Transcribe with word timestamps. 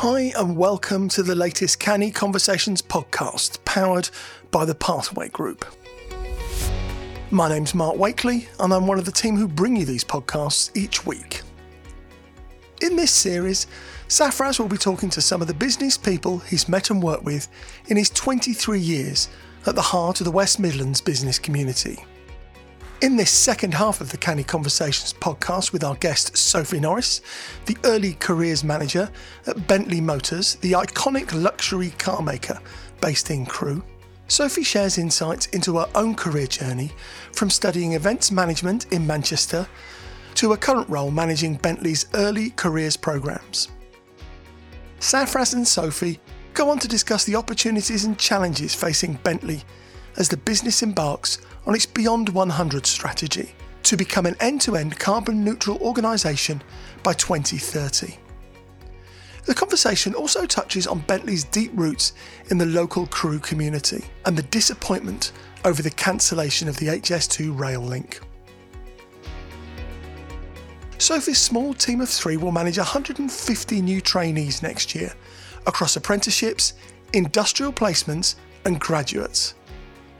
Hi, 0.00 0.32
and 0.36 0.56
welcome 0.56 1.08
to 1.08 1.24
the 1.24 1.34
latest 1.34 1.80
Canny 1.80 2.12
Conversations 2.12 2.80
podcast, 2.80 3.64
powered 3.64 4.08
by 4.52 4.64
the 4.64 4.76
Pathway 4.76 5.28
Group. 5.28 5.66
My 7.32 7.48
name's 7.48 7.74
Mark 7.74 7.96
Wakely, 7.96 8.46
and 8.60 8.72
I'm 8.72 8.86
one 8.86 9.00
of 9.00 9.06
the 9.06 9.10
team 9.10 9.36
who 9.36 9.48
bring 9.48 9.74
you 9.74 9.84
these 9.84 10.04
podcasts 10.04 10.70
each 10.76 11.04
week. 11.04 11.42
In 12.80 12.94
this 12.94 13.10
series, 13.10 13.66
Safaraz 14.06 14.60
will 14.60 14.68
be 14.68 14.76
talking 14.76 15.10
to 15.10 15.20
some 15.20 15.42
of 15.42 15.48
the 15.48 15.52
business 15.52 15.98
people 15.98 16.38
he's 16.38 16.68
met 16.68 16.90
and 16.90 17.02
worked 17.02 17.24
with 17.24 17.48
in 17.88 17.96
his 17.96 18.10
23 18.10 18.78
years 18.78 19.28
at 19.66 19.74
the 19.74 19.82
heart 19.82 20.20
of 20.20 20.26
the 20.26 20.30
West 20.30 20.60
Midlands 20.60 21.00
business 21.00 21.40
community. 21.40 22.04
In 23.00 23.14
this 23.14 23.30
second 23.30 23.74
half 23.74 24.00
of 24.00 24.10
the 24.10 24.16
Canny 24.16 24.42
Conversations 24.42 25.12
podcast 25.12 25.72
with 25.72 25.84
our 25.84 25.94
guest 25.94 26.36
Sophie 26.36 26.80
Norris, 26.80 27.20
the 27.66 27.78
early 27.84 28.14
careers 28.14 28.64
manager 28.64 29.08
at 29.46 29.68
Bentley 29.68 30.00
Motors, 30.00 30.56
the 30.56 30.72
iconic 30.72 31.32
luxury 31.32 31.90
car 31.90 32.20
maker 32.22 32.58
based 33.00 33.30
in 33.30 33.46
Crewe, 33.46 33.84
Sophie 34.26 34.64
shares 34.64 34.98
insights 34.98 35.46
into 35.46 35.78
her 35.78 35.88
own 35.94 36.16
career 36.16 36.48
journey 36.48 36.90
from 37.32 37.50
studying 37.50 37.92
events 37.92 38.32
management 38.32 38.92
in 38.92 39.06
Manchester 39.06 39.64
to 40.34 40.50
her 40.50 40.56
current 40.56 40.88
role 40.88 41.12
managing 41.12 41.54
Bentley's 41.54 42.06
early 42.14 42.50
careers 42.50 42.96
programs. 42.96 43.68
Safaraz 44.98 45.54
and 45.54 45.68
Sophie 45.68 46.18
go 46.52 46.68
on 46.68 46.80
to 46.80 46.88
discuss 46.88 47.22
the 47.22 47.36
opportunities 47.36 48.04
and 48.04 48.18
challenges 48.18 48.74
facing 48.74 49.14
Bentley 49.22 49.62
as 50.18 50.28
the 50.28 50.36
business 50.36 50.82
embarks 50.82 51.38
on 51.66 51.74
its 51.74 51.86
Beyond 51.86 52.28
100 52.28 52.84
strategy 52.84 53.54
to 53.84 53.96
become 53.96 54.26
an 54.26 54.36
end 54.40 54.60
to 54.62 54.76
end 54.76 54.98
carbon 54.98 55.42
neutral 55.42 55.78
organisation 55.78 56.60
by 57.02 57.14
2030. 57.14 58.16
The 59.46 59.54
conversation 59.54 60.14
also 60.14 60.44
touches 60.44 60.86
on 60.86 60.98
Bentley's 61.00 61.44
deep 61.44 61.70
roots 61.74 62.12
in 62.50 62.58
the 62.58 62.66
local 62.66 63.06
Crewe 63.06 63.38
community 63.38 64.04
and 64.26 64.36
the 64.36 64.42
disappointment 64.42 65.32
over 65.64 65.80
the 65.80 65.90
cancellation 65.90 66.68
of 66.68 66.76
the 66.76 66.88
HS2 66.88 67.58
rail 67.58 67.80
link. 67.80 68.20
Sophie's 70.98 71.38
small 71.38 71.72
team 71.72 72.00
of 72.00 72.08
three 72.08 72.36
will 72.36 72.52
manage 72.52 72.76
150 72.76 73.80
new 73.80 74.00
trainees 74.00 74.62
next 74.62 74.94
year 74.94 75.14
across 75.66 75.96
apprenticeships, 75.96 76.74
industrial 77.14 77.72
placements, 77.72 78.34
and 78.64 78.80
graduates. 78.80 79.54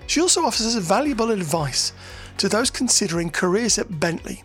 She 0.09 0.23
also 0.23 0.43
offers 0.45 0.75
valuable 0.75 1.31
advice 1.31 1.93
to 2.39 2.49
those 2.49 2.71
considering 2.71 3.29
careers 3.29 3.79
at 3.79 4.01
Bentley 4.01 4.43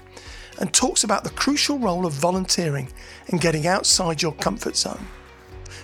and 0.59 0.72
talks 0.73 1.06
about 1.06 1.23
the 1.23 1.30
crucial 1.30 1.80
role 1.80 2.06
of 2.06 2.11
volunteering 2.11 2.92
and 3.30 3.39
getting 3.39 3.66
outside 3.66 4.22
your 4.22 4.34
comfort 4.34 4.75
zone. 4.75 5.08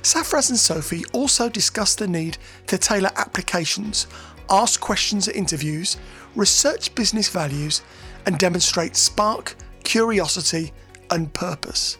Safaraz 0.01 0.49
and 0.49 0.59
Sophie 0.59 1.05
also 1.13 1.47
discuss 1.47 1.95
the 1.95 2.09
need 2.09 2.37
to 2.67 2.77
tailor 2.77 3.11
applications, 3.15 4.05
ask 4.49 4.81
questions 4.81 5.29
at 5.29 5.35
interviews, 5.37 5.95
research 6.35 6.93
business 6.93 7.29
values, 7.29 7.81
and 8.25 8.37
demonstrate 8.37 8.97
spark, 8.97 9.55
curiosity, 9.85 10.73
and 11.09 11.33
purpose. 11.33 11.97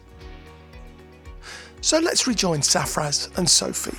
So 1.80 1.98
let's 1.98 2.26
rejoin 2.26 2.60
Safaraz 2.60 3.36
and 3.38 3.48
Sophie 3.48 3.96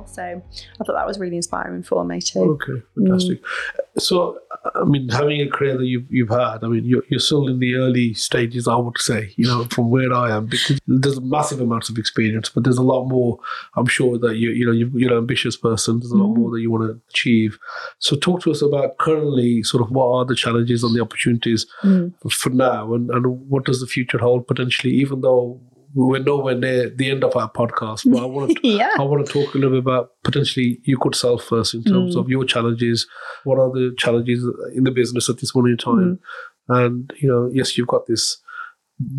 well. 0.00 0.06
So 0.06 0.22
I 0.22 0.84
thought 0.84 0.94
that 0.94 1.06
was 1.06 1.18
really 1.18 1.36
inspiring 1.36 1.82
for 1.82 2.04
me 2.04 2.20
too. 2.20 2.58
Okay, 2.62 2.82
fantastic. 2.94 3.42
Mm. 3.42 4.00
So, 4.00 4.38
I 4.74 4.84
mean, 4.84 5.08
having 5.08 5.40
a 5.40 5.48
career 5.48 5.76
that 5.76 5.86
you've, 5.86 6.10
you've 6.10 6.30
had, 6.30 6.62
I 6.62 6.68
mean, 6.68 6.84
you're, 6.84 7.02
you're 7.08 7.20
still 7.20 7.48
in 7.48 7.58
the 7.58 7.74
early 7.74 8.14
stages, 8.14 8.68
I 8.68 8.76
would 8.76 8.98
say, 8.98 9.32
you 9.36 9.46
know, 9.46 9.64
from 9.64 9.90
where 9.90 10.12
I 10.12 10.30
am, 10.36 10.46
because 10.46 10.78
there's 10.86 11.20
massive 11.20 11.60
amounts 11.60 11.88
of 11.88 11.98
experience, 11.98 12.48
but 12.48 12.64
there's 12.64 12.78
a 12.78 12.82
lot 12.82 13.06
more, 13.06 13.38
I'm 13.76 13.86
sure 13.86 14.18
that 14.18 14.36
you, 14.36 14.50
you 14.50 14.66
know, 14.66 14.72
you're 14.72 15.12
an 15.12 15.18
ambitious 15.18 15.56
person. 15.56 16.00
There's 16.00 16.12
a 16.12 16.16
lot 16.16 16.34
mm. 16.34 16.38
more 16.38 16.50
that 16.52 16.60
you 16.60 16.70
want 16.70 16.84
to 16.84 17.00
achieve. 17.10 17.58
So 17.98 18.16
talk 18.16 18.42
to 18.42 18.50
us 18.50 18.62
about 18.62 18.98
currently 18.98 19.62
sort 19.62 19.82
of 19.82 19.90
what 19.90 20.06
are 20.06 20.24
the 20.24 20.36
challenges 20.36 20.82
and 20.82 20.94
the 20.94 21.00
opportunities 21.02 21.66
mm. 21.82 22.12
for 22.30 22.50
now 22.50 22.94
and, 22.94 23.10
and 23.10 23.26
what 23.48 23.64
does 23.64 23.80
the 23.80 23.86
future 23.86 24.18
hold 24.18 24.46
potentially, 24.46 24.94
even 24.94 25.20
though 25.20 25.60
we're 25.94 26.22
nowhere 26.22 26.54
near 26.54 26.90
the 26.90 27.10
end 27.10 27.24
of 27.24 27.36
our 27.36 27.50
podcast, 27.50 28.10
but 28.10 28.22
I 28.22 28.26
want 28.26 28.56
to 28.62 28.68
yeah. 28.68 28.90
I 28.98 29.02
want 29.02 29.26
to 29.26 29.32
talk 29.32 29.54
a 29.54 29.58
little 29.58 29.72
bit 29.72 29.80
about 29.80 30.10
potentially 30.24 30.80
you 30.84 30.98
could 30.98 31.14
sell 31.14 31.38
first 31.38 31.74
in 31.74 31.82
terms 31.84 32.16
mm. 32.16 32.20
of 32.20 32.28
your 32.28 32.44
challenges. 32.44 33.06
What 33.44 33.58
are 33.58 33.70
the 33.70 33.94
challenges 33.98 34.44
in 34.74 34.84
the 34.84 34.90
business 34.90 35.28
at 35.28 35.38
this 35.38 35.54
moment 35.54 35.72
in 35.72 35.78
time? 35.78 36.20
Mm. 36.68 36.86
And 36.86 37.12
you 37.20 37.28
know, 37.28 37.50
yes, 37.52 37.76
you've 37.76 37.88
got 37.88 38.06
this 38.06 38.40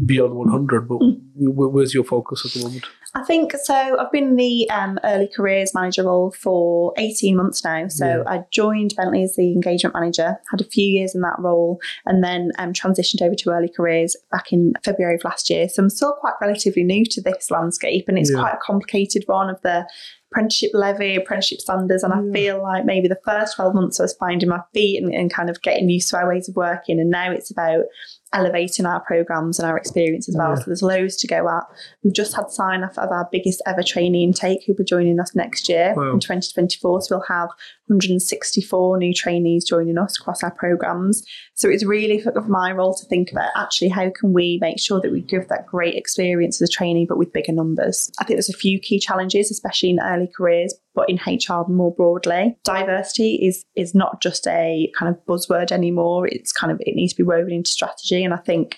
beyond 0.05 0.35
100, 0.35 0.87
but 0.87 0.99
mm. 0.99 1.17
where's 1.35 1.93
your 1.93 2.03
focus 2.03 2.45
at 2.45 2.53
the 2.53 2.65
moment? 2.65 2.85
I 3.13 3.23
think 3.23 3.53
so. 3.63 3.97
I've 3.99 4.11
been 4.11 4.29
in 4.29 4.35
the 4.37 4.69
um, 4.69 4.97
early 5.03 5.27
careers 5.27 5.73
manager 5.73 6.03
role 6.03 6.31
for 6.31 6.93
18 6.97 7.35
months 7.35 7.63
now. 7.63 7.89
So 7.89 8.05
yeah. 8.05 8.23
I 8.25 8.45
joined 8.51 8.93
Bentley 8.95 9.23
as 9.23 9.35
the 9.35 9.51
engagement 9.51 9.93
manager, 9.93 10.37
had 10.49 10.61
a 10.61 10.65
few 10.65 10.85
years 10.85 11.13
in 11.13 11.21
that 11.21 11.35
role, 11.37 11.81
and 12.05 12.23
then 12.23 12.51
um, 12.57 12.71
transitioned 12.71 13.21
over 13.21 13.35
to 13.35 13.49
early 13.49 13.69
careers 13.69 14.15
back 14.31 14.53
in 14.53 14.73
February 14.83 15.15
of 15.15 15.25
last 15.25 15.49
year. 15.49 15.67
So 15.67 15.83
I'm 15.83 15.89
still 15.89 16.13
quite 16.13 16.35
relatively 16.39 16.83
new 16.83 17.03
to 17.05 17.21
this 17.21 17.51
landscape, 17.51 18.05
and 18.07 18.17
it's 18.17 18.31
yeah. 18.31 18.39
quite 18.39 18.53
a 18.53 18.59
complicated 18.65 19.23
one 19.25 19.49
of 19.49 19.61
the 19.61 19.85
apprenticeship 20.31 20.71
levy, 20.73 21.15
apprenticeship 21.15 21.59
standards. 21.59 22.03
And 22.03 22.13
I 22.13 22.21
feel 22.31 22.61
like 22.61 22.85
maybe 22.85 23.09
the 23.09 23.19
first 23.25 23.57
12 23.57 23.75
months 23.75 23.99
I 23.99 24.03
was 24.03 24.13
finding 24.13 24.47
my 24.47 24.61
feet 24.73 25.03
and, 25.03 25.13
and, 25.13 25.31
kind 25.31 25.49
of 25.49 25.61
getting 25.61 25.89
used 25.89 26.09
to 26.09 26.17
our 26.17 26.29
ways 26.29 26.47
of 26.47 26.55
working. 26.55 26.99
And 26.99 27.09
now 27.09 27.31
it's 27.31 27.51
about 27.51 27.83
elevating 28.33 28.85
our 28.85 29.01
programs 29.01 29.59
and 29.59 29.69
our 29.69 29.77
experience 29.77 30.29
as 30.29 30.35
well. 30.37 30.49
Yeah. 30.49 30.55
So 30.55 30.63
there's 30.67 30.81
loads 30.81 31.15
to 31.17 31.27
go 31.27 31.49
at. 31.49 31.63
We've 32.03 32.13
just 32.13 32.35
had 32.35 32.49
sign 32.49 32.83
off 32.83 32.97
of 32.97 33.09
our 33.11 33.27
biggest 33.31 33.61
ever 33.65 33.83
trainee 33.83 34.23
intake 34.23 34.63
who'll 34.65 34.75
be 34.75 34.83
joining 34.83 35.19
us 35.19 35.35
next 35.35 35.67
year 35.67 35.93
wow. 35.95 36.13
in 36.13 36.19
2024. 36.19 37.01
So 37.01 37.15
we'll 37.15 37.25
have 37.27 37.49
164 37.91 38.97
new 38.97 39.13
trainees 39.13 39.65
joining 39.67 39.97
us 39.97 40.17
across 40.19 40.43
our 40.43 40.51
programs. 40.51 41.23
So 41.55 41.69
it's 41.69 41.85
really 41.85 42.23
of 42.23 42.47
my 42.47 42.71
role 42.71 42.95
to 42.95 43.05
think 43.05 43.31
about 43.31 43.51
actually 43.55 43.89
how 43.89 44.09
can 44.09 44.33
we 44.33 44.57
make 44.61 44.79
sure 44.79 45.01
that 45.01 45.11
we 45.11 45.21
give 45.21 45.47
that 45.49 45.67
great 45.67 45.95
experience 45.95 46.61
as 46.61 46.69
a 46.69 46.71
trainee, 46.71 47.05
but 47.07 47.17
with 47.17 47.33
bigger 47.33 47.51
numbers. 47.51 48.09
I 48.19 48.23
think 48.23 48.37
there's 48.37 48.49
a 48.49 48.53
few 48.53 48.79
key 48.79 48.99
challenges, 48.99 49.51
especially 49.51 49.89
in 49.89 49.99
early 50.01 50.29
careers, 50.35 50.73
but 50.95 51.09
in 51.09 51.17
HR 51.17 51.67
more 51.67 51.93
broadly. 51.93 52.57
Diversity 52.63 53.35
is 53.35 53.65
is 53.75 53.93
not 53.93 54.21
just 54.21 54.47
a 54.47 54.91
kind 54.97 55.13
of 55.13 55.23
buzzword 55.25 55.71
anymore. 55.71 56.27
It's 56.27 56.51
kind 56.51 56.71
of 56.71 56.79
it 56.81 56.95
needs 56.95 57.13
to 57.13 57.17
be 57.17 57.27
woven 57.27 57.51
into 57.51 57.69
strategy. 57.69 58.23
And 58.23 58.33
I 58.33 58.37
think 58.37 58.77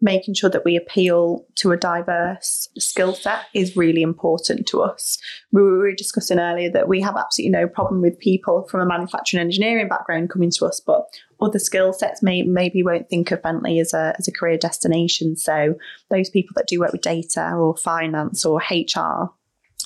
making 0.00 0.34
sure 0.34 0.50
that 0.50 0.64
we 0.64 0.76
appeal 0.76 1.44
to 1.56 1.72
a 1.72 1.76
diverse 1.76 2.68
skill 2.78 3.14
set 3.14 3.46
is 3.52 3.76
really 3.76 4.02
important 4.02 4.66
to 4.68 4.80
us. 4.80 5.18
We 5.50 5.62
were 5.62 5.92
discussing 5.92 6.38
earlier 6.38 6.70
that 6.70 6.88
we 6.88 7.00
have 7.00 7.16
absolutely 7.16 7.50
no 7.50 7.66
problem 7.66 8.00
with 8.00 8.18
people 8.18 8.66
from 8.70 8.80
a 8.80 8.86
manufacturing 8.86 9.40
engineering 9.40 9.88
background 9.88 10.30
coming 10.30 10.50
to 10.52 10.66
us, 10.66 10.80
but 10.80 11.06
other 11.40 11.58
skill 11.58 11.92
sets 11.92 12.22
may 12.22 12.42
maybe 12.42 12.82
won't 12.82 13.08
think 13.08 13.30
of 13.30 13.42
Bentley 13.42 13.80
as 13.80 13.92
a 13.92 14.14
as 14.18 14.28
a 14.28 14.32
career 14.32 14.56
destination. 14.56 15.36
So 15.36 15.74
those 16.10 16.30
people 16.30 16.54
that 16.56 16.68
do 16.68 16.80
work 16.80 16.92
with 16.92 17.02
data 17.02 17.52
or 17.54 17.76
finance 17.76 18.44
or 18.44 18.60
HR 18.70 19.30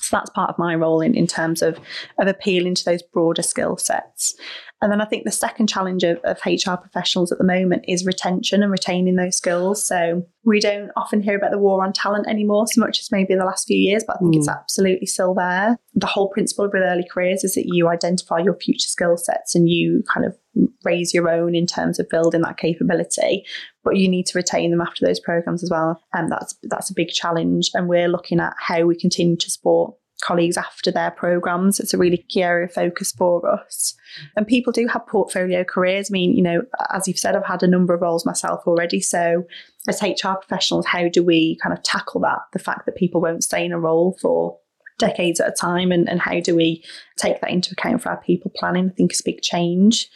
so 0.03 0.17
that's 0.17 0.29
part 0.31 0.49
of 0.49 0.59
my 0.59 0.75
role 0.75 1.01
in, 1.01 1.15
in 1.15 1.27
terms 1.27 1.61
of, 1.61 1.79
of 2.19 2.27
appealing 2.27 2.75
to 2.75 2.85
those 2.85 3.01
broader 3.01 3.41
skill 3.41 3.77
sets. 3.77 4.35
And 4.83 4.91
then 4.91 4.99
I 4.99 5.05
think 5.05 5.23
the 5.23 5.31
second 5.31 5.67
challenge 5.67 6.03
of, 6.03 6.17
of 6.25 6.37
HR 6.45 6.75
professionals 6.75 7.31
at 7.31 7.37
the 7.37 7.45
moment 7.45 7.85
is 7.87 8.05
retention 8.05 8.61
and 8.61 8.69
retaining 8.69 9.15
those 9.15 9.37
skills. 9.37 9.87
So 9.87 10.27
we 10.43 10.59
don't 10.59 10.91
often 10.97 11.21
hear 11.21 11.37
about 11.37 11.51
the 11.51 11.57
war 11.57 11.81
on 11.81 11.93
talent 11.93 12.27
anymore 12.27 12.67
so 12.67 12.81
much 12.81 12.99
as 12.99 13.09
maybe 13.09 13.31
in 13.31 13.39
the 13.39 13.45
last 13.45 13.65
few 13.65 13.77
years, 13.77 14.03
but 14.05 14.17
I 14.17 14.19
think 14.19 14.35
mm. 14.35 14.39
it's 14.39 14.49
absolutely 14.49 15.07
still 15.07 15.33
there. 15.33 15.77
The 15.95 16.05
whole 16.05 16.27
principle 16.27 16.65
with 16.65 16.83
early 16.83 17.07
careers 17.09 17.45
is 17.45 17.55
that 17.55 17.65
you 17.65 17.87
identify 17.87 18.39
your 18.39 18.55
future 18.55 18.89
skill 18.89 19.15
sets 19.15 19.55
and 19.55 19.69
you 19.69 20.03
kind 20.13 20.25
of 20.25 20.35
raise 20.83 21.13
your 21.13 21.29
own 21.29 21.55
in 21.55 21.65
terms 21.65 21.97
of 21.97 22.09
building 22.09 22.41
that 22.41 22.57
capability. 22.57 23.45
But 23.85 23.95
you 23.95 24.09
need 24.09 24.25
to 24.25 24.37
retain 24.37 24.71
them 24.71 24.81
after 24.81 25.05
those 25.05 25.21
programs 25.21 25.63
as 25.63 25.69
well. 25.71 26.03
And 26.11 26.29
that's 26.29 26.55
that's 26.63 26.91
a 26.91 26.93
big 26.93 27.07
challenge. 27.07 27.71
And 27.73 27.87
we're 27.87 28.09
looking 28.09 28.41
at 28.41 28.53
how 28.59 28.83
we 28.83 28.97
continue 28.97 29.37
to 29.37 29.49
support 29.49 29.95
colleagues 30.23 30.57
after 30.57 30.91
their 30.91 31.11
programs. 31.11 31.79
It's 31.79 31.93
a 31.93 31.97
really 31.97 32.25
key 32.29 32.43
area 32.43 32.65
of 32.65 32.73
focus 32.73 33.11
for 33.11 33.47
us. 33.49 33.93
And 34.35 34.47
people 34.47 34.71
do 34.71 34.87
have 34.87 35.05
portfolio 35.05 35.63
careers. 35.63 36.09
I 36.09 36.13
mean, 36.13 36.35
you 36.35 36.41
know, 36.41 36.61
as 36.91 37.07
you've 37.07 37.19
said, 37.19 37.35
I've 37.35 37.45
had 37.45 37.63
a 37.63 37.67
number 37.67 37.93
of 37.93 38.01
roles 38.01 38.25
myself 38.25 38.61
already. 38.65 39.01
So 39.01 39.43
as 39.87 40.01
HR 40.01 40.35
professionals, 40.41 40.85
how 40.85 41.09
do 41.09 41.23
we 41.23 41.57
kind 41.61 41.75
of 41.75 41.83
tackle 41.83 42.21
that? 42.21 42.39
The 42.53 42.59
fact 42.59 42.85
that 42.85 42.95
people 42.95 43.21
won't 43.21 43.43
stay 43.43 43.65
in 43.65 43.73
a 43.73 43.79
role 43.79 44.17
for 44.21 44.57
decades 44.99 45.39
at 45.39 45.49
a 45.49 45.51
time 45.51 45.91
and, 45.91 46.07
and 46.07 46.21
how 46.21 46.39
do 46.39 46.55
we 46.55 46.83
take 47.17 47.41
that 47.41 47.49
into 47.49 47.71
account 47.71 48.01
for 48.01 48.09
our 48.09 48.21
people 48.21 48.51
planning? 48.55 48.89
I 48.89 48.93
think 48.93 49.11
is 49.11 49.19
a 49.19 49.25
big 49.25 49.41
change. 49.41 50.07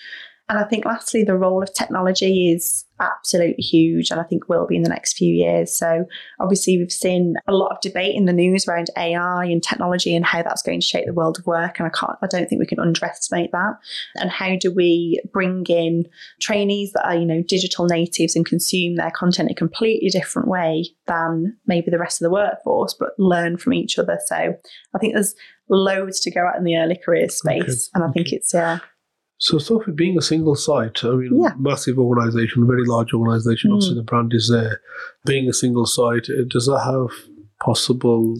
And 0.50 0.58
I 0.58 0.64
think 0.64 0.86
lastly, 0.86 1.24
the 1.24 1.36
role 1.36 1.62
of 1.62 1.74
technology 1.74 2.52
is 2.52 2.86
absolutely 3.00 3.62
huge 3.62 4.10
and 4.10 4.20
I 4.20 4.24
think 4.24 4.48
will 4.48 4.66
be 4.66 4.76
in 4.76 4.84
the 4.84 4.90
next 4.90 5.18
few 5.18 5.34
years. 5.34 5.74
So 5.76 6.06
obviously 6.40 6.78
we've 6.78 6.92
seen 6.92 7.36
a 7.48 7.54
lot 7.54 7.72
of 7.72 7.82
debate 7.82 8.16
in 8.16 8.26
the 8.26 8.34
news 8.34 8.68
around 8.68 8.90
AI 8.98 9.46
and 9.46 9.62
technology 9.62 10.16
and 10.16 10.26
how 10.26 10.42
that's 10.42 10.62
going 10.62 10.80
to 10.80 10.86
shape 10.86 11.06
the 11.06 11.14
world 11.14 11.38
of 11.38 11.46
work. 11.46 11.80
And 11.80 11.88
I 11.88 11.92
can't 11.92 12.18
I 12.22 12.28
don't 12.28 12.48
think 12.48 12.60
we 12.60 12.66
can 12.66 12.80
underestimate 12.80 13.52
that. 13.52 13.74
And 14.16 14.32
how 14.32 14.56
do 14.56 14.74
we 14.74 15.22
bring 15.32 15.66
in 15.68 16.06
trainees 16.40 16.94
that 16.94 17.06
are, 17.06 17.16
you 17.16 17.26
know, 17.26 17.44
digital 17.44 17.86
natives 17.86 18.36
and 18.36 18.46
consume 18.46 18.96
their 18.96 19.12
content 19.12 19.50
in 19.50 19.54
a 19.54 19.56
completely 19.56 20.10
different 20.10 20.48
way 20.48 20.86
than 21.08 21.58
maybe 21.68 21.92
the 21.92 22.00
rest 22.00 22.22
of 22.22 22.26
the 22.26 22.32
workforce, 22.32 22.96
but 22.98 23.10
learn 23.20 23.58
from 23.58 23.74
each 23.74 24.00
other. 24.00 24.18
So 24.26 24.36
I 24.36 24.98
think 25.00 25.14
there's 25.14 25.36
loads 25.70 26.20
to 26.22 26.32
go 26.32 26.48
at 26.48 26.58
in 26.58 26.64
the 26.64 26.78
early 26.78 26.98
career 27.04 27.30
space. 27.30 27.90
Okay. 27.90 27.92
And 27.96 28.04
I 28.04 28.12
think 28.12 28.32
it's 28.32 28.54
yeah. 28.54 28.80
So, 29.40 29.60
Sophie, 29.60 29.92
being 29.92 30.18
a 30.18 30.22
single 30.22 30.56
site, 30.56 31.04
I 31.04 31.12
mean, 31.12 31.40
Yeah. 31.44 31.54
massive 31.60 32.00
organization, 32.00 32.66
very 32.66 32.86
large 32.86 33.14
organization, 33.14 33.70
Mm. 33.70 33.76
obviously 33.76 33.96
the 33.96 34.02
brand 34.04 34.34
is 34.34 34.50
there. 34.50 34.82
Being 35.26 35.48
a 35.48 35.54
single 35.54 35.86
site, 35.86 36.28
uh, 36.30 36.44
does 36.50 36.66
that 36.66 36.80
have 36.80 37.12
possible 37.60 38.36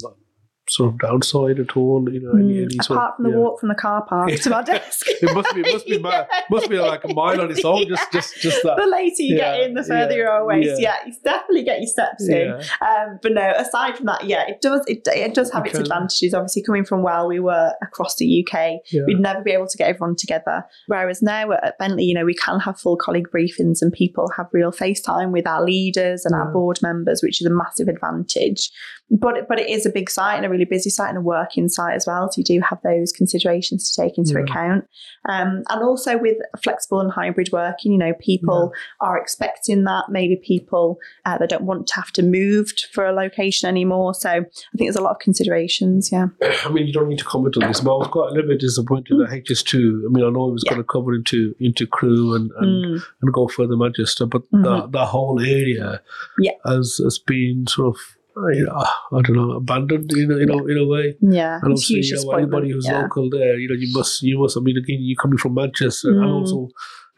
sort 0.70 0.94
of 0.94 1.00
downside 1.00 1.60
at 1.60 1.76
all? 1.78 2.08
You 2.12 2.20
know, 2.22 2.32
any, 2.32 2.54
Mm, 2.58 2.64
any 2.64 2.78
sort 2.84 2.98
Apart 2.98 3.12
of, 3.12 3.16
from 3.18 3.24
the 3.26 3.30
yeah. 3.32 3.36
walk 3.38 3.60
from 3.60 3.70
the 3.70 3.76
car 3.76 4.06
park 4.06 4.32
to 4.32 4.50
my 4.50 4.62
desk. 4.72 5.06
It 5.08 5.34
must 5.34 5.54
be, 5.56 5.62
must 5.62 5.86
be, 5.86 5.98
ma- 6.08 6.26
must 6.50 6.70
be 6.70 6.78
like 6.80 7.04
a 7.04 7.14
mile 7.14 7.42
on 7.42 7.52
its 7.52 7.64
own. 7.66 7.88
Just, 7.88 8.12
just, 8.12 8.36
just 8.42 8.64
that. 8.64 8.78
the 8.78 8.86
later 8.88 9.16
you 9.24 9.38
Yeah, 9.38 9.58
get 9.58 9.68
in, 9.70 9.74
the 9.74 9.84
further 9.84 10.12
yeah, 10.12 10.18
you're 10.18 10.28
away. 10.28 10.64
So 10.64 10.70
yeah. 10.80 10.96
yeah, 11.04 11.08
you 11.08 11.14
definitely 11.24 11.64
get 11.64 11.80
your 11.80 11.88
steps 11.88 12.28
in. 12.28 12.52
Um, 12.82 13.20
but 13.22 13.34
no, 13.34 13.54
aside 13.58 13.98
from 13.98 14.06
that, 14.08 14.26
yeah, 14.26 14.46
it 14.48 14.62
does 14.62 14.82
it, 14.88 15.08
it 15.08 15.34
does 15.34 15.52
have 15.52 15.66
its 15.66 15.78
advantages. 15.80 16.34
Obviously, 16.34 16.64
coming 16.64 16.86
from 16.86 17.04
where 17.04 17.26
we 17.26 17.40
were 17.40 17.74
across 17.82 18.16
the 18.18 18.26
UK, 18.46 18.80
Yeah. 18.92 19.02
we'd 19.08 19.20
never 19.20 19.42
be 19.42 19.52
able 19.52 19.68
to 19.68 19.78
get 19.78 19.88
everyone 19.90 20.16
together. 20.18 20.64
Whereas 20.88 21.22
now 21.22 21.52
at 21.52 21.78
Bentley, 21.80 22.04
you 22.06 22.14
know, 22.14 22.26
we 22.26 22.34
can 22.34 22.60
have 22.60 22.80
full 22.80 22.98
colleague 22.98 23.28
briefings 23.34 23.82
and 23.82 23.92
people 23.92 24.30
have 24.38 24.48
real 24.54 24.72
FaceTime 24.72 25.32
with 25.32 25.48
our 25.48 25.64
leaders 25.64 26.26
and 26.26 26.34
our 26.36 26.52
board 26.52 26.80
members, 26.82 27.22
which 27.24 27.42
is 27.42 27.48
a 27.48 27.50
massive 27.54 27.88
advantage. 27.88 28.72
But 29.10 29.48
but 29.48 29.60
it 29.60 29.70
is 29.70 29.86
a 29.86 29.90
big 29.90 30.10
site 30.10 30.36
and 30.36 30.46
a 30.46 30.50
really 30.50 30.66
busy 30.66 30.90
site 30.90 31.10
and 31.10 31.18
a 31.18 31.22
working 31.22 31.70
site 31.70 31.96
as 31.96 32.06
well. 32.06 32.30
So 32.32 32.40
you 32.40 32.44
do 32.44 32.60
have 32.62 32.80
those 32.84 33.12
considerations 33.14 33.90
to 33.92 34.02
take 34.02 34.18
into 34.18 34.34
Yeah. 34.34 34.40
account. 34.42 34.88
Um, 35.30 35.64
and 35.70 35.82
also 35.82 36.18
with 36.18 36.38
flexible 36.62 37.00
and 37.00 37.12
hybrid 37.12 37.50
working, 37.54 37.94
you 37.94 37.98
know, 37.98 38.14
people 38.20 38.74
are 39.00 39.18
expecting 39.18 39.86
that. 39.86 40.06
Maybe 40.10 40.36
people 40.36 41.00
uh, 41.26 41.38
they 41.38 41.48
don't 41.48 41.64
want 41.64 41.88
to 41.88 41.96
have 41.96 42.12
to 42.14 42.24
move 42.24 42.72
for 42.92 43.06
a 43.06 43.14
location 43.14 43.70
anymore. 43.70 44.14
So 44.14 44.30
I 44.30 44.40
think 44.42 44.52
there's 44.88 44.96
a 44.98 45.02
lot 45.02 45.12
of 45.12 45.20
considerations. 45.20 46.12
Yeah. 46.12 46.28
I 46.66 46.70
mean, 46.70 46.86
you 46.88 46.94
don't 46.94 47.08
need 47.08 47.20
to 47.20 47.26
comment 47.26 47.56
on 47.62 47.68
this, 47.68 47.80
but 47.82 47.94
I 47.96 47.98
was 48.00 48.08
quite 48.08 48.30
a 48.32 48.34
little 48.34 48.50
bit 48.50 48.60
disappointed 48.60 49.22
at 49.22 49.30
HS2. 49.30 50.06
I 50.06 50.10
mean, 50.12 50.26
I 50.26 50.30
know 50.30 50.50
it 50.50 50.54
was 50.54 50.64
Yeah. 50.66 50.72
going 50.74 50.82
to 50.84 50.88
cover 50.88 51.14
into 51.16 51.56
into 51.60 51.88
Crewe 51.88 52.36
and, 52.36 52.52
and, 52.60 52.86
Mm. 52.86 53.04
and 53.22 53.34
go 53.34 53.48
further 53.48 53.78
Manchester, 53.78 54.26
but 54.26 54.42
Mhm. 54.52 54.64
that, 54.64 54.92
that 54.92 55.06
whole 55.06 55.40
area 55.40 56.02
Yeah. 56.40 56.52
has, 56.66 57.00
has 57.04 57.18
been 57.20 57.66
sort 57.68 57.96
of, 57.96 58.02
I 58.38 59.22
don't 59.22 59.36
know, 59.36 59.52
abandoned 59.54 60.12
in 60.14 60.32
a, 60.32 60.38
in, 60.38 60.50
a, 60.50 60.66
in 60.66 60.78
a 60.78 60.86
way. 60.86 61.16
Yeah. 61.22 61.56
And 61.56 61.72
obviously, 61.72 61.98
huge 61.98 62.12
you 62.12 62.26
know, 62.26 62.32
anybody 62.32 62.72
who's 62.72 62.86
yeah. 62.88 63.02
local 63.02 63.30
there, 63.30 63.58
you 63.58 63.68
know, 63.70 63.76
you 63.76 63.92
must, 63.94 64.22
you 64.24 64.40
must. 64.40 64.58
I 64.58 64.62
mean, 64.62 64.78
again, 64.78 64.98
you're 65.02 65.22
coming 65.22 65.38
from 65.38 65.54
Manchester, 65.56 66.10
and 66.10 66.20
Mm. 66.22 66.40
also 66.42 66.68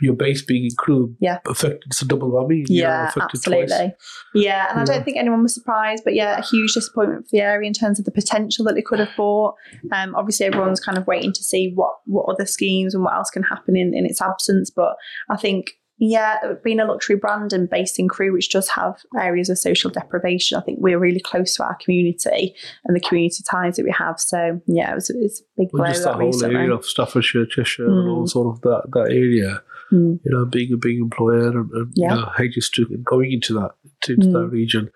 your 0.01 0.13
base 0.15 0.41
being 0.45 0.63
in 0.63 0.69
Crewe, 0.77 1.13
Yeah. 1.19 1.39
affected. 1.45 1.83
It's 1.87 2.01
a 2.01 2.05
double 2.07 2.31
whammy. 2.31 2.63
you 2.69 2.83
know, 2.83 2.87
Yeah, 2.87 3.07
affected 3.09 3.37
absolutely. 3.39 3.67
Twice. 3.67 3.91
Yeah, 4.33 4.67
and 4.71 4.79
I 4.79 4.85
don't 4.85 5.03
think 5.03 5.17
anyone 5.17 5.43
was 5.43 5.53
surprised, 5.53 6.03
but 6.05 6.13
yeah, 6.15 6.37
a 6.37 6.41
huge 6.41 6.73
disappointment 6.73 7.25
for 7.25 7.31
the 7.33 7.41
area 7.41 7.67
in 7.67 7.73
terms 7.73 7.99
of 7.99 8.05
the 8.05 8.11
potential 8.11 8.63
that 8.65 8.77
it 8.77 8.85
could 8.85 8.99
have 8.99 9.09
brought. 9.17 9.55
Um, 9.91 10.15
obviously, 10.15 10.45
everyone's 10.45 10.79
kind 10.79 10.97
of 10.97 11.05
waiting 11.05 11.33
to 11.33 11.43
see 11.43 11.73
what 11.75 11.95
what 12.05 12.27
other 12.29 12.45
schemes 12.45 12.95
and 12.95 13.03
what 13.03 13.13
else 13.13 13.29
can 13.29 13.43
happen 13.43 13.75
in, 13.75 13.93
in 13.93 14.05
its 14.05 14.21
absence. 14.21 14.69
But 14.69 14.95
I 15.29 15.35
think, 15.35 15.71
yeah, 15.99 16.37
being 16.63 16.79
a 16.79 16.85
luxury 16.85 17.15
brand 17.17 17.53
and 17.53 17.69
based 17.69 17.99
in 17.99 18.07
Crewe, 18.07 18.33
which 18.33 18.49
does 18.49 18.69
have 18.69 19.01
areas 19.19 19.49
of 19.49 19.57
social 19.59 19.91
deprivation, 19.91 20.57
I 20.57 20.61
think 20.61 20.79
we're 20.81 20.97
really 20.99 21.19
close 21.19 21.55
to 21.55 21.63
our 21.63 21.75
community 21.75 22.55
and 22.85 22.95
the 22.95 22.99
community 23.01 23.43
ties 23.49 23.75
that 23.75 23.83
we 23.85 23.91
have. 23.97 24.19
So 24.19 24.61
yeah, 24.65 24.91
it 24.91 24.95
was, 24.95 25.09
it 25.09 25.17
was 25.21 25.41
a 25.41 25.61
big 25.61 25.69
blow 25.71 25.81
Well, 25.83 25.91
just 25.91 26.03
that 26.03 26.09
that 26.11 26.15
whole 26.17 26.25
recently. 26.27 26.55
area 26.55 26.73
of 26.73 26.85
Staffordshire, 26.85 27.45
Cheshire, 27.45 27.85
and 27.85 28.09
all 28.09 28.23
Mm. 28.23 28.29
sort 28.29 28.55
of 28.55 28.61
that 28.61 28.83
that 28.93 29.11
area. 29.11 29.61
Mm. 29.91 30.19
you 30.23 30.31
know, 30.31 30.45
being 30.45 30.71
a 30.71 30.77
big 30.77 30.99
employer 30.99 31.47
and, 31.49 31.71
and 31.71 31.91
Yeah. 31.95 32.13
you 32.13 32.21
know, 32.21 32.27
HS2 32.37 32.85
and 32.91 33.03
going 33.03 33.31
into 33.31 33.53
that 33.55 33.71
into 34.07 34.27
Mm. 34.27 34.33
that 34.33 34.47
region. 34.49 34.91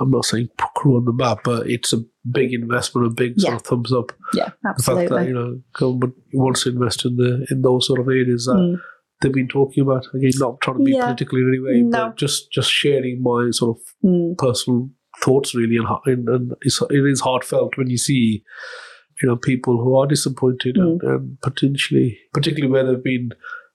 I'm 0.00 0.10
not 0.10 0.24
saying 0.26 0.48
put 0.58 0.74
Crewe 0.74 0.96
on 0.96 1.04
the 1.06 1.12
map, 1.14 1.38
but 1.44 1.66
it's 1.70 1.92
a 1.94 2.04
big 2.30 2.52
investment, 2.52 3.06
a 3.06 3.10
big 3.10 3.40
sort 3.40 3.52
Yeah. 3.52 3.56
of 3.56 3.62
thumbs 3.62 3.90
up. 3.92 4.12
Yeah, 4.34 4.50
absolutely. 4.66 5.04
The 5.06 5.08
fact 5.14 5.20
that 5.22 5.28
you 5.28 5.34
know 5.34 5.60
government 5.72 6.14
wants 6.34 6.64
to 6.64 6.70
invest 6.70 7.04
in 7.06 7.16
the 7.16 7.46
in 7.50 7.62
those 7.62 7.86
sort 7.86 8.00
of 8.00 8.08
areas 8.08 8.44
that 8.46 8.56
Mm. 8.56 8.80
They've 9.24 9.32
been 9.32 9.48
talking 9.48 9.82
about. 9.82 10.06
Again, 10.14 10.30
not 10.36 10.60
trying 10.60 10.78
to 10.78 10.84
be 10.84 10.92
Yeah. 10.92 11.02
political 11.06 11.38
in 11.38 11.48
any 11.48 11.58
way, 11.58 11.82
No. 11.82 12.06
but 12.06 12.16
just 12.16 12.52
just 12.52 12.70
sharing 12.70 13.22
my 13.22 13.50
sort 13.50 13.76
of 13.76 13.82
Mm. 14.08 14.38
personal 14.38 14.90
thoughts 15.22 15.54
really, 15.54 15.76
and, 15.76 15.86
and, 16.06 16.28
and 16.28 16.52
it's, 16.62 16.80
it 16.82 17.04
is 17.14 17.20
heartfelt 17.20 17.76
when 17.76 17.88
you 17.90 17.98
see 17.98 18.42
you 19.22 19.28
know 19.28 19.36
people 19.36 19.76
who 19.82 19.94
are 19.96 20.06
disappointed 20.08 20.76
and, 20.76 21.00
Mm. 21.00 21.14
and 21.14 21.40
potentially, 21.40 22.18
particularly 22.32 22.72
where 22.72 22.84
they've 22.86 23.02
been 23.04 23.30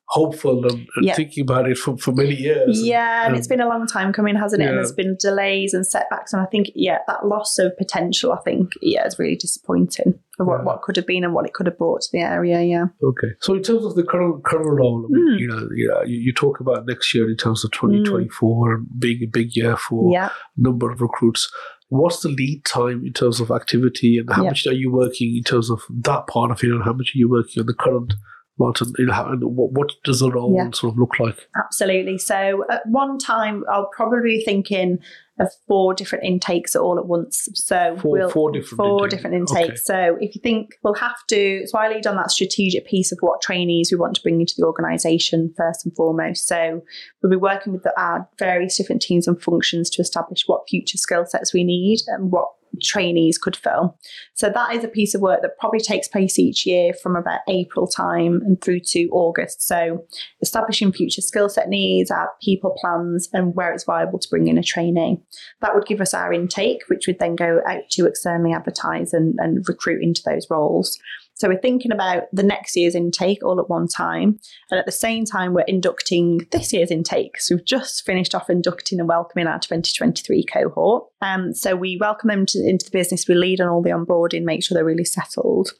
hopeful 0.09 0.65
and, 0.65 0.87
and 0.95 1.05
Yeah. 1.05 1.13
thinking 1.13 1.43
about 1.43 1.69
it 1.69 1.77
for, 1.77 1.97
for 1.97 2.11
many 2.11 2.33
years. 2.35 2.81
Yeah, 2.83 3.25
and 3.25 3.33
um, 3.33 3.37
it's 3.37 3.47
been 3.47 3.61
a 3.61 3.67
long 3.67 3.85
time 3.85 4.11
coming, 4.11 4.35
hasn't 4.35 4.61
it? 4.61 4.67
And 4.67 4.77
there's 4.77 4.91
been 4.91 5.15
delays 5.19 5.73
and 5.73 5.85
setbacks, 5.85 6.33
and 6.33 6.41
I 6.41 6.45
think 6.45 6.67
yeah, 6.75 6.99
that 7.07 7.27
loss 7.27 7.59
of 7.59 7.77
potential, 7.77 8.31
I 8.33 8.39
think, 8.41 8.71
yeah, 8.81 9.05
is 9.05 9.19
really 9.19 9.35
disappointing 9.35 10.15
for 10.35 10.45
what, 10.47 10.59
Yeah. 10.59 10.63
what 10.63 10.81
could 10.81 10.95
have 10.95 11.05
been 11.05 11.23
and 11.23 11.33
what 11.33 11.45
it 11.45 11.53
could 11.53 11.67
have 11.67 11.77
brought 11.77 12.01
to 12.01 12.09
the 12.11 12.19
area. 12.19 12.61
Yeah, 12.63 12.85
Okay. 13.03 13.29
So 13.39 13.53
in 13.53 13.61
terms 13.61 13.85
of 13.85 13.95
the 13.95 14.03
current 14.03 14.43
current 14.45 14.69
role, 14.79 15.05
I 15.07 15.13
mean, 15.13 15.27
Mm. 15.35 15.39
you 15.39 15.47
know, 15.47 15.67
yeah, 15.75 16.03
you, 16.05 16.17
you 16.19 16.33
talk 16.33 16.59
about 16.59 16.87
next 16.87 17.13
year 17.13 17.29
in 17.29 17.37
terms 17.37 17.63
of 17.63 17.71
2024 17.71 18.73
and 18.73 18.87
being 18.99 19.21
a 19.23 19.27
big 19.27 19.49
year 19.55 19.77
for 19.77 20.11
yeah. 20.11 20.29
number 20.57 20.91
of 20.91 21.01
recruits. 21.01 21.51
What's 21.89 22.21
the 22.21 22.29
lead 22.29 22.65
time 22.65 23.03
in 23.05 23.13
terms 23.13 23.39
of 23.39 23.49
activity, 23.51 24.17
and 24.19 24.29
how 24.31 24.43
Yeah. 24.43 24.49
much 24.49 24.65
are 24.67 24.73
you 24.73 24.91
working 24.91 25.35
in 25.37 25.43
terms 25.43 25.69
of 25.71 25.81
that 26.03 26.27
part 26.27 26.51
of 26.51 26.63
it, 26.63 26.71
and 26.71 26.83
how 26.83 26.93
much 26.93 27.11
are 27.15 27.17
you 27.19 27.29
working 27.29 27.61
on 27.61 27.65
the 27.67 27.73
current 27.73 28.13
lot, 28.59 28.81
and, 28.81 28.93
you 28.99 29.05
know, 29.05 29.13
how, 29.13 29.35
what, 29.37 29.71
what 29.71 29.91
does 30.03 30.19
the 30.19 30.29
role 30.31 30.53
Yeah. 30.55 30.69
sort 30.73 30.93
of 30.93 30.99
look 30.99 31.19
like? 31.19 31.47
Absolutely. 31.57 32.17
So 32.17 32.65
at 32.69 32.81
one 32.87 33.17
time, 33.17 33.63
I'll 33.71 33.89
probably 33.95 34.21
be 34.37 34.43
thinking 34.45 34.99
of 35.39 35.49
four 35.69 35.93
different 35.93 36.25
intakes 36.25 36.75
all 36.75 36.99
at 36.99 37.05
once. 37.05 37.47
So 37.53 37.95
Four- 38.01 38.29
four 38.29 38.51
different 38.51 38.77
four 38.77 39.05
intakes. 39.05 39.13
different 39.23 39.35
intakes. 39.49 39.85
So 39.85 40.17
if 40.19 40.35
you 40.35 40.41
think 40.41 40.71
we'll 40.83 40.95
have 40.95 41.15
to, 41.29 41.65
so 41.65 41.77
I 41.77 41.87
lead 41.87 42.05
on 42.05 42.17
that 42.17 42.29
strategic 42.31 42.85
piece 42.85 43.13
of 43.13 43.19
what 43.21 43.41
trainees 43.41 43.89
we 43.89 43.97
want 43.97 44.15
to 44.15 44.21
bring 44.21 44.41
into 44.41 44.53
the 44.57 44.65
organisation 44.65 45.53
first 45.55 45.85
and 45.85 45.95
foremost. 45.95 46.45
So 46.45 46.81
we'll 47.23 47.29
be 47.29 47.37
working 47.37 47.71
with 47.71 47.83
the, 47.83 47.97
our 47.97 48.27
various 48.37 48.75
different 48.77 49.01
teams 49.01 49.29
and 49.29 49.41
functions 49.41 49.89
to 49.91 50.01
establish 50.01 50.43
what 50.45 50.67
future 50.67 50.97
skill 50.97 51.25
sets 51.25 51.53
we 51.53 51.63
need 51.63 51.99
and 52.07 52.31
what 52.33 52.49
trainees 52.81 53.37
could 53.37 53.55
fill. 53.55 53.97
So 54.33 54.49
that 54.49 54.75
is 54.75 54.83
a 54.83 54.87
piece 54.87 55.15
of 55.15 55.21
work 55.21 55.41
that 55.41 55.57
probably 55.59 55.79
takes 55.79 56.07
place 56.07 56.39
each 56.39 56.65
year 56.65 56.93
from 56.93 57.15
about 57.15 57.41
April 57.47 57.87
time 57.87 58.41
and 58.45 58.61
through 58.61 58.81
to 58.91 59.09
August. 59.11 59.67
So 59.67 60.05
establishing 60.41 60.91
future 60.91 61.21
skill 61.21 61.49
set 61.49 61.69
needs, 61.69 62.11
our 62.11 62.31
people 62.41 62.75
plans, 62.79 63.29
and 63.33 63.55
where 63.55 63.73
it's 63.73 63.83
viable 63.83 64.19
to 64.19 64.29
bring 64.29 64.47
in 64.47 64.57
a 64.57 64.63
trainee. 64.63 65.21
That 65.61 65.75
would 65.75 65.85
give 65.85 66.01
us 66.01 66.13
our 66.13 66.31
intake, 66.33 66.83
which 66.87 67.07
would 67.07 67.19
then 67.19 67.35
go 67.35 67.61
out 67.67 67.89
to 67.91 68.05
externally 68.05 68.53
advertise 68.53 69.13
and, 69.13 69.35
and 69.39 69.65
recruit 69.67 70.01
into 70.01 70.21
those 70.25 70.47
roles. 70.49 70.99
So 71.39 71.47
we're 71.47 71.59
thinking 71.59 71.93
about 71.93 72.23
the 72.33 72.43
next 72.43 72.75
year's 72.75 72.95
intake 72.95 73.43
all 73.43 73.61
at 73.61 73.69
one 73.69 73.87
time. 73.87 74.37
And 74.69 74.77
at 74.77 74.85
the 74.85 74.91
same 74.91 75.23
time, 75.23 75.53
we're 75.53 75.61
inducting 75.61 76.45
this 76.51 76.73
year's 76.73 76.91
intake. 76.91 77.39
So 77.39 77.55
we've 77.55 77.65
just 77.65 78.05
finished 78.05 78.35
off 78.35 78.49
inducting 78.49 78.99
and 78.99 79.07
welcoming 79.07 79.47
our 79.47 79.57
2023 79.57 80.43
cohort. 80.43 81.05
Um, 81.21 81.53
so 81.53 81.77
we 81.77 81.97
welcome 81.97 82.27
them 82.27 82.45
to, 82.47 82.59
into 82.59 82.85
the 82.85 82.91
business. 82.91 83.27
We 83.27 83.35
lead 83.35 83.61
on 83.61 83.69
all 83.69 83.81
the 83.81 83.91
onboarding, 83.91 84.43
make 84.43 84.65
sure 84.65 84.75
they're 84.75 84.83
really 84.83 85.05
settled. 85.05 85.71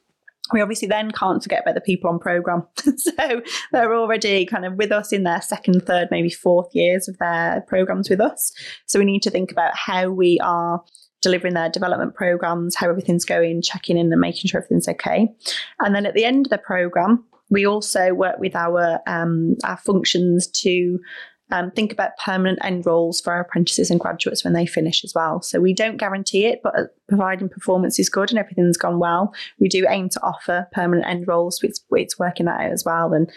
We 0.53 0.61
obviously 0.61 0.87
then 0.87 1.11
can't 1.11 1.43
forget 1.43 1.61
about 1.61 1.75
the 1.75 1.81
people 1.81 2.09
on 2.09 2.19
program. 2.19 2.65
so 2.97 3.41
they're 3.73 3.95
already 3.95 4.45
kind 4.45 4.65
of 4.65 4.75
with 4.75 4.93
us 4.93 5.11
in 5.11 5.23
their 5.23 5.41
second, 5.41 5.85
third, 5.85 6.07
maybe 6.09 6.29
fourth 6.29 6.73
years 6.73 7.09
of 7.09 7.17
their 7.17 7.65
programs 7.67 8.09
with 8.09 8.21
us. 8.21 8.53
So 8.85 8.97
we 8.97 9.05
need 9.05 9.23
to 9.23 9.29
think 9.29 9.51
about 9.51 9.75
how 9.75 10.09
we 10.09 10.39
are 10.41 10.81
delivering 11.21 11.53
their 11.53 11.69
development 11.69 12.15
programs, 12.15 12.75
how 12.75 12.89
everything's 12.89 13.25
going, 13.25 13.61
checking 13.61 13.97
in 13.97 14.11
and 14.11 14.21
making 14.21 14.49
sure 14.49 14.59
everything's 14.59 14.87
okay. 14.87 15.27
And 15.79 15.93
then 15.93 16.05
at 16.05 16.13
the 16.13 16.25
end 16.25 16.45
of 16.45 16.49
the 16.49 16.57
program, 16.57 17.23
we 17.49 17.65
also 17.65 18.13
work 18.13 18.39
with 18.39 18.55
our 18.55 18.99
um, 19.07 19.55
our 19.63 19.77
functions 19.77 20.47
to 20.47 20.99
um, 21.51 21.71
think 21.71 21.91
about 21.91 22.17
permanent 22.23 22.59
end 22.63 22.85
roles 22.85 23.19
for 23.19 23.33
our 23.33 23.41
apprentices 23.41 23.89
and 23.89 23.99
graduates 23.99 24.43
when 24.43 24.53
they 24.53 24.65
finish 24.65 25.03
as 25.03 25.13
well. 25.15 25.41
So 25.41 25.59
we 25.59 25.73
don't 25.73 25.97
guarantee 25.97 26.45
it, 26.45 26.61
but 26.63 26.77
uh, 26.77 26.83
providing 27.07 27.49
performance 27.49 27.97
is 27.99 28.09
good 28.09 28.29
and 28.29 28.37
everything's 28.37 28.77
gone 28.77 28.99
well, 28.99 29.33
we 29.59 29.67
do 29.67 29.87
aim 29.89 30.09
to 30.09 30.21
offer 30.21 30.67
permanent 30.73 31.07
end 31.07 31.27
roles. 31.27 31.59
It's, 31.63 31.83
it's 31.91 32.19
working 32.19 32.45
that 32.45 32.61
out 32.61 32.71
as 32.71 32.85
well. 32.85 33.13
And 33.13 33.31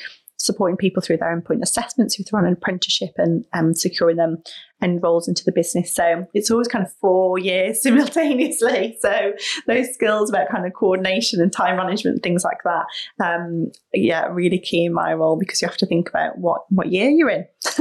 supporting 0.44 0.76
people 0.76 1.02
through 1.02 1.18
their 1.18 1.34
endpoint 1.34 1.62
assessments, 1.62 2.18
if 2.18 2.26
they're 2.26 2.40
on 2.40 2.46
an 2.46 2.54
apprenticeship, 2.54 3.12
and 3.16 3.44
um, 3.52 3.74
securing 3.74 4.16
them 4.16 4.42
and 4.80 5.02
roles 5.02 5.28
into 5.28 5.44
the 5.44 5.52
business. 5.52 5.94
So 5.94 6.26
it's 6.34 6.50
always 6.50 6.68
kind 6.68 6.84
of 6.84 6.92
four 6.94 7.38
years 7.38 7.82
simultaneously. 7.82 8.96
So 9.00 9.32
those 9.66 9.92
skills 9.94 10.28
about 10.28 10.48
kind 10.50 10.66
of 10.66 10.72
coordination 10.74 11.40
and 11.40 11.52
time 11.52 11.76
management, 11.76 12.22
things 12.22 12.44
like 12.44 12.58
that, 12.64 12.86
um, 13.24 13.70
yeah, 13.94 14.26
really 14.26 14.58
key 14.58 14.84
in 14.84 14.92
my 14.92 15.12
role 15.14 15.38
because 15.38 15.62
you 15.62 15.68
have 15.68 15.76
to 15.78 15.86
think 15.86 16.08
about 16.08 16.38
what 16.38 16.62
what 16.70 16.92
year 16.92 17.10
you're 17.10 17.30
in 17.30 17.46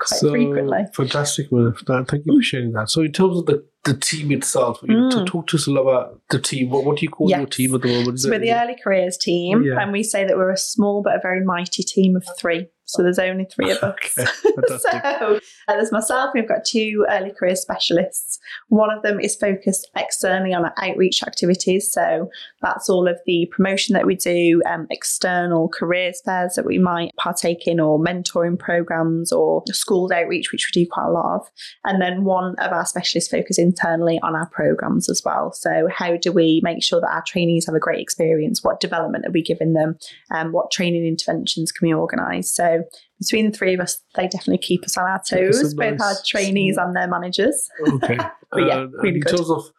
quite 0.00 0.18
so, 0.18 0.30
frequently. 0.30 0.84
Fantastic, 0.94 1.48
Thank 1.50 2.26
you 2.26 2.38
for 2.38 2.42
sharing 2.42 2.72
that. 2.72 2.90
So 2.90 3.02
in 3.02 3.12
terms 3.12 3.38
of 3.38 3.46
the 3.46 3.64
the 3.84 3.94
team 3.94 4.30
itself. 4.32 4.82
Know, 4.82 5.10
to 5.10 5.16
Mm. 5.18 5.26
talk 5.26 5.46
to 5.48 5.56
us 5.56 5.66
about 5.66 6.20
the 6.30 6.38
team. 6.38 6.70
What, 6.70 6.84
what 6.84 6.98
do 6.98 7.04
you 7.06 7.10
call 7.10 7.30
your 7.30 7.46
team 7.46 7.74
at 7.74 7.82
the 7.82 7.88
moment? 7.88 8.14
Is 8.16 8.22
So 8.24 8.30
we're 8.30 8.38
the 8.38 8.52
early 8.52 8.76
careers 8.82 9.16
team, 9.16 9.62
Yeah. 9.62 9.80
and 9.80 9.90
we 9.92 10.02
say 10.02 10.24
that 10.26 10.36
we're 10.36 10.50
a 10.52 10.56
small 10.56 11.02
but 11.02 11.14
a 11.16 11.20
very 11.20 11.44
mighty 11.44 11.82
team 11.82 12.16
of 12.16 12.24
three. 12.38 12.68
So 12.90 13.02
there's 13.02 13.18
only 13.18 13.44
three 13.44 13.70
of 13.70 13.78
us. 13.78 14.18
Okay, 14.60 14.78
so 14.78 15.36
uh, 15.36 15.40
there's 15.68 15.92
myself. 15.92 16.30
We've 16.34 16.48
got 16.48 16.64
two 16.64 17.06
early 17.10 17.30
career 17.30 17.56
specialists. 17.56 18.38
One 18.68 18.90
of 18.90 19.02
them 19.02 19.20
is 19.20 19.36
focused 19.36 19.88
externally 19.96 20.52
on 20.52 20.64
our 20.64 20.74
outreach 20.78 21.22
activities. 21.22 21.90
So 21.90 22.30
that's 22.60 22.88
all 22.88 23.08
of 23.08 23.18
the 23.26 23.46
promotion 23.52 23.94
that 23.94 24.06
we 24.06 24.16
do, 24.16 24.62
um, 24.68 24.86
external 24.90 25.68
careers 25.68 26.20
fairs 26.24 26.54
that 26.54 26.66
we 26.66 26.78
might 26.78 27.14
partake 27.16 27.66
in, 27.66 27.80
or 27.80 27.98
mentoring 27.98 28.58
programs, 28.58 29.32
or 29.32 29.62
schools 29.68 30.10
outreach, 30.10 30.52
which 30.52 30.70
we 30.74 30.84
do 30.84 30.88
quite 30.90 31.06
a 31.06 31.12
lot 31.12 31.36
of. 31.36 31.50
And 31.84 32.00
then 32.00 32.24
one 32.24 32.54
of 32.58 32.72
our 32.72 32.86
specialists 32.86 33.30
focus 33.30 33.58
internally 33.58 34.18
on 34.22 34.34
our 34.34 34.46
programs 34.46 35.08
as 35.08 35.22
well. 35.24 35.52
So 35.52 35.88
how 35.90 36.16
do 36.16 36.32
we 36.32 36.60
make 36.62 36.82
sure 36.82 37.00
that 37.00 37.12
our 37.12 37.24
trainees 37.26 37.66
have 37.66 37.74
a 37.74 37.80
great 37.80 38.00
experience? 38.00 38.62
What 38.62 38.80
development 38.80 39.26
are 39.26 39.32
we 39.32 39.42
giving 39.42 39.74
them? 39.74 39.98
Um, 40.30 40.52
what 40.52 40.70
training 40.70 41.06
interventions 41.06 41.72
can 41.72 41.88
we 41.88 41.94
organise? 41.94 42.52
So 42.52 42.79
between 43.18 43.50
the 43.50 43.56
three 43.56 43.74
of 43.74 43.80
us, 43.80 44.00
they 44.14 44.28
definitely 44.28 44.58
keep 44.58 44.84
us 44.84 44.96
on 44.96 45.08
our 45.08 45.22
toes, 45.28 45.74
both 45.74 46.00
our 46.00 46.12
nice- 46.12 46.26
trainees 46.26 46.76
and 46.76 46.94
their 46.94 47.08
managers. 47.08 47.68
Okay. 47.88 48.18
But 48.52 48.66
yeah, 48.66 48.78
uh, 48.78 48.82
and 48.82 48.92
really 48.94 49.14
in 49.14 49.20
good. 49.20 49.36
terms 49.36 49.48
of 49.48 49.70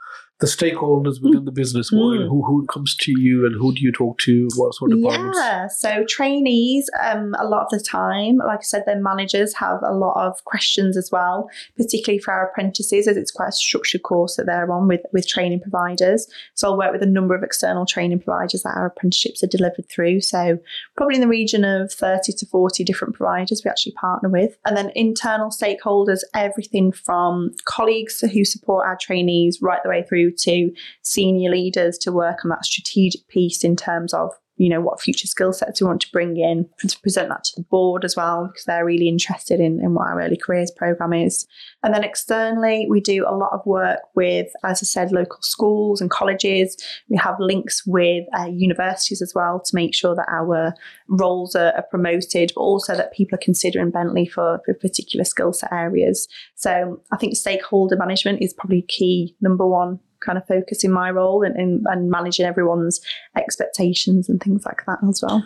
the 0.42 0.48
stakeholders 0.48 1.22
within 1.22 1.46
the 1.46 1.52
business, 1.52 1.92
what, 1.92 2.18
Mm. 2.20 2.28
who 2.28 2.42
who 2.44 2.66
comes 2.66 2.96
to 2.96 3.12
you 3.20 3.46
and 3.46 3.56
who 3.56 3.74
do 3.74 3.82
you 3.82 3.92
talk 3.92 4.18
to? 4.20 4.50
What 4.58 4.74
sort 4.74 4.92
of 4.92 4.98
departments? 4.98 5.38
Yeah, 5.40 5.68
so 5.68 6.04
trainees, 6.10 6.90
um, 7.04 7.36
a 7.40 7.46
lot 7.48 7.64
of 7.64 7.70
the 7.70 7.80
time, 7.80 8.38
like 8.38 8.60
I 8.60 8.64
said, 8.64 8.84
their 8.86 9.00
managers 9.00 9.54
have 9.56 9.80
a 9.84 9.94
lot 9.94 10.16
of 10.18 10.44
questions 10.46 10.98
as 10.98 11.10
well, 11.12 11.48
particularly 11.78 12.20
for 12.20 12.34
our 12.34 12.50
apprentices, 12.50 13.08
as 13.08 13.18
it's 13.18 13.32
quite 13.32 13.50
a 13.50 13.52
structured 13.52 14.02
course 14.04 14.36
that 14.36 14.48
they're 14.48 14.72
on 14.72 14.88
with, 14.88 15.02
with 15.14 15.28
training 15.28 15.60
providers. 15.62 16.28
So 16.56 16.70
I'll 16.72 16.78
work 16.78 16.92
with 16.92 17.04
a 17.04 17.14
number 17.18 17.36
of 17.36 17.44
external 17.44 17.86
training 17.86 18.20
providers 18.22 18.64
that 18.64 18.76
our 18.76 18.88
apprenticeships 18.88 19.44
are 19.44 19.48
delivered 19.48 19.88
through. 19.90 20.22
So 20.22 20.58
probably 20.98 21.16
in 21.16 21.22
the 21.22 21.28
region 21.28 21.64
of 21.64 21.92
30 21.94 22.34
to 22.34 22.46
40 22.48 22.84
different 22.84 23.14
providers 23.16 23.62
we 23.64 23.70
actually 23.70 23.94
partner 23.94 24.30
with. 24.30 24.58
And 24.66 24.76
then 24.76 24.92
internal 24.96 25.50
stakeholders, 25.50 26.22
everything 26.34 26.92
from 26.92 27.52
colleagues 27.66 28.20
who 28.22 28.44
support 28.44 28.88
our 28.88 28.98
trainees 29.00 29.60
right 29.62 29.80
the 29.84 29.90
way 29.90 30.04
through 30.10 30.31
to 30.40 30.72
senior 31.02 31.52
leaders 31.52 31.98
to 32.00 32.12
work 32.12 32.40
on 32.44 32.50
that 32.50 32.66
strategic 32.66 33.28
piece 33.28 33.64
in 33.64 33.76
terms 33.76 34.14
of 34.14 34.32
you 34.62 34.70
know 34.70 34.80
what 34.80 35.02
future 35.02 35.26
skill 35.26 35.52
sets 35.52 35.82
we 35.82 35.88
want 35.88 36.02
to 36.02 36.12
bring 36.12 36.38
in 36.38 36.70
to 36.88 37.00
present 37.00 37.30
that 37.30 37.44
to 37.44 37.54
the 37.56 37.64
board 37.64 38.06
as 38.06 38.16
well 38.16 38.46
because 38.46 38.64
they're 38.66 38.86
really 38.86 39.08
interested 39.08 39.60
in, 39.60 39.82
in 39.82 39.96
what 39.96 40.08
our 40.08 40.22
early 40.22 40.38
careers 40.38 40.70
program 40.70 41.14
is. 41.14 41.48
And 41.82 41.96
then 41.96 42.04
externally 42.04 42.86
we 42.88 43.02
do 43.02 43.26
a 43.28 43.36
lot 43.36 43.54
of 43.54 43.66
work 43.66 44.02
with 44.16 44.52
as 44.64 44.84
i 44.84 44.86
said 44.86 45.12
local 45.12 45.42
schools 45.42 46.00
and 46.00 46.12
colleges. 46.12 46.78
We 47.10 47.18
have 47.18 47.40
links 47.40 47.84
with 47.88 48.26
uh, 48.38 48.46
universities 48.46 49.22
as 49.24 49.34
well 49.34 49.60
to 49.62 49.76
make 49.76 49.96
sure 49.96 50.14
that 50.14 50.30
our 50.30 50.76
roles 51.08 51.56
are, 51.56 51.74
are 51.76 51.88
promoted 51.90 52.52
but 52.54 52.62
also 52.62 52.96
that 52.96 53.14
people 53.14 53.38
are 53.38 53.44
considering 53.44 53.90
bentley 53.90 54.28
for, 54.28 54.62
for 54.64 54.76
particular 54.76 55.26
skill 55.26 55.54
set 55.54 55.74
areas. 55.74 56.28
So 56.54 57.02
i 57.12 57.18
think 57.18 57.36
stakeholder 57.36 57.98
management 57.98 58.44
is 58.44 58.54
probably 58.54 58.84
key 58.84 59.36
number 59.42 59.66
one 59.66 60.00
kind 60.26 60.38
of 60.38 60.48
focus 60.48 60.84
in 60.84 60.92
my 60.92 61.10
role 61.12 61.44
and, 61.44 61.56
and, 61.56 61.86
and 61.90 62.10
managing 62.10 62.46
everyone's 62.46 63.02
expectations 63.38 64.30
and 64.30 64.42
things 64.42 64.66
like 64.66 64.84
that 64.88 65.00
as 65.08 65.22
well. 65.22 65.44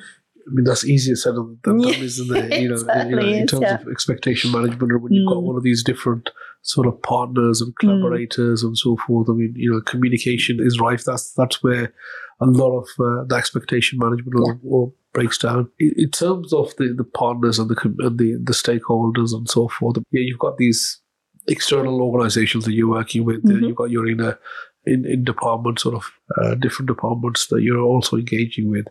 I 0.47 0.51
mean, 0.53 0.63
that's 0.63 0.85
easier 0.85 1.15
said 1.15 1.35
than 1.35 1.57
done, 1.63 1.79
Yeah, 1.79 1.97
isn't 1.97 2.35
it? 2.35 2.61
You 2.61 2.69
know, 2.69 2.75
it 2.89 3.09
you 3.09 3.15
know, 3.15 3.21
in 3.21 3.43
is, 3.45 3.49
terms 3.49 3.63
yeah. 3.63 3.81
of 3.81 3.87
expectation 3.87 4.51
management, 4.51 4.91
or 4.91 4.99
when 4.99 5.11
you've 5.11 5.27
got 5.27 5.37
Mm. 5.37 5.43
all 5.43 5.57
of 5.57 5.63
these 5.63 5.83
different 5.83 6.29
sort 6.61 6.87
of 6.87 7.01
partners 7.01 7.61
and 7.61 7.75
collaborators 7.77 8.63
and 8.63 8.77
so 8.77 8.97
forth. 9.07 9.27
I 9.29 9.33
mean, 9.33 9.53
you 9.55 9.71
know, 9.71 9.81
communication 9.81 10.57
is 10.59 10.79
rife. 10.79 11.03
That's 11.03 11.31
that's 11.33 11.63
where 11.63 11.93
a 12.39 12.45
lot 12.45 12.77
of 12.77 12.87
uh, 12.99 13.23
the 13.27 13.35
expectation 13.35 13.97
management 13.97 14.35
will, 14.35 14.59
will 14.61 14.95
breaks 15.13 15.37
down. 15.37 15.69
In, 15.79 15.93
in 15.97 16.11
terms 16.11 16.53
of 16.53 16.75
the, 16.77 16.93
the 16.95 17.03
partners 17.03 17.57
and 17.57 17.69
the 17.69 17.79
and 17.99 18.17
the 18.19 18.37
the 18.43 18.53
stakeholders 18.53 19.33
and 19.33 19.49
so 19.49 19.67
forth, 19.67 19.97
yeah, 20.11 20.21
you've 20.21 20.39
got 20.39 20.57
these 20.57 21.01
external 21.47 22.01
organizations 22.01 22.65
that 22.65 22.73
you're 22.73 22.89
working 22.89 23.23
with. 23.25 23.43
Mhm. 23.43 23.67
You've 23.67 23.75
got 23.75 23.91
your 23.91 24.07
inner 24.07 24.39
in, 24.85 25.05
in 25.05 25.23
departments, 25.23 25.83
sort 25.83 25.95
of 25.95 26.11
uh, 26.41 26.55
different 26.55 26.87
departments 26.87 27.47
that 27.47 27.61
you're 27.61 27.79
also 27.79 28.17
engaging 28.17 28.69
with. 28.69 28.85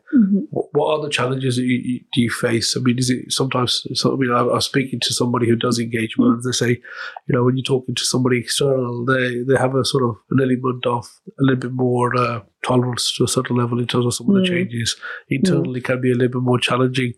What, 0.50 0.66
what 0.72 1.02
the 1.02 1.08
challenges 1.08 1.58
you, 1.58 1.64
you- 1.64 2.00
do 2.12 2.20
you 2.20 2.30
face? 2.30 2.76
I 2.76 2.80
mean, 2.80 2.98
is 2.98 3.10
it 3.10 3.32
sometimes? 3.32 3.86
So, 3.94 4.12
I 4.14 4.16
mean, 4.16 4.30
I, 4.30 4.38
I 4.38 4.42
was 4.42 4.66
speaking 4.66 5.00
to 5.00 5.12
somebody 5.14 5.48
who 5.48 5.56
does 5.56 5.78
engagement, 5.80 6.34
and 6.34 6.42
they 6.44 6.52
say, 6.52 6.70
you 6.70 7.34
know, 7.34 7.42
when 7.44 7.56
you're 7.56 7.64
talking 7.64 7.94
to 7.96 8.04
somebody 8.04 8.38
external, 8.38 9.04
they 9.04 9.42
they 9.48 9.56
have 9.58 9.74
a 9.74 9.84
sort 9.84 10.04
of 10.04 10.16
an 10.30 10.40
element 10.40 10.86
of 10.86 11.06
a 11.40 11.42
little 11.42 11.60
bit 11.60 11.72
more 11.72 12.16
uh, 12.16 12.40
tolerance 12.62 13.12
to 13.16 13.24
a 13.24 13.28
certain 13.28 13.56
level 13.56 13.78
in 13.80 13.86
terms 13.86 14.06
of 14.06 14.14
some 14.14 14.28
of 14.30 14.34
the 14.36 14.40
Mm. 14.42 14.46
changes. 14.54 14.96
Internally, 15.28 15.80
can 15.80 16.00
be 16.00 16.12
a 16.12 16.14
little 16.14 16.40
bit 16.40 16.44
more 16.50 16.58
challenging. 16.58 17.12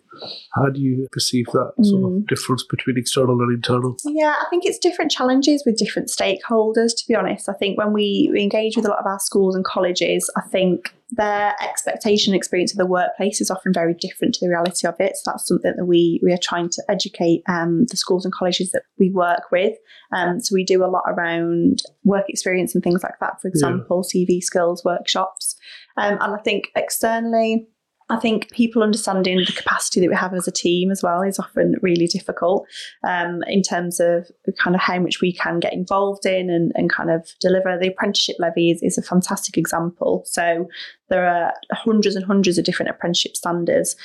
How 0.54 0.70
do 0.70 0.80
you 0.80 1.08
perceive 1.12 1.46
that 1.52 1.72
sort 1.82 2.04
of 2.04 2.10
Mm. 2.10 2.26
difference 2.28 2.64
between 2.70 2.96
external 2.96 3.38
and 3.42 3.52
internal? 3.52 3.96
Yeah, 4.06 4.34
I 4.40 4.46
think 4.48 4.64
it's 4.64 4.78
different 4.78 5.10
challenges 5.10 5.62
with 5.66 5.76
different 5.76 6.08
stakeholders, 6.08 6.92
to 6.98 7.04
be 7.08 7.14
honest. 7.14 7.48
I 7.48 7.52
think 7.60 7.76
when 7.78 7.92
we, 7.92 8.30
we 8.32 8.40
engage 8.42 8.76
with 8.76 8.86
a 8.86 8.88
lot 8.88 8.98
of 9.00 9.06
our 9.06 9.18
schools 9.18 9.54
and 9.54 9.64
colleges, 9.64 10.05
I 10.36 10.42
think 10.42 10.94
their 11.10 11.54
expectation 11.62 12.32
and 12.32 12.36
experience 12.36 12.72
of 12.72 12.78
the 12.78 12.86
workplace 12.86 13.40
is 13.40 13.50
often 13.50 13.72
very 13.72 13.94
different 13.94 14.34
to 14.34 14.44
the 14.44 14.48
reality 14.48 14.86
of 14.86 14.94
it. 14.98 15.16
So 15.16 15.30
that's 15.30 15.46
something 15.46 15.74
that 15.76 15.86
we, 15.86 16.20
we 16.22 16.32
are 16.32 16.38
trying 16.42 16.68
to 16.70 16.82
educate 16.88 17.42
um, 17.48 17.86
the 17.88 17.96
schools 17.96 18.24
and 18.24 18.34
colleges 18.34 18.72
that 18.72 18.82
we 18.98 19.10
work 19.10 19.52
with. 19.52 19.76
Um, 20.12 20.40
so 20.40 20.54
we 20.54 20.64
do 20.64 20.84
a 20.84 20.86
lot 20.90 21.04
around 21.06 21.82
work 22.04 22.28
experience 22.28 22.74
and 22.74 22.82
things 22.82 23.02
like 23.02 23.18
that, 23.20 23.40
for 23.40 23.48
example, 23.48 24.04
CV 24.04 24.42
skills 24.42 24.84
workshops. 24.84 25.56
Um, 25.96 26.18
and 26.20 26.34
I 26.34 26.38
think 26.38 26.68
externally, 26.74 27.68
I 28.08 28.16
think 28.16 28.50
people 28.50 28.84
understanding 28.84 29.38
the 29.38 29.52
capacity 29.52 30.00
that 30.00 30.08
we 30.08 30.14
have 30.14 30.32
as 30.32 30.46
a 30.46 30.52
team 30.52 30.92
as 30.92 31.02
well 31.02 31.22
is 31.22 31.40
often 31.40 31.74
really 31.82 32.06
difficult 32.06 32.66
um, 33.02 33.42
in 33.48 33.62
terms 33.62 33.98
of 33.98 34.30
kind 34.58 34.76
of 34.76 34.80
how 34.80 35.00
much 35.00 35.20
we 35.20 35.32
can 35.32 35.58
get 35.58 35.72
involved 35.72 36.24
in 36.24 36.48
and, 36.48 36.70
and 36.76 36.88
kind 36.88 37.10
of 37.10 37.28
deliver. 37.40 37.76
The 37.76 37.88
apprenticeship 37.88 38.36
levy 38.38 38.70
is, 38.70 38.80
is 38.82 38.96
a 38.96 39.02
fantastic 39.02 39.58
example. 39.58 40.22
So 40.24 40.68
there 41.08 41.26
are 41.26 41.52
hundreds 41.72 42.16
and 42.16 42.24
hundreds 42.24 42.58
of 42.58 42.64
different 42.64 42.90
apprenticeship 42.90 43.36
standards, 43.36 43.96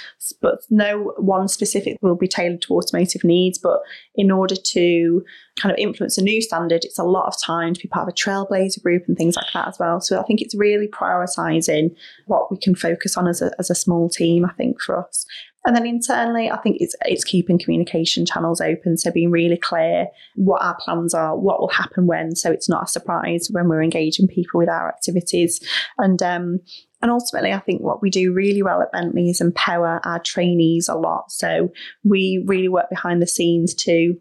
but 0.42 0.60
no 0.70 1.14
one 1.18 1.48
specific 1.48 1.98
will 2.02 2.16
be 2.16 2.28
tailored 2.28 2.62
to 2.64 2.74
automotive 2.74 3.24
needs. 3.24 3.58
But 3.58 3.80
in 4.16 4.32
order 4.32 4.56
to 4.56 5.24
kind 5.60 5.72
of 5.72 5.80
influence 5.80 6.18
a 6.18 6.24
new 6.24 6.42
standard, 6.42 6.86
it's 6.86 7.00
a 7.00 7.04
lot 7.04 7.28
of 7.28 7.42
time 7.42 7.74
to 7.74 7.82
be 7.82 7.88
part 7.88 8.08
of 8.08 8.14
a 8.14 8.16
trailblazer 8.16 8.82
group 8.82 9.04
and 9.08 9.18
things 9.18 9.36
like 9.36 9.52
that 9.54 9.68
as 9.68 9.80
well. 9.80 10.00
So 10.00 10.20
I 10.20 10.24
think 10.24 10.42
it's 10.42 10.56
really 10.56 10.88
prioritizing 10.88 11.96
what 12.28 12.52
we 12.52 12.58
can 12.58 12.76
focus 12.76 13.18
on 13.18 13.28
as 13.28 13.42
a, 13.42 13.52
as 13.60 13.70
a 13.70 13.76
small 13.76 14.10
team, 14.10 14.46
I 14.46 14.54
think, 14.54 14.82
for 14.82 15.06
us. 15.06 15.26
And 15.66 15.76
then 15.76 15.86
internally, 15.86 16.50
I 16.50 16.58
think 16.58 16.78
it's 16.80 16.96
it's 17.06 17.24
keeping 17.24 17.60
communication 17.60 18.26
channels 18.26 18.62
open, 18.62 18.98
so 18.98 19.12
being 19.12 19.30
really 19.30 19.58
clear 19.58 20.08
what 20.36 20.64
our 20.64 20.76
plans 20.80 21.14
are, 21.14 21.38
what 21.38 21.60
will 21.60 21.70
happen 21.70 22.08
when, 22.08 22.36
so 22.36 22.52
it's 22.52 22.68
not 22.68 22.86
a 22.86 22.88
surprise 22.88 23.48
when 23.52 23.70
we're 23.70 23.84
engaging 23.84 24.28
people 24.28 24.58
with 24.58 24.70
our 24.70 24.90
activities. 24.90 25.60
And 26.00 26.22
um, 26.24 26.60
and 27.02 27.12
ultimately, 27.12 27.54
I 27.54 27.60
think 27.60 27.82
what 27.82 28.02
we 28.02 28.10
do 28.10 28.34
really 28.34 28.64
well 28.64 28.82
at 28.82 28.92
Bentley 28.92 29.30
is 29.30 29.40
empower 29.40 30.02
our 30.04 30.20
trainees 30.20 30.88
a 30.88 30.96
lot. 30.96 31.32
So 31.32 31.72
we 32.04 32.44
really 32.48 32.68
work 32.68 32.90
behind 32.90 33.22
the 33.22 33.28
scenes 33.28 33.76
to 33.76 34.16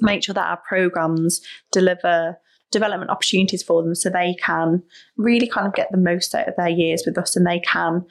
make 0.00 0.24
sure 0.24 0.34
that 0.34 0.48
our 0.48 0.60
programs 0.68 1.40
deliver 1.70 2.36
development 2.70 3.10
opportunities 3.10 3.62
for 3.62 3.82
them 3.82 3.94
so 3.94 4.08
they 4.08 4.34
can 4.40 4.82
really 5.16 5.48
kind 5.48 5.66
of 5.66 5.74
get 5.74 5.90
the 5.90 5.98
most 5.98 6.34
out 6.34 6.48
of 6.48 6.54
their 6.56 6.68
years 6.68 7.02
with 7.04 7.18
us 7.18 7.34
and 7.34 7.46
they 7.46 7.60
can 7.60 8.04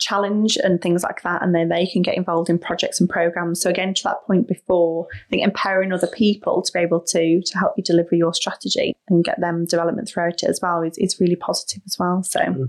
challenge 0.00 0.56
and 0.62 0.80
things 0.82 1.02
like 1.02 1.22
that 1.22 1.42
and 1.42 1.54
then 1.54 1.68
they 1.68 1.86
can 1.86 2.02
get 2.02 2.16
involved 2.16 2.50
in 2.50 2.58
projects 2.58 3.00
and 3.00 3.08
programs 3.08 3.60
so 3.60 3.70
again 3.70 3.94
to 3.94 4.02
that 4.02 4.16
point 4.26 4.46
before 4.48 5.06
i 5.14 5.30
think 5.30 5.42
empowering 5.42 5.92
other 5.92 6.08
people 6.08 6.62
to 6.62 6.72
be 6.72 6.80
able 6.80 7.00
to 7.00 7.40
to 7.42 7.58
help 7.58 7.72
you 7.76 7.82
deliver 7.84 8.14
your 8.14 8.34
strategy 8.34 8.96
and 9.08 9.24
get 9.24 9.40
them 9.40 9.64
development 9.66 10.08
throughout 10.08 10.42
it 10.42 10.48
as 10.48 10.58
well 10.60 10.82
is, 10.82 10.98
is 10.98 11.20
really 11.20 11.36
positive 11.36 11.80
as 11.86 11.96
well 11.98 12.22
so 12.22 12.68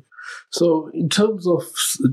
So, 0.49 0.89
in 0.93 1.07
terms 1.09 1.45
of 1.47 1.61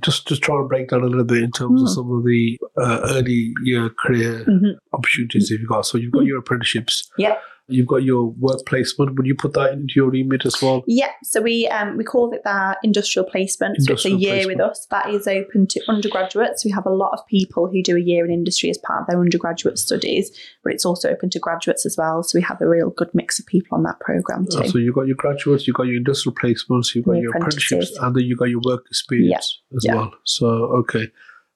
just 0.03 0.27
just 0.29 0.43
trying 0.43 0.63
to 0.63 0.69
break 0.69 0.89
down 0.91 1.03
a 1.03 1.07
little 1.07 1.25
bit 1.25 1.43
in 1.43 1.51
terms 1.51 1.81
of 1.83 1.89
Mm. 1.89 1.95
some 1.95 2.11
of 2.13 2.25
the 2.25 2.59
uh, 2.77 3.01
early 3.15 3.55
year 3.65 3.89
career 4.05 4.45
Mhm. 4.47 4.75
opportunities 4.93 5.49
that 5.49 5.59
you've 5.59 5.69
got. 5.69 5.87
So, 5.87 5.97
you've 5.97 6.13
got 6.13 6.27
your 6.27 6.39
apprenticeships. 6.39 7.11
Yep. 7.17 7.41
You've 7.73 7.87
got 7.87 8.03
your 8.03 8.31
work 8.39 8.65
placement. 8.67 9.17
Would 9.17 9.27
you 9.27 9.35
put 9.35 9.53
that 9.55 9.73
into 9.73 9.95
your 9.97 10.11
remit 10.11 10.45
as 10.47 10.61
well? 10.63 10.83
Yeah, 10.87 11.11
so 11.23 11.41
we 11.41 11.67
um, 11.69 11.97
we 11.97 12.05
call 12.05 12.33
it 12.33 12.43
that 12.45 12.79
industrial 12.83 13.29
placement. 13.29 13.83
so 13.83 13.93
it's 13.95 14.05
a 14.05 14.11
year 14.11 14.35
placement. 14.35 14.59
with 14.59 14.71
us. 14.71 14.87
That 14.91 15.11
is 15.11 15.27
open 15.27 15.67
to 15.69 15.81
undergraduates. 15.89 16.65
We 16.65 16.71
have 16.73 16.87
a 16.87 16.91
lot 16.95 17.13
of 17.13 17.27
people 17.27 17.69
who 17.69 17.83
do 17.83 17.97
a 17.97 18.01
year 18.01 18.25
in 18.25 18.31
industry 18.33 18.71
as 18.71 18.79
part 18.79 19.03
of 19.03 19.07
their 19.09 19.21
undergraduate 19.21 19.79
studies, 19.79 20.31
but 20.65 20.73
it's 20.73 20.85
also 20.85 21.09
open 21.11 21.31
to 21.31 21.39
graduates 21.39 21.87
as 21.87 21.97
well. 21.97 22.23
So 22.23 22.39
we 22.39 22.43
have 22.43 22.61
a 22.61 22.69
real 22.69 22.91
good 22.91 23.11
mix 23.15 23.39
of 23.39 23.47
people 23.47 23.77
on 23.77 23.85
that 23.85 24.01
program 24.01 24.47
too. 24.51 24.59
Uh, 24.59 24.69
so 24.69 24.79
you've 24.79 24.95
got 24.95 25.07
your 25.07 25.17
graduates, 25.17 25.67
you've 25.67 25.77
got 25.77 25.85
your 25.87 25.97
industrial 25.97 26.35
placements, 26.35 26.95
you've 26.95 27.05
got 27.05 27.13
Your 27.13 27.31
apprenticeships, 27.37 27.91
apprentices. 27.91 27.99
and 27.99 28.17
then 28.17 28.25
you've 28.25 28.39
got 28.39 28.51
your 28.51 28.61
work 28.65 28.85
experience 28.89 29.61
as 29.77 29.85
yeah. 29.87 29.95
well. 29.95 30.13
So, 30.25 30.47
okay. 30.47 31.09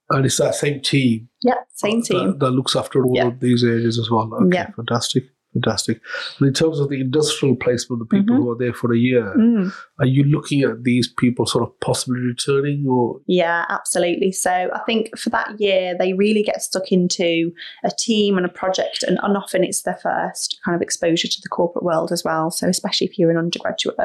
And 0.08 0.24
it's 0.24 0.36
that 0.38 0.54
same 0.54 0.80
team 0.80 1.28
yeah, 1.42 1.54
same 1.74 2.00
team. 2.02 2.26
That, 2.28 2.38
that 2.40 2.50
looks 2.52 2.76
after 2.76 3.04
all 3.04 3.12
Yeah. 3.14 3.26
of 3.28 3.40
these 3.40 3.64
areas 3.64 3.98
as 3.98 4.10
well. 4.10 4.32
Okay, 4.34 4.56
Yeah. 4.56 4.70
fantastic. 4.76 5.24
Fantastic. 5.62 6.00
And 6.38 6.48
in 6.48 6.52
terms 6.54 6.78
of 6.80 6.90
the 6.90 7.00
industrial 7.00 7.56
placement, 7.56 8.00
the 8.00 8.06
people 8.16 8.36
Mhm. 8.36 8.38
who 8.38 8.50
are 8.50 8.58
there 8.58 8.74
for 8.74 8.92
a 8.92 8.98
year, 8.98 9.32
Mm. 9.36 9.72
are 9.98 10.06
you 10.06 10.24
looking 10.24 10.62
at 10.62 10.84
these 10.84 11.08
people 11.08 11.46
sort 11.46 11.64
of 11.64 11.78
possibly 11.80 12.20
returning 12.20 12.86
or 12.86 13.20
Yeah, 13.26 13.64
absolutely. 13.70 14.32
So 14.32 14.50
I 14.50 14.80
think 14.86 15.16
for 15.18 15.30
that 15.30 15.58
year, 15.58 15.96
they 15.98 16.12
really 16.12 16.42
get 16.42 16.60
stuck 16.62 16.92
into 16.92 17.52
a 17.84 17.90
team 17.98 18.36
and 18.36 18.44
a 18.44 18.50
project, 18.50 19.02
and, 19.02 19.18
and 19.22 19.36
often 19.36 19.64
it's 19.64 19.82
their 19.82 19.98
first 20.02 20.60
kind 20.64 20.76
of 20.76 20.82
exposure 20.82 21.28
to 21.28 21.40
the 21.42 21.48
corporate 21.48 21.84
world 21.84 22.12
as 22.12 22.22
well. 22.22 22.50
So 22.50 22.68
especially 22.68 23.06
if 23.06 23.18
you're 23.18 23.30
an 23.30 23.38
undergraduate, 23.38 23.96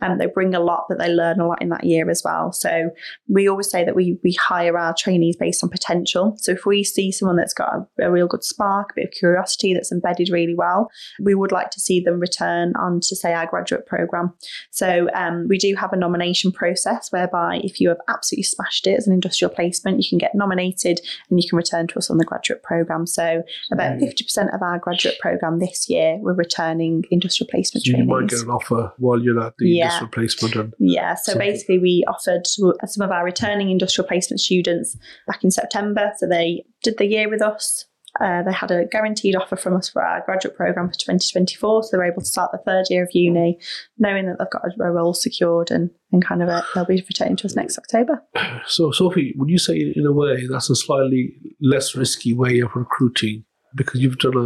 um, 0.00 0.16
they 0.18 0.26
bring 0.26 0.54
a 0.54 0.60
lot, 0.60 0.86
but 0.88 0.98
they 0.98 1.08
learn 1.12 1.38
a 1.40 1.46
lot 1.46 1.60
in 1.60 1.68
that 1.68 1.84
year 1.84 2.08
as 2.08 2.22
well. 2.24 2.50
So 2.52 2.90
we 3.28 3.46
always 3.48 3.68
say 3.70 3.84
that 3.84 3.94
we 3.94 4.18
we 4.24 4.32
hire 4.32 4.78
our 4.78 4.94
trainees 4.94 5.36
based 5.36 5.62
on 5.62 5.68
potential. 5.68 6.34
So 6.38 6.52
if 6.52 6.64
we 6.64 6.82
see 6.82 7.12
someone 7.12 7.36
that's 7.36 7.52
got 7.54 7.70
a, 7.98 8.06
a 8.06 8.10
real 8.10 8.26
good 8.26 8.44
spark, 8.44 8.90
a 8.92 8.94
bit 8.96 9.04
of 9.08 9.10
curiosity 9.12 9.74
that's 9.74 9.92
embedded 9.92 10.30
really 10.30 10.54
well, 10.54 10.90
we 11.20 11.34
would 11.34 11.52
like 11.52 11.70
to 11.70 11.80
see 11.80 12.00
them 12.00 12.20
return 12.20 12.72
on 12.76 13.00
to 13.00 13.16
say 13.16 13.32
our 13.32 13.46
graduate 13.46 13.86
program. 13.86 14.32
So 14.70 15.08
um, 15.14 15.46
we 15.48 15.58
do 15.58 15.74
have 15.76 15.92
a 15.92 15.96
nomination 15.96 16.52
process 16.52 17.10
whereby 17.10 17.60
if 17.64 17.80
you 17.80 17.88
have 17.88 17.98
absolutely 18.08 18.44
smashed 18.44 18.86
it 18.86 18.96
as 18.98 19.06
an 19.06 19.12
industrial 19.12 19.52
placement, 19.54 20.02
you 20.02 20.08
can 20.08 20.18
get 20.18 20.34
nominated 20.34 21.00
and 21.30 21.40
you 21.42 21.48
can 21.48 21.56
return 21.56 21.86
to 21.88 21.98
us 21.98 22.10
on 22.10 22.18
the 22.18 22.24
graduate 22.24 22.62
program. 22.62 23.06
So 23.06 23.42
about 23.72 23.92
Mm. 23.94 24.00
fifty 24.00 24.24
percent 24.24 24.50
of 24.54 24.62
our 24.62 24.78
graduate 24.78 25.18
program 25.20 25.58
this 25.58 25.88
year, 25.88 26.16
we're 26.20 26.34
returning 26.34 27.04
industrial 27.10 27.48
placement 27.50 27.84
so 27.84 27.96
you 27.96 28.04
might 28.04 28.28
get 28.28 28.40
an 28.40 28.50
offer 28.50 28.92
while 28.98 29.20
you're 29.20 29.40
at 29.40 29.54
the 29.58 29.68
Yeah. 29.68 29.84
industrial 29.84 30.10
placement 30.10 30.56
and 30.56 30.74
Yeah, 30.78 31.14
so 31.14 31.32
Something. 31.32 31.50
basically, 31.50 31.78
we 31.78 32.04
offered 32.08 32.46
some 32.46 33.02
of 33.04 33.10
our 33.10 33.24
returning 33.24 33.70
industrial 33.70 34.06
placement 34.08 34.40
students 34.40 34.96
back 35.26 35.44
in 35.44 35.50
September. 35.50 36.12
So 36.18 36.26
they 36.26 36.64
did 36.82 36.98
the 36.98 37.06
year 37.06 37.28
with 37.28 37.42
us. 37.42 37.86
Uh, 38.20 38.42
they 38.42 38.52
had 38.52 38.70
a 38.70 38.84
guaranteed 38.86 39.34
offer 39.36 39.56
from 39.56 39.74
us 39.74 39.88
for 39.88 40.02
our 40.02 40.22
graduate 40.24 40.56
program 40.56 40.88
for 40.88 40.94
2024. 40.94 41.82
So 41.82 41.88
they're 41.92 42.04
able 42.04 42.22
to 42.22 42.26
start 42.28 42.52
the 42.52 42.58
third 42.58 42.86
year 42.90 43.02
of 43.04 43.10
uni, 43.12 43.58
knowing 43.98 44.26
that 44.26 44.36
they've 44.38 44.50
got 44.50 44.62
a, 44.64 44.82
a 44.84 44.90
role 44.92 45.14
secured 45.14 45.70
and, 45.70 45.90
and 46.12 46.24
kind 46.24 46.42
of 46.42 46.48
a, 46.48 46.62
they'll 46.74 46.84
be 46.84 46.94
returning 47.08 47.36
to 47.36 47.46
us 47.46 47.56
next 47.56 47.76
October. 47.78 48.22
So, 48.66 48.92
Sophie, 48.92 49.34
would 49.36 49.50
you 49.50 49.58
say 49.58 49.92
in 49.96 50.06
a 50.06 50.12
way 50.12 50.46
that's 50.46 50.70
a 50.70 50.76
slightly 50.76 51.34
less 51.60 51.94
risky 51.96 52.32
way 52.32 52.60
of 52.60 52.70
recruiting 52.74 53.44
because 53.74 54.00
you've 54.00 54.18
done 54.18 54.36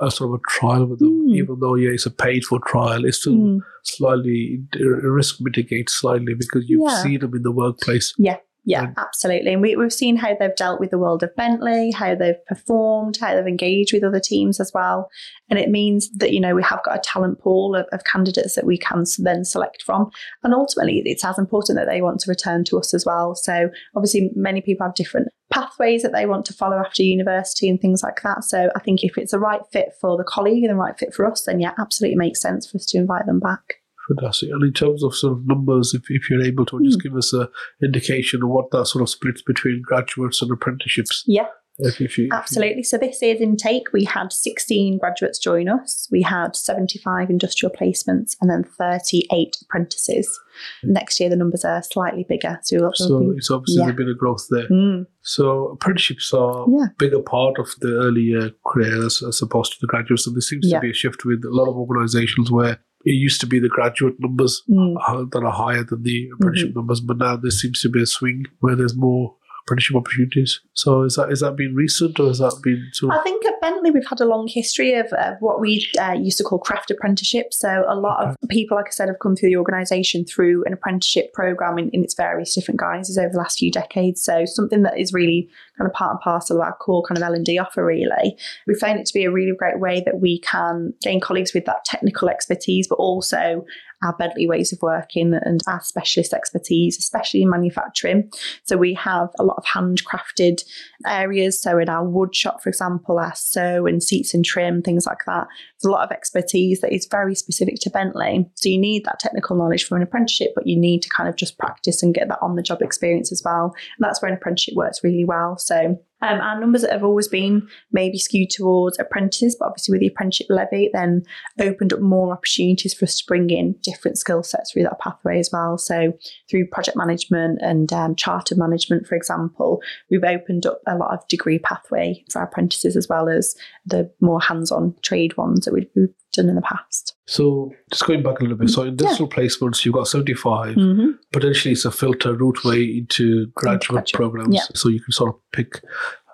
a, 0.00 0.04
a 0.04 0.10
sort 0.10 0.30
of 0.30 0.40
a 0.40 0.42
trial 0.60 0.86
with 0.86 0.98
them, 0.98 1.28
Mm. 1.28 1.36
even 1.36 1.58
though 1.60 1.74
yeah, 1.76 1.90
it's 1.90 2.06
a 2.06 2.10
paid 2.10 2.44
for 2.44 2.58
trial, 2.66 3.04
it's 3.04 3.18
still 3.20 3.34
Mm. 3.34 3.60
slightly 3.84 4.62
risk 5.02 5.36
mitigates 5.40 5.92
slightly 5.94 6.34
because 6.34 6.68
you've 6.68 6.90
Yeah. 6.90 7.02
seen 7.02 7.20
them 7.20 7.34
in 7.34 7.42
the 7.42 7.52
workplace. 7.52 8.12
Yeah, 8.18 8.38
And- 8.82 8.98
absolutely. 8.98 9.52
And 9.52 9.62
we, 9.62 9.76
we've 9.76 9.92
seen 9.92 10.16
how 10.16 10.34
they've 10.34 10.54
dealt 10.56 10.80
with 10.80 10.90
the 10.90 10.98
world 10.98 11.22
of 11.22 11.34
Bentley, 11.36 11.90
how 11.90 12.14
they've 12.14 12.44
performed, 12.46 13.18
how 13.20 13.34
they've 13.34 13.46
engaged 13.46 13.92
with 13.92 14.04
other 14.04 14.20
teams 14.20 14.60
as 14.60 14.72
well. 14.74 15.10
And 15.50 15.58
it 15.58 15.70
means 15.70 16.10
that, 16.16 16.32
you 16.32 16.40
know, 16.40 16.54
we 16.54 16.62
have 16.62 16.82
got 16.84 16.96
a 16.96 17.02
talent 17.02 17.40
pool 17.40 17.76
of, 17.76 17.86
of 17.92 18.04
candidates 18.04 18.54
that 18.54 18.66
we 18.66 18.78
can 18.78 19.04
then 19.18 19.44
select 19.44 19.82
from. 19.82 20.10
And 20.42 20.54
ultimately, 20.54 21.02
it's 21.04 21.24
as 21.24 21.38
important 21.38 21.78
that 21.78 21.86
they 21.86 22.00
want 22.00 22.20
to 22.20 22.30
return 22.30 22.64
to 22.64 22.78
us 22.78 22.94
as 22.94 23.04
well. 23.04 23.34
So 23.34 23.68
obviously, 23.94 24.30
many 24.34 24.60
people 24.60 24.86
have 24.86 24.94
different 24.94 25.28
pathways 25.50 26.02
that 26.02 26.12
they 26.12 26.26
want 26.26 26.46
to 26.46 26.54
follow 26.54 26.78
after 26.78 27.02
university 27.02 27.68
and 27.68 27.80
things 27.80 28.02
like 28.02 28.22
that. 28.22 28.44
So 28.44 28.70
I 28.74 28.80
think 28.80 29.04
if 29.04 29.18
it's 29.18 29.32
the 29.32 29.38
right 29.38 29.60
fit 29.72 29.90
for 30.00 30.16
the 30.16 30.24
colleague 30.24 30.64
and 30.64 30.70
the 30.70 30.76
right 30.76 30.98
fit 30.98 31.14
for 31.14 31.30
us, 31.30 31.44
then 31.44 31.60
yeah, 31.60 31.72
absolutely 31.78 32.16
makes 32.16 32.40
sense 32.40 32.68
for 32.68 32.78
us 32.78 32.86
to 32.86 32.98
invite 32.98 33.26
them 33.26 33.40
back. 33.40 33.83
Fantastic. 34.08 34.50
And 34.50 34.62
in 34.62 34.72
terms 34.72 35.02
of 35.02 35.14
sort 35.14 35.32
of 35.32 35.46
numbers, 35.46 35.94
if, 35.94 36.02
if 36.10 36.28
you're 36.30 36.42
able 36.42 36.66
to 36.66 36.80
just 36.84 37.00
Hmm. 37.02 37.08
give 37.08 37.16
us 37.16 37.32
a 37.32 37.48
indication 37.82 38.42
of 38.42 38.48
what 38.50 38.70
that 38.72 38.86
sort 38.86 39.02
of 39.02 39.08
splits 39.08 39.42
between 39.42 39.82
graduates 39.82 40.42
and 40.42 40.50
apprenticeships. 40.50 41.24
Yeah. 41.26 41.46
If, 41.78 42.00
if 42.00 42.16
you, 42.18 42.28
Absolutely. 42.32 42.84
So 42.84 42.98
this 42.98 43.20
year's 43.20 43.40
intake, 43.40 43.92
we 43.92 44.04
had 44.04 44.32
16 44.32 44.98
graduates 44.98 45.40
join 45.40 45.68
us. 45.68 46.06
We 46.12 46.22
had 46.22 46.54
75 46.54 47.30
industrial 47.30 47.74
placements 47.74 48.36
and 48.40 48.48
then 48.48 48.62
38 48.62 49.56
apprentices. 49.62 50.38
Next 50.84 51.18
year, 51.18 51.28
the 51.28 51.34
numbers 51.34 51.64
are 51.64 51.82
slightly 51.82 52.24
bigger. 52.28 52.60
So, 52.62 52.76
we'll, 52.80 52.92
so 52.94 53.32
it's 53.36 53.50
obviously 53.50 53.82
yeah. 53.82 53.90
a 53.90 53.92
bit 53.92 54.06
of 54.08 54.16
growth 54.16 54.46
there. 54.50 54.68
Mm, 54.68 55.06
So 55.22 55.70
apprenticeships 55.70 56.32
are 56.32 56.64
Yeah. 56.68 56.84
a 56.84 56.94
bigger 56.96 57.20
part 57.22 57.58
of 57.58 57.68
the 57.80 57.88
earlier 57.96 58.50
career 58.64 59.04
as, 59.04 59.20
as 59.26 59.42
opposed 59.42 59.72
to 59.72 59.78
the 59.80 59.88
graduates. 59.88 60.28
And 60.28 60.36
there 60.36 60.42
seems 60.42 60.68
Yeah. 60.68 60.76
to 60.78 60.80
be 60.80 60.90
a 60.90 60.94
shift 60.94 61.24
with 61.24 61.42
a 61.44 61.50
lot 61.50 61.68
of 61.68 61.76
organisations 61.76 62.52
where 62.52 62.78
it 63.04 63.12
used 63.12 63.40
to 63.40 63.46
be 63.46 63.58
the 63.58 63.68
graduate 63.68 64.14
numbers 64.18 64.62
mm. 64.68 65.30
that 65.30 65.42
are 65.42 65.52
higher 65.52 65.84
than 65.84 66.02
the 66.02 66.28
apprenticeship 66.34 66.70
Mm-hmm. 66.70 66.78
numbers, 66.78 67.00
but 67.00 67.18
now 67.18 67.36
there 67.36 67.50
seems 67.50 67.80
to 67.82 67.88
be 67.88 68.02
a 68.02 68.06
swing 68.06 68.46
where 68.60 68.76
there's 68.76 68.96
more 68.96 69.36
apprenticeship 69.64 69.96
opportunities. 69.96 70.60
So 70.74 71.02
is 71.02 71.16
that 71.16 71.32
is 71.32 71.40
that 71.40 71.56
been 71.56 71.74
recent 71.74 72.20
or 72.20 72.26
has 72.26 72.38
that 72.38 72.60
been 72.62 72.86
sort 72.92 73.14
of 73.14 73.20
I 73.20 73.22
think 73.22 73.44
at 73.46 73.60
Bentley 73.60 73.90
we've 73.90 74.06
had 74.06 74.20
a 74.20 74.26
long 74.26 74.46
history 74.46 74.94
of, 74.94 75.06
of 75.14 75.36
what 75.40 75.60
we 75.60 75.88
uh, 75.98 76.12
used 76.12 76.36
to 76.38 76.44
call 76.44 76.58
craft 76.58 76.90
apprenticeships. 76.90 77.58
So 77.58 77.84
a 77.88 77.96
lot 77.96 78.22
of 78.22 78.36
people, 78.50 78.76
like 78.76 78.88
I 78.88 78.90
said, 78.90 79.08
have 79.08 79.18
come 79.20 79.36
through 79.36 79.48
the 79.48 79.56
organisation 79.56 80.24
through 80.24 80.64
an 80.64 80.74
apprenticeship 80.74 81.32
program 81.32 81.78
in, 81.78 81.88
in 81.90 82.04
its 82.04 82.14
various 82.14 82.54
different 82.54 82.78
guises 82.78 83.16
over 83.16 83.30
the 83.30 83.38
last 83.38 83.58
few 83.58 83.70
decades. 83.70 84.22
So 84.22 84.44
something 84.44 84.82
that 84.82 84.98
is 84.98 85.12
really 85.14 85.48
kind 85.78 85.88
of 85.88 85.94
part 85.94 86.12
and 86.12 86.20
parcel 86.20 86.58
of 86.58 86.62
our 86.62 86.74
core 86.74 87.02
kind 87.02 87.16
of 87.16 87.22
L 87.22 87.34
and 87.34 87.44
D 87.44 87.58
offer. 87.58 87.84
Really, 87.84 88.36
we 88.66 88.74
found 88.74 89.00
it 89.00 89.06
to 89.06 89.14
be 89.14 89.24
a 89.24 89.30
really 89.30 89.56
great 89.56 89.80
way 89.80 90.02
that 90.04 90.20
we 90.20 90.40
can 90.40 90.92
gain 91.00 91.20
colleagues 91.20 91.54
with 91.54 91.64
that 91.64 91.84
technical 91.86 92.28
expertise, 92.28 92.86
but 92.86 92.96
also 92.96 93.64
our 94.04 94.14
Bentley 94.16 94.46
ways 94.46 94.72
of 94.72 94.80
working 94.82 95.34
and 95.34 95.60
our 95.66 95.80
specialist 95.80 96.32
expertise, 96.32 96.98
especially 96.98 97.42
in 97.42 97.50
manufacturing. 97.50 98.30
So 98.64 98.76
we 98.76 98.94
have 98.94 99.30
a 99.38 99.44
lot 99.44 99.56
of 99.56 99.64
handcrafted 99.64 100.62
areas. 101.06 101.60
So 101.60 101.78
in 101.78 101.88
our 101.88 102.04
wood 102.04 102.34
shop, 102.34 102.62
for 102.62 102.68
example, 102.68 103.18
our 103.18 103.34
sew 103.34 103.86
and 103.86 104.02
seats 104.02 104.34
and 104.34 104.44
trim, 104.44 104.82
things 104.82 105.06
like 105.06 105.24
that. 105.26 105.46
There's 105.80 105.88
a 105.88 105.92
lot 105.92 106.04
of 106.04 106.12
expertise 106.12 106.80
that 106.80 106.92
is 106.92 107.06
very 107.10 107.34
specific 107.34 107.76
to 107.80 107.90
Bentley. 107.90 108.46
So 108.56 108.68
you 108.68 108.78
need 108.78 109.04
that 109.04 109.18
technical 109.18 109.56
knowledge 109.56 109.84
from 109.84 109.96
an 109.96 110.02
apprenticeship, 110.02 110.52
but 110.54 110.66
you 110.66 110.78
need 110.78 111.02
to 111.02 111.08
kind 111.08 111.28
of 111.28 111.36
just 111.36 111.58
practice 111.58 112.02
and 112.02 112.14
get 112.14 112.28
that 112.28 112.38
on 112.42 112.56
the 112.56 112.62
job 112.62 112.82
experience 112.82 113.32
as 113.32 113.42
well. 113.44 113.74
And 113.96 114.04
that's 114.04 114.20
where 114.20 114.30
an 114.30 114.36
apprenticeship 114.36 114.74
works 114.74 115.02
really 115.02 115.24
well. 115.24 115.56
So 115.58 115.98
um, 116.24 116.40
our 116.40 116.58
numbers 116.58 116.88
have 116.88 117.04
always 117.04 117.28
been 117.28 117.68
maybe 117.92 118.18
skewed 118.18 118.50
towards 118.50 118.98
apprentices, 118.98 119.56
but 119.58 119.66
obviously 119.66 119.92
with 119.92 120.00
the 120.00 120.06
apprenticeship 120.06 120.46
levy, 120.48 120.90
then 120.92 121.22
opened 121.60 121.92
up 121.92 122.00
more 122.00 122.32
opportunities 122.32 122.94
for 122.94 123.04
us 123.04 123.18
to 123.18 123.24
bring 123.26 123.50
in 123.50 123.76
different 123.82 124.18
skill 124.18 124.42
sets 124.42 124.72
through 124.72 124.84
that 124.84 124.98
pathway 125.00 125.38
as 125.38 125.50
well. 125.52 125.76
So 125.76 126.14
through 126.50 126.68
project 126.68 126.96
management 126.96 127.60
and 127.62 127.92
um, 127.92 128.16
charter 128.16 128.56
management, 128.56 129.06
for 129.06 129.14
example, 129.14 129.82
we've 130.10 130.24
opened 130.24 130.66
up 130.66 130.80
a 130.86 130.96
lot 130.96 131.12
of 131.12 131.26
degree 131.28 131.58
pathway 131.58 132.24
for 132.30 132.40
our 132.40 132.46
apprentices 132.46 132.96
as 132.96 133.08
well 133.08 133.28
as 133.28 133.54
the 133.84 134.10
more 134.20 134.40
hands-on 134.40 134.94
trade 135.02 135.36
ones 135.36 135.66
that 135.66 135.74
we've, 135.74 135.88
we've 135.94 136.08
done 136.32 136.48
in 136.48 136.56
the 136.56 136.62
past. 136.62 137.13
So 137.26 137.72
just 137.90 138.06
going 138.06 138.22
back 138.22 138.40
a 138.40 138.42
little 138.42 138.58
bit. 138.58 138.68
So 138.70 138.82
in 138.82 138.88
industrial 138.88 139.30
placements, 139.30 139.84
you've 139.84 139.94
got 139.94 140.08
75. 140.08 140.76
Mm-hmm. 140.76 141.10
Potentially 141.32 141.72
it's 141.72 141.84
a 141.84 141.90
filter 141.90 142.34
route 142.34 142.64
way 142.64 142.82
into 142.82 143.46
graduate 143.54 143.88
graduate, 143.88 144.12
programs. 144.12 144.54
yeah. 144.54 144.62
So 144.74 144.88
you 144.88 145.00
can 145.00 145.12
sort 145.12 145.34
of 145.34 145.40
pick 145.52 145.82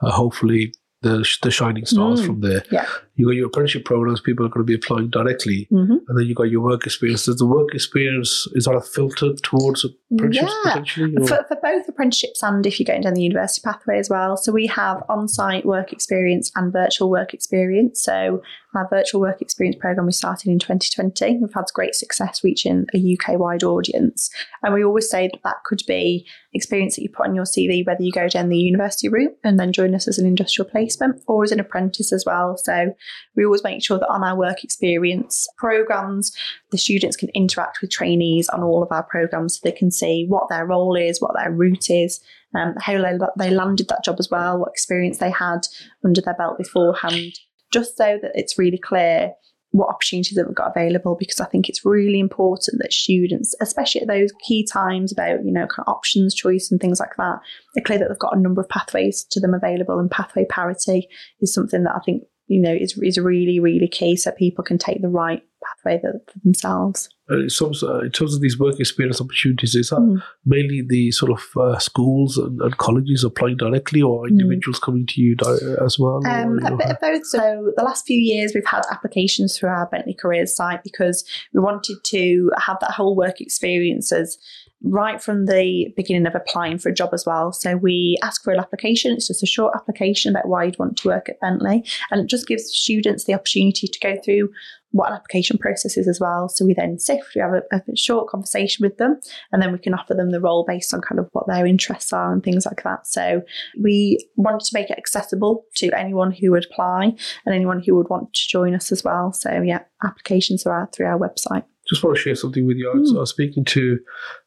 uh, 0.02 0.10
hopefully 0.10 0.74
the, 1.02 1.26
the 1.42 1.50
shining 1.50 1.86
stars 1.86 2.20
Mm, 2.20 2.26
from 2.26 2.40
there. 2.40 2.62
yeah. 2.70 2.86
You 3.16 3.26
got 3.26 3.32
your 3.36 3.46
apprenticeship 3.48 3.84
programs, 3.84 4.20
people 4.22 4.46
are 4.46 4.48
going 4.48 4.64
to 4.66 4.70
be 4.70 4.74
applying 4.74 5.10
directly. 5.10 5.68
Mm-hmm. 5.70 5.92
And 6.08 6.18
then 6.18 6.26
you 6.26 6.34
got 6.34 6.44
your 6.50 6.62
work 6.62 6.86
experience. 6.86 7.26
Does 7.26 7.36
the 7.36 7.46
work 7.46 7.74
experience, 7.74 8.46
is 8.54 8.64
that 8.64 8.72
a 8.74 8.80
filter 8.80 9.34
towards 9.42 9.84
apprenticeships 10.10 10.52
Yeah. 10.64 10.70
potentially? 10.72 11.14
Or? 11.18 11.26
For, 11.26 11.44
for 11.48 11.56
both 11.62 11.86
apprenticeships 11.88 12.42
and 12.42 12.64
if 12.66 12.80
you're 12.80 12.86
going 12.86 13.02
down 13.02 13.12
the 13.14 13.22
university 13.22 13.62
pathway 13.62 13.98
as 13.98 14.08
well. 14.08 14.36
So 14.38 14.52
we 14.52 14.66
have 14.68 15.02
on 15.10 15.28
site 15.28 15.66
work 15.66 15.92
experience 15.92 16.50
and 16.56 16.72
virtual 16.72 17.10
work 17.10 17.34
experience. 17.34 18.02
So 18.02 18.42
our 18.74 18.88
virtual 18.88 19.20
work 19.20 19.42
experience 19.42 19.76
program 19.78 20.06
we 20.06 20.12
started 20.12 20.48
in 20.50 20.58
2020. 20.58 21.38
We've 21.42 21.52
had 21.52 21.64
great 21.74 21.94
success 21.94 22.42
reaching 22.42 22.86
a 22.94 22.98
UK 23.18 23.38
wide 23.38 23.64
audience. 23.64 24.30
And 24.62 24.72
we 24.72 24.82
always 24.84 25.10
say 25.10 25.28
that 25.28 25.42
that 25.44 25.56
could 25.64 25.82
be 25.86 26.26
experience 26.54 26.96
that 26.96 27.02
you 27.02 27.10
put 27.10 27.26
on 27.26 27.34
your 27.34 27.44
CV, 27.44 27.86
whether 27.86 28.02
you 28.02 28.12
go 28.12 28.28
down 28.28 28.48
the 28.48 28.56
university 28.56 29.08
route 29.10 29.36
and 29.44 29.58
then 29.60 29.72
join 29.72 29.94
us 29.94 30.08
as 30.08 30.18
an 30.18 30.26
industrial 30.26 30.68
placement 30.90 31.22
or 31.26 31.44
as 31.44 31.52
an 31.52 31.60
apprentice 31.60 32.12
as 32.12 32.24
well. 32.26 32.56
So 32.56 32.92
we 33.36 33.44
always 33.44 33.64
make 33.64 33.84
sure 33.84 33.98
that 33.98 34.08
on 34.08 34.24
our 34.24 34.36
work 34.36 34.64
experience 34.64 35.46
programs, 35.56 36.32
the 36.70 36.78
students 36.78 37.16
can 37.16 37.28
interact 37.34 37.80
with 37.80 37.90
trainees 37.90 38.48
on 38.48 38.62
all 38.62 38.82
of 38.82 38.90
our 38.90 39.04
programs 39.04 39.56
so 39.56 39.60
they 39.64 39.76
can 39.76 39.90
see 39.90 40.26
what 40.28 40.48
their 40.48 40.66
role 40.66 40.96
is, 40.96 41.20
what 41.20 41.34
their 41.36 41.52
route 41.52 41.90
is, 41.90 42.20
um, 42.54 42.74
how 42.80 43.00
they, 43.00 43.18
they 43.38 43.50
landed 43.50 43.88
that 43.88 44.04
job 44.04 44.16
as 44.18 44.28
well, 44.30 44.58
what 44.58 44.70
experience 44.70 45.18
they 45.18 45.30
had 45.30 45.60
under 46.04 46.20
their 46.20 46.34
belt 46.34 46.58
beforehand, 46.58 47.32
just 47.72 47.96
so 47.96 48.18
that 48.20 48.32
it's 48.34 48.58
really 48.58 48.78
clear 48.78 49.32
what 49.72 49.88
opportunities 49.88 50.36
have 50.36 50.48
we 50.48 50.54
got 50.54 50.72
available 50.74 51.16
because 51.18 51.40
I 51.40 51.46
think 51.46 51.68
it's 51.68 51.84
really 51.84 52.18
important 52.18 52.80
that 52.80 52.92
students, 52.92 53.54
especially 53.60 54.00
at 54.00 54.08
those 54.08 54.32
key 54.46 54.66
times 54.66 55.12
about, 55.12 55.44
you 55.44 55.52
know, 55.52 55.66
kind 55.66 55.86
of 55.86 55.92
options 55.92 56.34
choice 56.34 56.70
and 56.70 56.80
things 56.80 56.98
like 56.98 57.14
that, 57.16 57.38
they're 57.74 57.84
clear 57.84 57.98
that 57.98 58.08
they've 58.08 58.18
got 58.18 58.36
a 58.36 58.40
number 58.40 58.60
of 58.60 58.68
pathways 58.68 59.24
to 59.30 59.40
them 59.40 59.54
available 59.54 59.98
and 59.98 60.10
pathway 60.10 60.44
parity 60.44 61.08
is 61.40 61.54
something 61.54 61.84
that 61.84 61.94
I 61.94 62.00
think, 62.04 62.24
you 62.48 62.60
know, 62.60 62.72
is, 62.72 62.98
is 63.00 63.18
really, 63.18 63.60
really 63.60 63.88
key 63.88 64.16
so 64.16 64.32
people 64.32 64.64
can 64.64 64.78
take 64.78 65.02
the 65.02 65.08
right 65.08 65.42
pathway 65.66 66.00
for 66.00 66.20
themselves. 66.44 67.08
Uh, 67.30 67.38
in, 67.38 67.48
terms, 67.48 67.82
uh, 67.82 68.00
in 68.00 68.10
terms 68.10 68.34
of 68.34 68.40
these 68.40 68.58
work 68.58 68.80
experience 68.80 69.20
opportunities, 69.20 69.74
is 69.74 69.90
that 69.90 70.00
mm. 70.00 70.20
mainly 70.44 70.82
the 70.82 71.10
sort 71.12 71.30
of 71.30 71.44
uh, 71.56 71.78
schools 71.78 72.36
and, 72.36 72.60
and, 72.60 72.76
colleges 72.78 73.22
applying 73.22 73.56
directly 73.56 74.02
or 74.02 74.24
mm. 74.24 74.30
individuals 74.30 74.80
mm. 74.80 74.82
coming 74.82 75.06
to 75.06 75.20
you 75.20 75.36
di- 75.36 75.76
as 75.84 75.98
well? 75.98 76.20
Um, 76.26 76.58
or, 76.64 76.74
a 76.74 76.76
bit 76.76 76.90
of 76.90 77.00
both. 77.00 77.26
So, 77.26 77.72
the 77.76 77.84
last 77.84 78.04
few 78.06 78.18
years 78.18 78.52
we've 78.54 78.66
had 78.66 78.82
applications 78.90 79.56
through 79.56 79.68
our 79.68 79.86
Bentley 79.86 80.14
Careers 80.14 80.56
site 80.56 80.82
because 80.82 81.24
we 81.54 81.60
wanted 81.60 81.98
to 82.04 82.50
have 82.58 82.78
that 82.80 82.90
whole 82.90 83.14
work 83.14 83.40
experience 83.40 84.10
as 84.10 84.38
right 84.82 85.22
from 85.22 85.46
the 85.46 85.92
beginning 85.96 86.26
of 86.26 86.34
applying 86.34 86.78
for 86.78 86.88
a 86.88 86.94
job 86.94 87.10
as 87.12 87.26
well. 87.26 87.52
So 87.52 87.76
we 87.76 88.16
ask 88.22 88.42
for 88.42 88.52
an 88.52 88.60
application. 88.60 89.12
It's 89.12 89.28
just 89.28 89.42
a 89.42 89.46
short 89.46 89.74
application 89.74 90.30
about 90.30 90.48
why 90.48 90.64
you'd 90.64 90.78
want 90.78 90.96
to 90.98 91.08
work 91.08 91.28
at 91.28 91.40
Bentley. 91.40 91.84
And 92.10 92.20
it 92.20 92.26
just 92.26 92.46
gives 92.46 92.64
students 92.64 93.24
the 93.24 93.34
opportunity 93.34 93.86
to 93.86 94.00
go 94.00 94.16
through 94.24 94.50
what 94.92 95.08
an 95.08 95.14
application 95.14 95.56
process 95.56 95.96
is 95.96 96.08
as 96.08 96.18
well. 96.18 96.48
So 96.48 96.64
we 96.64 96.74
then 96.74 96.98
sift, 96.98 97.34
we 97.34 97.40
have 97.40 97.52
a, 97.52 97.62
a, 97.72 97.96
short 97.96 98.28
conversation 98.28 98.82
with 98.82 98.96
them, 98.96 99.20
and 99.52 99.62
then 99.62 99.70
we 99.72 99.78
can 99.78 99.94
offer 99.94 100.14
them 100.14 100.30
the 100.30 100.40
role 100.40 100.64
based 100.66 100.92
on 100.92 101.00
kind 101.00 101.20
of 101.20 101.28
what 101.32 101.46
their 101.46 101.64
interests 101.64 102.12
are 102.12 102.32
and 102.32 102.42
things 102.42 102.66
like 102.66 102.82
that. 102.82 103.06
So 103.06 103.42
we 103.80 104.18
wanted 104.36 104.62
to 104.62 104.74
make 104.74 104.90
it 104.90 104.98
accessible 104.98 105.64
to 105.76 105.96
anyone 105.96 106.32
who 106.32 106.50
would 106.50 106.66
apply 106.70 107.14
and 107.46 107.54
anyone 107.54 107.80
who 107.84 107.94
would 107.94 108.08
want 108.08 108.32
to 108.32 108.48
join 108.48 108.74
us 108.74 108.90
as 108.90 109.04
well. 109.04 109.32
So 109.32 109.62
yeah, 109.62 109.82
applications 110.04 110.66
are 110.66 110.82
out 110.82 110.92
through 110.92 111.06
our 111.06 111.18
website 111.18 111.64
just 111.90 112.04
want 112.04 112.16
to 112.16 112.22
share 112.22 112.36
something 112.36 112.66
with 112.66 112.76
you. 112.76 112.90
I 112.90 112.96
was, 112.96 113.12
mm. 113.12 113.16
I 113.16 113.20
was, 113.20 113.30
speaking 113.30 113.64
to 113.66 113.98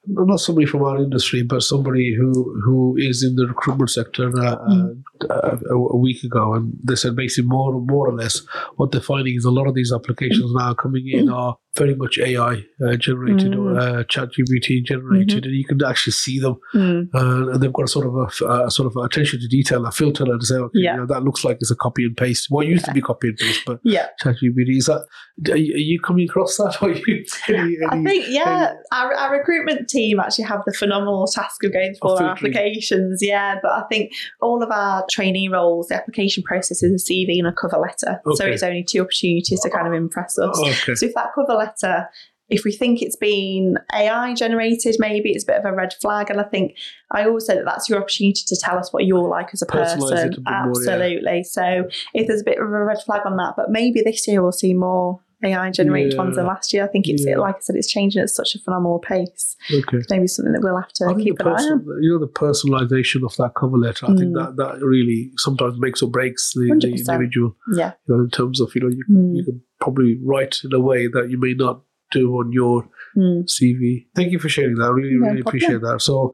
not 0.06 0.40
somebody 0.40 0.66
from 0.66 0.84
our 0.84 0.98
industry, 0.98 1.44
but 1.44 1.64
somebody 1.64 2.14
who, 2.16 2.62
who 2.66 2.96
is 2.98 3.24
in 3.24 3.36
the 3.36 3.48
recruitment 3.48 3.90
sector 3.90 4.28
uh, 4.28 4.58
mm. 4.58 5.02
uh, 5.30 5.58
a, 5.70 5.76
a, 5.76 5.98
week 5.98 6.24
ago, 6.24 6.54
and 6.54 6.74
they 6.84 6.96
said 6.96 7.16
basically 7.16 7.48
more 7.48 7.74
and 7.74 7.88
more 7.88 8.10
or 8.10 8.14
less 8.14 8.42
what 8.76 8.92
they're 8.92 9.02
finding 9.02 9.36
is 9.36 9.46
a 9.46 9.52
lot 9.52 9.68
of 9.68 9.76
these 9.76 9.94
applications 9.94 10.52
now 10.54 10.74
coming 10.74 11.08
in 11.08 11.28
mm. 11.28 11.34
are 11.34 11.58
very 11.76 11.96
much 11.96 12.20
AI 12.20 12.64
uh, 12.86 12.96
generated 12.98 13.54
mm. 13.54 13.58
or 13.58 13.80
uh, 13.80 14.04
chat 14.04 14.30
GPT 14.30 14.84
generated, 14.84 15.44
mm-hmm. 15.44 15.46
and 15.46 15.56
you 15.56 15.66
can 15.66 15.84
actually 15.84 16.14
see 16.14 16.40
them. 16.40 16.58
Mm. 16.76 17.08
Uh, 17.14 17.52
and 17.52 17.64
they've 17.64 17.74
got 17.74 17.86
a 17.86 17.88
sort 17.88 18.06
of 18.06 18.16
a, 18.16 18.66
a, 18.66 18.72
sort 18.72 18.88
of 18.88 18.96
attention 19.04 19.40
to 19.40 19.48
detail, 19.48 19.86
a 19.86 19.92
filter, 19.92 20.24
and 20.24 20.44
say, 20.44 20.56
okay, 20.56 20.80
yeah. 20.80 20.94
you 20.94 21.00
know, 21.00 21.06
that 21.08 21.24
looks 21.24 21.44
like 21.44 21.58
it's 21.62 21.72
a 21.72 21.76
copy 21.76 22.04
and 22.04 22.16
paste. 22.16 22.48
What 22.50 22.66
well, 22.66 22.68
used 22.68 22.84
yeah. 22.84 22.88
to 22.88 22.94
be 22.94 23.02
copy 23.02 23.30
and 23.30 23.38
paste, 23.38 23.62
but 23.66 23.80
yeah. 23.84 24.08
chat 24.20 24.36
GPT 24.44 24.78
is 24.78 24.86
that. 24.86 25.06
Are 25.52 25.58
you, 25.58 25.74
are 25.74 25.78
you 25.78 26.00
coming 26.00 26.30
across 26.30 26.58
that? 26.58 26.78
Or 26.84 26.92
you, 26.92 27.24
any, 27.48 27.58
any, 27.58 27.78
I 27.90 28.04
think 28.04 28.26
yeah. 28.28 28.68
Any, 28.72 28.78
our, 28.92 29.14
our 29.14 29.38
recruitment 29.38 29.88
team 29.94 30.20
actually 30.20 30.46
have 30.46 30.62
the 30.66 30.74
phenomenal 30.74 31.28
task 31.28 31.64
of 31.64 31.74
going 31.74 31.94
through 31.96 32.10
all 32.10 32.18
our 32.18 32.32
applications. 32.32 33.20
Yeah, 33.22 33.60
but 33.62 33.72
I 33.72 33.84
think 33.90 34.14
all 34.42 34.62
of 34.64 34.72
our 34.72 35.06
trainee 35.10 35.48
roles, 35.48 35.88
the 35.88 35.96
application 35.96 36.44
process 36.44 36.84
is 36.84 37.02
a 37.02 37.12
CV 37.12 37.38
and 37.38 37.48
a 37.48 37.54
cover 37.54 37.78
letter. 37.78 38.22
Okay. 38.26 38.36
So 38.36 38.46
it's 38.46 38.64
only 38.64 38.84
two 38.84 39.02
opportunities 39.02 39.62
to 39.62 39.70
kind 39.70 39.88
of 39.88 39.94
impress 39.94 40.38
us. 40.38 40.60
Okay. 40.60 40.96
So 40.96 41.06
if 41.06 41.14
that 41.16 41.30
cover 41.36 41.54
letter 41.54 42.10
if 42.50 42.64
we 42.64 42.72
think 42.72 43.02
it's 43.02 43.16
been 43.16 43.78
AI 43.94 44.34
generated, 44.34 44.98
maybe 45.00 45.32
it's 45.32 45.44
a 45.44 45.48
bit 45.48 45.58
of 45.58 45.66
a 45.66 45.74
red 45.74 45.94
flag. 46.02 46.30
And 46.30 46.40
I 46.40 46.44
think 46.44 46.78
I 47.12 47.24
always 47.24 47.46
say 47.46 47.56
that 47.56 47.66
that's 47.66 47.90
your 47.90 48.00
opportunity 48.00 48.44
to 48.46 48.56
tell 48.56 48.78
us 48.78 48.92
what 48.92 49.06
you're 49.06 49.28
like 49.28 49.50
as 49.54 49.62
a 49.62 49.66
person. 49.66 50.02
A 50.04 50.06
Absolutely. 50.48 51.24
More, 51.24 51.34
yeah. 51.34 51.42
So 51.44 51.90
if 52.14 52.28
there's 52.28 52.42
a 52.42 52.46
bit 52.46 52.60
of 52.60 52.68
a 52.68 52.84
red 52.84 53.02
flag 53.04 53.22
on 53.26 53.38
that, 53.38 53.54
but 53.56 53.72
maybe 53.72 54.02
this 54.02 54.28
year 54.28 54.42
we'll 54.42 54.52
see 54.52 54.74
more 54.74 55.20
AI 55.44 55.72
generated 55.72 56.14
yeah. 56.14 56.18
ones 56.18 56.36
than 56.36 56.46
last 56.46 56.74
year. 56.74 56.84
I 56.84 56.88
think 56.88 57.08
it's 57.08 57.26
yeah. 57.26 57.38
like 57.38 57.56
I 57.56 57.60
said, 57.60 57.76
it's 57.76 57.90
changing 57.90 58.22
at 58.22 58.30
such 58.30 58.56
a 58.56 58.60
phenomenal 58.60 59.00
pace. 59.00 59.56
Okay. 59.72 60.00
Maybe 60.10 60.28
something 60.28 60.54
that 60.54 60.62
we'll 60.62 60.78
have 60.78 60.94
to 60.94 61.16
keep 61.22 61.40
an 61.40 61.46
person, 61.46 61.72
eye 61.72 61.92
on. 61.92 62.04
You 62.04 62.12
know, 62.14 62.20
the 62.20 62.32
personalization 62.32 63.26
of 63.26 63.36
that 63.38 63.54
cover 63.56 63.78
letter, 63.78 64.06
I 64.06 64.10
mm. 64.10 64.20
think 64.20 64.36
that, 64.36 64.56
that 64.58 64.80
really 64.82 65.32
sometimes 65.38 65.80
makes 65.80 66.02
or 66.02 66.10
breaks 66.10 66.54
the, 66.54 66.78
the 66.80 66.88
individual. 66.88 67.56
Yeah. 67.74 67.94
You 68.08 68.16
know, 68.16 68.24
in 68.24 68.30
terms 68.30 68.60
of, 68.60 68.72
you 68.76 68.82
know, 68.82 68.90
you, 68.90 69.04
mm. 69.10 69.36
you 69.36 69.44
can 69.44 69.62
probably 69.80 70.20
write 70.24 70.60
in 70.64 70.74
a 70.74 70.80
way 70.80 71.08
that 71.08 71.30
you 71.30 71.40
may 71.40 71.54
not 71.54 71.82
do 72.12 72.32
on 72.36 72.52
your 72.52 72.88
mm. 73.18 73.44
CV. 73.46 74.06
Thank 74.16 74.32
you 74.32 74.40
for 74.40 74.50
sharing 74.50 74.76
that. 74.76 74.86
I 74.86 74.90
really, 74.90 75.16
no 75.16 75.28
really 75.28 75.42
problem. 75.42 75.48
appreciate 75.48 75.82
that. 75.82 76.02
So, 76.02 76.34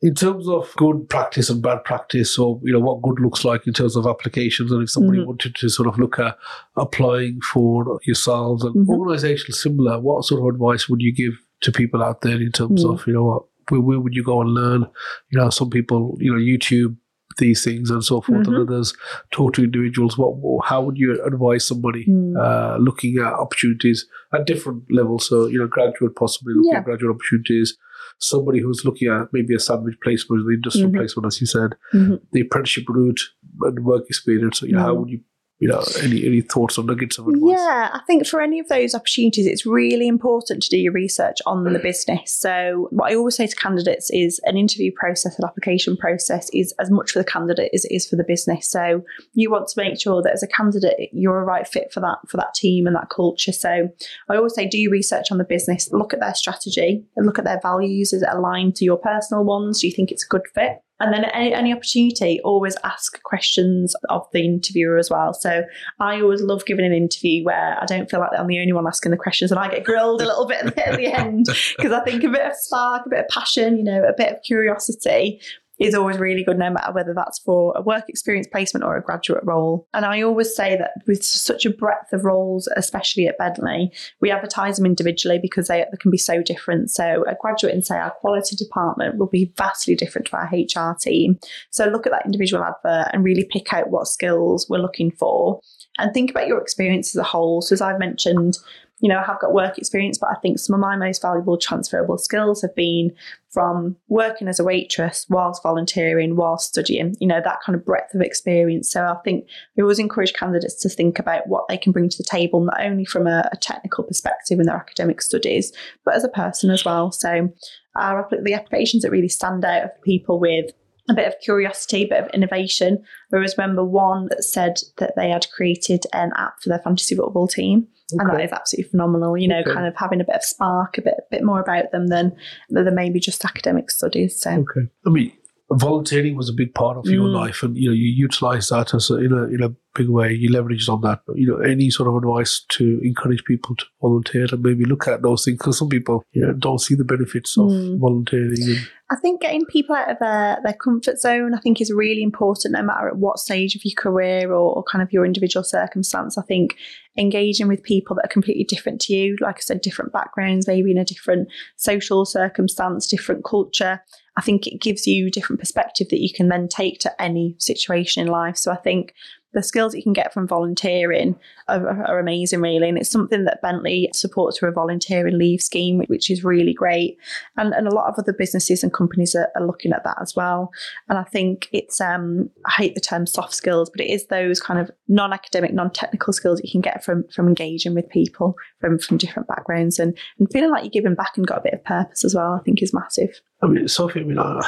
in 0.00 0.14
terms 0.14 0.48
of 0.48 0.72
good 0.76 1.08
practice 1.08 1.50
and 1.50 1.62
bad 1.62 1.82
practice, 1.84 2.38
or 2.38 2.60
you 2.62 2.72
know 2.72 2.78
what 2.78 3.02
good 3.02 3.20
looks 3.20 3.44
like 3.44 3.66
in 3.66 3.72
terms 3.72 3.96
of 3.96 4.06
applications, 4.06 4.70
and 4.70 4.82
if 4.82 4.90
somebody 4.90 5.18
mm-hmm. 5.18 5.28
wanted 5.28 5.54
to 5.56 5.68
sort 5.68 5.88
of 5.88 5.98
look 5.98 6.18
at 6.18 6.36
applying 6.76 7.40
for 7.40 7.98
yourselves 8.04 8.62
and 8.62 8.74
mm-hmm. 8.74 8.90
organisations 8.90 9.60
similar, 9.60 9.98
what 9.98 10.24
sort 10.24 10.40
of 10.40 10.54
advice 10.54 10.88
would 10.88 11.00
you 11.00 11.12
give 11.12 11.32
to 11.62 11.72
people 11.72 12.02
out 12.02 12.20
there 12.20 12.40
in 12.40 12.52
terms 12.52 12.84
mm. 12.84 12.92
of 12.92 13.06
you 13.06 13.12
know 13.12 13.24
what 13.24 13.42
where, 13.70 13.80
where, 13.80 14.00
would 14.00 14.14
you 14.14 14.22
go 14.22 14.40
and 14.40 14.50
learn? 14.50 14.86
You 15.30 15.40
know, 15.40 15.50
some 15.50 15.70
people 15.70 16.16
you 16.20 16.32
know 16.32 16.40
YouTube 16.40 16.96
these 17.38 17.62
things 17.62 17.90
and 17.90 18.04
so 18.04 18.20
forth, 18.20 18.42
mm-hmm. 18.42 18.54
and 18.54 18.68
others 18.68 18.94
talk 19.32 19.54
to 19.54 19.64
individuals. 19.64 20.16
What, 20.16 20.64
how 20.64 20.82
would 20.82 20.96
you 20.96 21.20
advise 21.24 21.66
somebody 21.66 22.06
mm. 22.06 22.36
uh, 22.36 22.78
looking 22.78 23.18
at 23.18 23.32
opportunities 23.32 24.06
at 24.32 24.46
different 24.46 24.84
levels? 24.90 25.28
So 25.28 25.46
you 25.46 25.58
know, 25.58 25.66
graduate 25.66 26.14
possibly 26.14 26.54
looking 26.54 26.72
yeah. 26.72 26.78
at 26.78 26.84
graduate 26.84 27.16
opportunities 27.16 27.76
somebody 28.18 28.60
who's 28.60 28.84
looking 28.84 29.08
at 29.08 29.28
maybe 29.32 29.54
a 29.54 29.60
sandwich 29.60 29.96
placement, 30.02 30.44
the 30.46 30.54
industrial 30.54 30.88
mm-hmm. 30.88 30.98
placement, 30.98 31.26
as 31.26 31.40
you 31.40 31.46
said, 31.46 31.74
mm-hmm. 31.92 32.16
the 32.32 32.40
apprenticeship 32.40 32.84
route 32.88 33.20
and 33.62 33.84
work 33.84 34.04
experience. 34.06 34.60
So, 34.60 34.66
you 34.66 34.72
know, 34.72 34.80
how 34.80 34.90
mm-hmm. 34.90 35.00
would 35.00 35.10
you 35.10 35.20
you 35.60 35.68
know, 35.68 35.82
any 36.02 36.24
any 36.24 36.40
thoughts 36.40 36.78
or 36.78 36.84
nuggets 36.84 37.18
of 37.18 37.26
advice? 37.26 37.58
Yeah, 37.58 37.90
I 37.92 38.00
think 38.06 38.26
for 38.26 38.40
any 38.40 38.60
of 38.60 38.68
those 38.68 38.94
opportunities, 38.94 39.46
it's 39.46 39.66
really 39.66 40.06
important 40.06 40.62
to 40.62 40.68
do 40.68 40.78
your 40.78 40.92
research 40.92 41.38
on 41.46 41.64
the 41.64 41.70
mm. 41.70 41.82
business. 41.82 42.32
So, 42.32 42.86
what 42.90 43.10
I 43.10 43.16
always 43.16 43.36
say 43.36 43.46
to 43.48 43.56
candidates 43.56 44.08
is 44.10 44.40
an 44.44 44.56
interview 44.56 44.92
process, 44.94 45.36
an 45.36 45.44
application 45.44 45.96
process 45.96 46.48
is 46.52 46.72
as 46.78 46.92
much 46.92 47.10
for 47.10 47.18
the 47.18 47.24
candidate 47.24 47.72
as 47.74 47.84
it 47.84 47.92
is 47.92 48.06
for 48.06 48.14
the 48.14 48.22
business. 48.22 48.70
So, 48.70 49.02
you 49.34 49.50
want 49.50 49.66
to 49.68 49.82
make 49.82 50.00
sure 50.00 50.22
that 50.22 50.32
as 50.32 50.44
a 50.44 50.48
candidate, 50.48 51.10
you're 51.12 51.40
a 51.40 51.44
right 51.44 51.66
fit 51.66 51.92
for 51.92 51.98
that 52.00 52.18
for 52.28 52.36
that 52.36 52.54
team 52.54 52.86
and 52.86 52.94
that 52.94 53.10
culture. 53.10 53.52
So, 53.52 53.88
I 54.28 54.36
always 54.36 54.54
say 54.54 54.68
do 54.68 54.78
your 54.78 54.92
research 54.92 55.32
on 55.32 55.38
the 55.38 55.44
business, 55.44 55.92
look 55.92 56.14
at 56.14 56.20
their 56.20 56.36
strategy, 56.36 57.04
and 57.16 57.26
look 57.26 57.38
at 57.38 57.44
their 57.44 57.60
values. 57.60 58.12
Is 58.12 58.22
it 58.22 58.28
aligned 58.30 58.76
to 58.76 58.84
your 58.84 58.98
personal 58.98 59.42
ones? 59.42 59.80
Do 59.80 59.88
you 59.88 59.92
think 59.92 60.12
it's 60.12 60.24
a 60.24 60.28
good 60.28 60.42
fit? 60.54 60.82
And 61.00 61.12
then 61.12 61.24
any, 61.26 61.54
any 61.54 61.72
opportunity, 61.72 62.40
always 62.42 62.76
ask 62.84 63.22
questions 63.22 63.94
of 64.08 64.26
the 64.32 64.44
interviewer 64.44 64.98
as 64.98 65.10
well. 65.10 65.32
So 65.32 65.62
I 66.00 66.20
always 66.20 66.42
love 66.42 66.64
giving 66.66 66.84
an 66.84 66.92
interview 66.92 67.44
where 67.44 67.78
I 67.80 67.86
don't 67.86 68.10
feel 68.10 68.20
like 68.20 68.30
I'm 68.36 68.46
the 68.46 68.60
only 68.60 68.72
one 68.72 68.86
asking 68.86 69.12
the 69.12 69.16
questions 69.16 69.52
and 69.52 69.60
I 69.60 69.68
get 69.68 69.84
grilled 69.84 70.20
a 70.22 70.26
little 70.26 70.46
bit 70.46 70.64
at 70.64 70.74
the, 70.74 70.88
at 70.88 70.96
the 70.96 71.06
end 71.06 71.46
because 71.76 71.92
I 71.92 72.02
think 72.02 72.24
a 72.24 72.28
bit 72.28 72.46
of 72.46 72.54
spark, 72.54 73.06
a 73.06 73.10
bit 73.10 73.20
of 73.20 73.28
passion, 73.28 73.78
you 73.78 73.84
know, 73.84 74.02
a 74.02 74.14
bit 74.16 74.32
of 74.32 74.42
curiosity 74.42 75.40
is 75.78 75.94
always 75.94 76.18
really 76.18 76.44
good, 76.44 76.58
no 76.58 76.70
matter 76.70 76.92
whether 76.92 77.14
that's 77.14 77.38
for 77.38 77.72
a 77.76 77.82
work 77.82 78.04
experience 78.08 78.46
placement 78.50 78.84
or 78.84 78.96
a 78.96 79.02
graduate 79.02 79.44
role. 79.44 79.86
And 79.94 80.04
I 80.04 80.22
always 80.22 80.54
say 80.54 80.76
that 80.76 80.90
with 81.06 81.24
such 81.24 81.64
a 81.64 81.70
breadth 81.70 82.12
of 82.12 82.24
roles, 82.24 82.68
especially 82.76 83.26
at 83.26 83.38
Bentley, 83.38 83.92
we 84.20 84.30
advertise 84.30 84.76
them 84.76 84.86
individually 84.86 85.38
because 85.40 85.68
they, 85.68 85.84
they 85.90 85.96
can 85.98 86.10
be 86.10 86.18
so 86.18 86.42
different. 86.42 86.90
So 86.90 87.24
a 87.26 87.36
graduate 87.40 87.74
in, 87.74 87.82
say, 87.82 87.96
our 87.96 88.10
quality 88.10 88.56
department 88.56 89.18
will 89.18 89.28
be 89.28 89.52
vastly 89.56 89.94
different 89.94 90.26
to 90.28 90.36
our 90.36 90.50
HR 90.52 90.96
team. 90.98 91.38
So 91.70 91.86
look 91.86 92.06
at 92.06 92.12
that 92.12 92.24
individual 92.24 92.64
advert 92.64 93.10
and 93.12 93.24
really 93.24 93.44
pick 93.50 93.72
out 93.72 93.90
what 93.90 94.08
skills 94.08 94.66
we're 94.68 94.78
looking 94.78 95.10
for 95.12 95.60
and 95.98 96.12
think 96.14 96.30
about 96.30 96.46
your 96.46 96.60
experience 96.60 97.14
as 97.14 97.20
a 97.20 97.24
whole. 97.24 97.60
So 97.60 97.74
as 97.74 97.80
I've 97.80 97.98
mentioned, 97.98 98.58
you 99.00 99.08
know, 99.08 99.18
I 99.18 99.24
have 99.24 99.40
got 99.40 99.52
work 99.52 99.78
experience, 99.78 100.18
but 100.18 100.30
I 100.30 100.34
think 100.40 100.58
some 100.58 100.74
of 100.74 100.80
my 100.80 100.96
most 100.96 101.22
valuable 101.22 101.56
transferable 101.56 102.18
skills 102.18 102.62
have 102.62 102.74
been 102.74 103.12
from 103.50 103.96
working 104.08 104.48
as 104.48 104.58
a 104.58 104.64
waitress 104.64 105.24
whilst 105.28 105.62
volunteering, 105.62 106.34
whilst 106.34 106.68
studying, 106.68 107.14
you 107.20 107.28
know, 107.28 107.40
that 107.42 107.60
kind 107.64 107.76
of 107.76 107.84
breadth 107.84 108.14
of 108.14 108.20
experience. 108.20 108.90
So 108.90 109.04
I 109.04 109.14
think 109.24 109.48
we 109.76 109.82
always 109.82 110.00
encourage 110.00 110.32
candidates 110.32 110.74
to 110.82 110.88
think 110.88 111.18
about 111.18 111.46
what 111.46 111.68
they 111.68 111.78
can 111.78 111.92
bring 111.92 112.08
to 112.08 112.16
the 112.16 112.24
table, 112.24 112.60
not 112.60 112.80
only 112.80 113.04
from 113.04 113.26
a, 113.26 113.48
a 113.52 113.56
technical 113.56 114.02
perspective 114.02 114.58
in 114.58 114.66
their 114.66 114.76
academic 114.76 115.22
studies, 115.22 115.72
but 116.04 116.14
as 116.14 116.24
a 116.24 116.28
person 116.28 116.70
as 116.70 116.84
well. 116.84 117.12
So 117.12 117.52
uh, 117.96 118.00
our, 118.00 118.28
the 118.42 118.54
applications 118.54 119.04
that 119.04 119.12
really 119.12 119.28
stand 119.28 119.64
out 119.64 119.82
are 119.82 119.92
people 120.02 120.40
with 120.40 120.72
a 121.08 121.14
bit 121.14 121.26
of 121.26 121.40
curiosity, 121.40 122.04
a 122.04 122.08
bit 122.08 122.24
of 122.24 122.30
innovation. 122.30 123.02
I 123.32 123.36
always 123.36 123.56
remember 123.56 123.84
one 123.84 124.26
that 124.30 124.44
said 124.44 124.78
that 124.98 125.14
they 125.16 125.30
had 125.30 125.46
created 125.50 126.04
an 126.12 126.32
app 126.36 126.60
for 126.62 126.68
their 126.68 126.80
fantasy 126.80 127.16
football 127.16 127.48
team. 127.48 127.88
Okay. 128.12 128.22
And 128.22 128.30
that 128.30 128.44
is 128.44 128.52
absolutely 128.52 128.90
phenomenal, 128.90 129.36
you 129.36 129.48
know, 129.48 129.60
okay. 129.60 129.72
kind 129.72 129.86
of 129.86 129.94
having 129.96 130.20
a 130.20 130.24
bit 130.24 130.36
of 130.36 130.42
spark, 130.42 130.96
a 130.96 131.02
bit 131.02 131.14
a 131.18 131.22
bit 131.30 131.44
more 131.44 131.60
about 131.60 131.90
them 131.92 132.06
than 132.06 132.34
than 132.70 132.94
maybe 132.94 133.20
just 133.20 133.44
academic 133.44 133.90
studies. 133.90 134.40
So 134.40 134.50
Okay. 134.50 134.88
I 135.06 135.10
mean 135.10 135.32
volunteering 135.70 136.34
was 136.34 136.48
a 136.48 136.54
big 136.54 136.72
part 136.74 136.96
of 136.96 137.04
your 137.06 137.28
mm. 137.28 137.34
life 137.34 137.62
and 137.62 137.76
you 137.76 137.88
know 137.88 137.94
you 137.94 138.06
utilize 138.06 138.68
that 138.68 138.94
as 138.94 139.10
a, 139.10 139.16
in 139.16 139.32
a 139.32 139.42
in 139.44 139.62
a 139.62 139.68
big 139.94 140.08
way 140.08 140.32
you 140.32 140.48
leveraged 140.48 140.88
on 140.88 141.02
that 141.02 141.20
you 141.34 141.46
know 141.46 141.58
any 141.58 141.90
sort 141.90 142.08
of 142.08 142.16
advice 142.16 142.64
to 142.68 142.98
encourage 143.02 143.44
people 143.44 143.76
to 143.76 143.84
volunteer 144.00 144.46
and 144.50 144.62
maybe 144.62 144.86
look 144.86 145.06
at 145.06 145.20
those 145.20 145.44
things 145.44 145.58
because 145.58 145.78
some 145.78 145.88
people 145.88 146.24
you 146.32 146.40
know 146.40 146.54
don't 146.54 146.80
see 146.80 146.94
the 146.94 147.04
benefits 147.04 147.58
of 147.58 147.66
mm. 147.66 147.98
volunteering 147.98 148.56
and 148.62 148.88
I 149.10 149.16
think 149.16 149.40
getting 149.40 149.64
people 149.64 149.96
out 149.96 150.10
of 150.10 150.18
their, 150.18 150.58
their 150.62 150.74
comfort 150.74 151.18
zone, 151.18 151.54
I 151.54 151.60
think, 151.60 151.80
is 151.80 151.90
really 151.90 152.22
important 152.22 152.72
no 152.72 152.82
matter 152.82 153.08
at 153.08 153.16
what 153.16 153.38
stage 153.38 153.74
of 153.74 153.82
your 153.82 153.94
career 153.96 154.52
or, 154.52 154.76
or 154.76 154.82
kind 154.82 155.02
of 155.02 155.12
your 155.12 155.24
individual 155.24 155.64
circumstance. 155.64 156.36
I 156.36 156.42
think 156.42 156.76
engaging 157.16 157.68
with 157.68 157.82
people 157.82 158.16
that 158.16 158.26
are 158.26 158.32
completely 158.32 158.64
different 158.64 159.00
to 159.02 159.14
you, 159.14 159.36
like 159.40 159.56
I 159.56 159.60
said, 159.60 159.80
different 159.80 160.12
backgrounds, 160.12 160.66
maybe 160.66 160.90
in 160.90 160.98
a 160.98 161.06
different 161.06 161.48
social 161.76 162.26
circumstance, 162.26 163.06
different 163.06 163.44
culture. 163.44 164.02
I 164.36 164.42
think 164.42 164.66
it 164.66 164.80
gives 164.80 165.06
you 165.06 165.30
different 165.30 165.58
perspective 165.58 166.10
that 166.10 166.20
you 166.20 166.32
can 166.32 166.48
then 166.48 166.68
take 166.68 167.00
to 167.00 167.22
any 167.22 167.56
situation 167.58 168.26
in 168.26 168.28
life. 168.30 168.58
So 168.58 168.70
I 168.70 168.76
think 168.76 169.14
the 169.54 169.62
skills 169.62 169.94
you 169.94 170.02
can 170.02 170.12
get 170.12 170.32
from 170.32 170.46
volunteering 170.46 171.34
are, 171.68 171.88
are, 171.88 172.18
amazing, 172.18 172.60
really. 172.60 172.88
And 172.88 172.98
it's 172.98 173.10
something 173.10 173.44
that 173.44 173.62
Bentley 173.62 174.10
supports 174.12 174.58
through 174.58 174.68
a 174.68 174.72
volunteering 174.72 175.38
leave 175.38 175.62
scheme, 175.62 176.02
which 176.06 176.30
is 176.30 176.44
really 176.44 176.74
great. 176.74 177.16
And, 177.56 177.72
and 177.72 177.86
a 177.86 177.94
lot 177.94 178.08
of 178.08 178.14
other 178.18 178.32
businesses 178.32 178.82
and 178.82 178.92
companies 178.92 179.34
are, 179.34 179.48
are 179.56 179.66
looking 179.66 179.92
at 179.92 180.04
that 180.04 180.18
as 180.20 180.36
well. 180.36 180.70
And 181.08 181.18
I 181.18 181.24
think 181.24 181.68
it's, 181.72 182.00
um, 182.00 182.50
I 182.66 182.72
hate 182.72 182.94
the 182.94 183.00
term 183.00 183.26
soft 183.26 183.54
skills, 183.54 183.90
but 183.90 184.00
it 184.00 184.10
is 184.10 184.26
those 184.26 184.60
kind 184.60 184.78
of 184.80 184.90
non 185.08 185.32
academic, 185.32 185.72
non 185.72 185.90
technical 185.92 186.32
skills 186.32 186.60
you 186.62 186.70
can 186.70 186.82
get 186.82 187.02
from, 187.02 187.24
from 187.34 187.48
engaging 187.48 187.94
with 187.94 188.08
people 188.10 188.54
from, 188.80 188.98
from 188.98 189.16
different 189.16 189.48
backgrounds 189.48 189.98
and, 189.98 190.16
and 190.38 190.50
feeling 190.52 190.70
like 190.70 190.84
you're 190.84 190.90
giving 190.90 191.14
back 191.14 191.36
and 191.36 191.46
got 191.46 191.58
a 191.58 191.62
bit 191.62 191.74
of 191.74 191.84
purpose 191.84 192.24
as 192.24 192.34
well, 192.34 192.52
I 192.52 192.62
think 192.62 192.82
is 192.82 192.94
massive. 192.94 193.40
I 193.60 193.66
mean, 193.66 193.88
Sophie, 193.88 194.20
I 194.20 194.24
mean, 194.24 194.38
uh, 194.38 194.62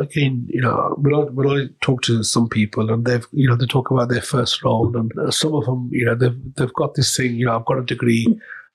again, 0.00 0.46
you 0.48 0.60
know, 0.60 0.96
when 0.98 1.14
I, 1.14 1.18
when 1.18 1.48
I 1.48 1.66
talk 1.80 2.02
to 2.02 2.24
some 2.24 2.48
people 2.48 2.90
and 2.92 3.04
they've, 3.04 3.26
you 3.32 3.48
know, 3.48 3.54
they 3.54 3.66
talk 3.66 3.90
about 3.90 4.08
their 4.08 4.20
first 4.22 4.64
role 4.64 4.96
and 4.96 5.12
uh, 5.18 5.30
some 5.30 5.54
of 5.54 5.64
them, 5.64 5.88
you 5.92 6.04
know, 6.04 6.16
they've, 6.16 6.36
they've 6.56 6.74
got 6.74 6.94
this 6.94 7.16
thing, 7.16 7.36
you 7.36 7.46
know, 7.46 7.56
I've 7.56 7.66
got 7.66 7.78
a 7.78 7.84
degree 7.84 8.26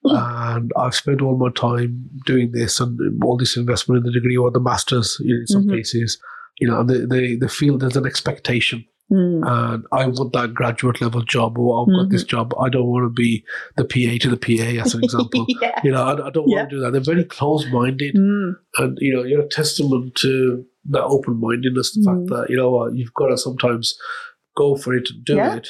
and 0.05 0.71
I've 0.77 0.95
spent 0.95 1.21
all 1.21 1.37
my 1.37 1.49
time 1.51 2.09
doing 2.25 2.51
this 2.53 2.79
and 2.79 3.21
all 3.23 3.35
this 3.35 3.57
investment 3.57 3.99
in 3.99 4.03
the 4.05 4.19
degree 4.19 4.37
or 4.37 4.51
the 4.51 4.61
master's 4.61 5.19
in 5.23 5.45
some 5.47 5.63
mm-hmm. 5.63 5.75
cases, 5.75 6.17
you 6.59 6.67
know, 6.67 6.79
and 6.79 6.89
they, 6.89 7.05
they, 7.05 7.35
they 7.35 7.47
feel 7.47 7.77
there's 7.77 7.97
an 7.97 8.05
expectation 8.05 8.85
Mm. 9.11 9.45
And 9.45 9.85
I 9.91 10.07
want 10.07 10.33
that 10.33 10.53
graduate 10.53 11.01
level 11.01 11.21
job, 11.21 11.57
or 11.57 11.81
I've 11.81 11.87
mm-hmm. 11.87 12.03
got 12.03 12.09
this 12.09 12.23
mm-hmm. 12.23 12.29
job. 12.29 12.53
I 12.59 12.69
don't 12.69 12.87
want 12.87 13.03
to 13.05 13.09
be 13.09 13.43
the 13.75 13.83
PA 13.83 14.17
to 14.21 14.29
the 14.29 14.37
PA, 14.37 14.81
as 14.81 14.93
an 14.93 15.03
example. 15.03 15.45
yeah. 15.61 15.79
You 15.83 15.91
know, 15.91 16.03
I, 16.03 16.27
I 16.27 16.29
don't 16.29 16.47
yeah. 16.47 16.59
want 16.59 16.69
to 16.69 16.75
do 16.75 16.81
that. 16.81 16.91
They're 16.91 17.01
very 17.01 17.25
close 17.25 17.65
minded. 17.71 18.15
Mm. 18.15 18.55
And, 18.77 18.97
you 19.01 19.13
know, 19.13 19.23
you're 19.23 19.41
a 19.41 19.49
testament 19.49 20.15
to 20.15 20.65
that 20.89 21.03
open 21.03 21.39
mindedness, 21.39 21.93
the 21.93 22.01
mm. 22.01 22.05
fact 22.05 22.29
that, 22.29 22.49
you 22.49 22.57
know, 22.57 22.87
you've 22.87 23.13
got 23.13 23.27
to 23.27 23.37
sometimes 23.37 23.97
go 24.55 24.75
for 24.75 24.93
it 24.93 25.09
and 25.09 25.25
do 25.25 25.35
yeah. 25.35 25.55
it, 25.55 25.69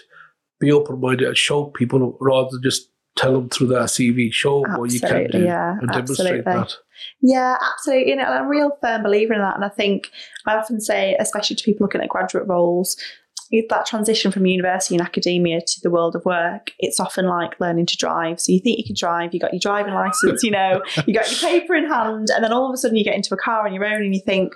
be 0.60 0.72
open 0.72 1.00
minded 1.00 1.28
and 1.28 1.38
show 1.38 1.66
people 1.66 2.18
rather 2.22 2.50
than 2.52 2.62
just 2.64 2.90
tell 3.18 3.34
them 3.34 3.50
through 3.50 3.68
their 3.68 3.84
CV, 3.84 4.32
show 4.32 4.62
them 4.62 4.80
what 4.80 4.92
you 4.92 5.00
can 5.00 5.30
do 5.32 5.44
yeah, 5.44 5.78
and 5.80 5.92
demonstrate 5.92 6.40
absolutely. 6.40 6.44
that. 6.44 6.74
Yeah, 7.22 7.58
absolutely. 7.74 8.10
You 8.10 8.16
know, 8.16 8.24
I'm 8.24 8.46
a 8.46 8.50
real 8.50 8.78
firm 8.82 9.04
believer 9.04 9.34
in 9.34 9.42
that. 9.42 9.56
And 9.56 9.66
I 9.66 9.70
think 9.70 10.12
I 10.46 10.56
often 10.56 10.80
say, 10.80 11.16
especially 11.20 11.56
to 11.58 11.64
people 11.64 11.84
looking 11.84 12.02
at 12.02 12.10
graduate 12.10 12.48
roles, 12.48 12.96
that 13.70 13.86
transition 13.86 14.32
from 14.32 14.46
university 14.46 14.96
and 14.96 15.02
academia 15.02 15.62
to 15.62 15.82
the 15.82 15.90
world 15.90 16.16
of 16.16 16.26
work, 16.26 16.72
it's 16.80 17.00
often 17.00 17.26
like 17.26 17.60
learning 17.60 17.86
to 17.88 17.98
drive. 17.98 18.40
So 18.40 18.52
you 18.52 18.60
think 18.60 18.78
you 18.78 18.86
can 18.86 18.96
drive, 18.98 19.34
you 19.34 19.40
got 19.40 19.54
your 19.54 19.60
driving 19.60 19.94
license, 19.94 20.44
you 20.44 20.52
know, 20.52 20.82
you 21.06 21.14
got 21.14 21.30
your 21.30 21.40
paper 21.40 21.76
in 21.76 21.88
hand, 21.88 22.30
and 22.34 22.44
then 22.44 22.52
all 22.52 22.68
of 22.68 22.74
a 22.74 22.78
sudden 22.78 22.98
you 22.98 23.04
get 23.04 23.16
into 23.16 23.34
a 23.34 23.38
car 23.38 23.66
on 23.66 23.74
your 23.74 23.86
own 23.86 24.02
and 24.02 24.16
you 24.16 24.22
think, 24.22 24.56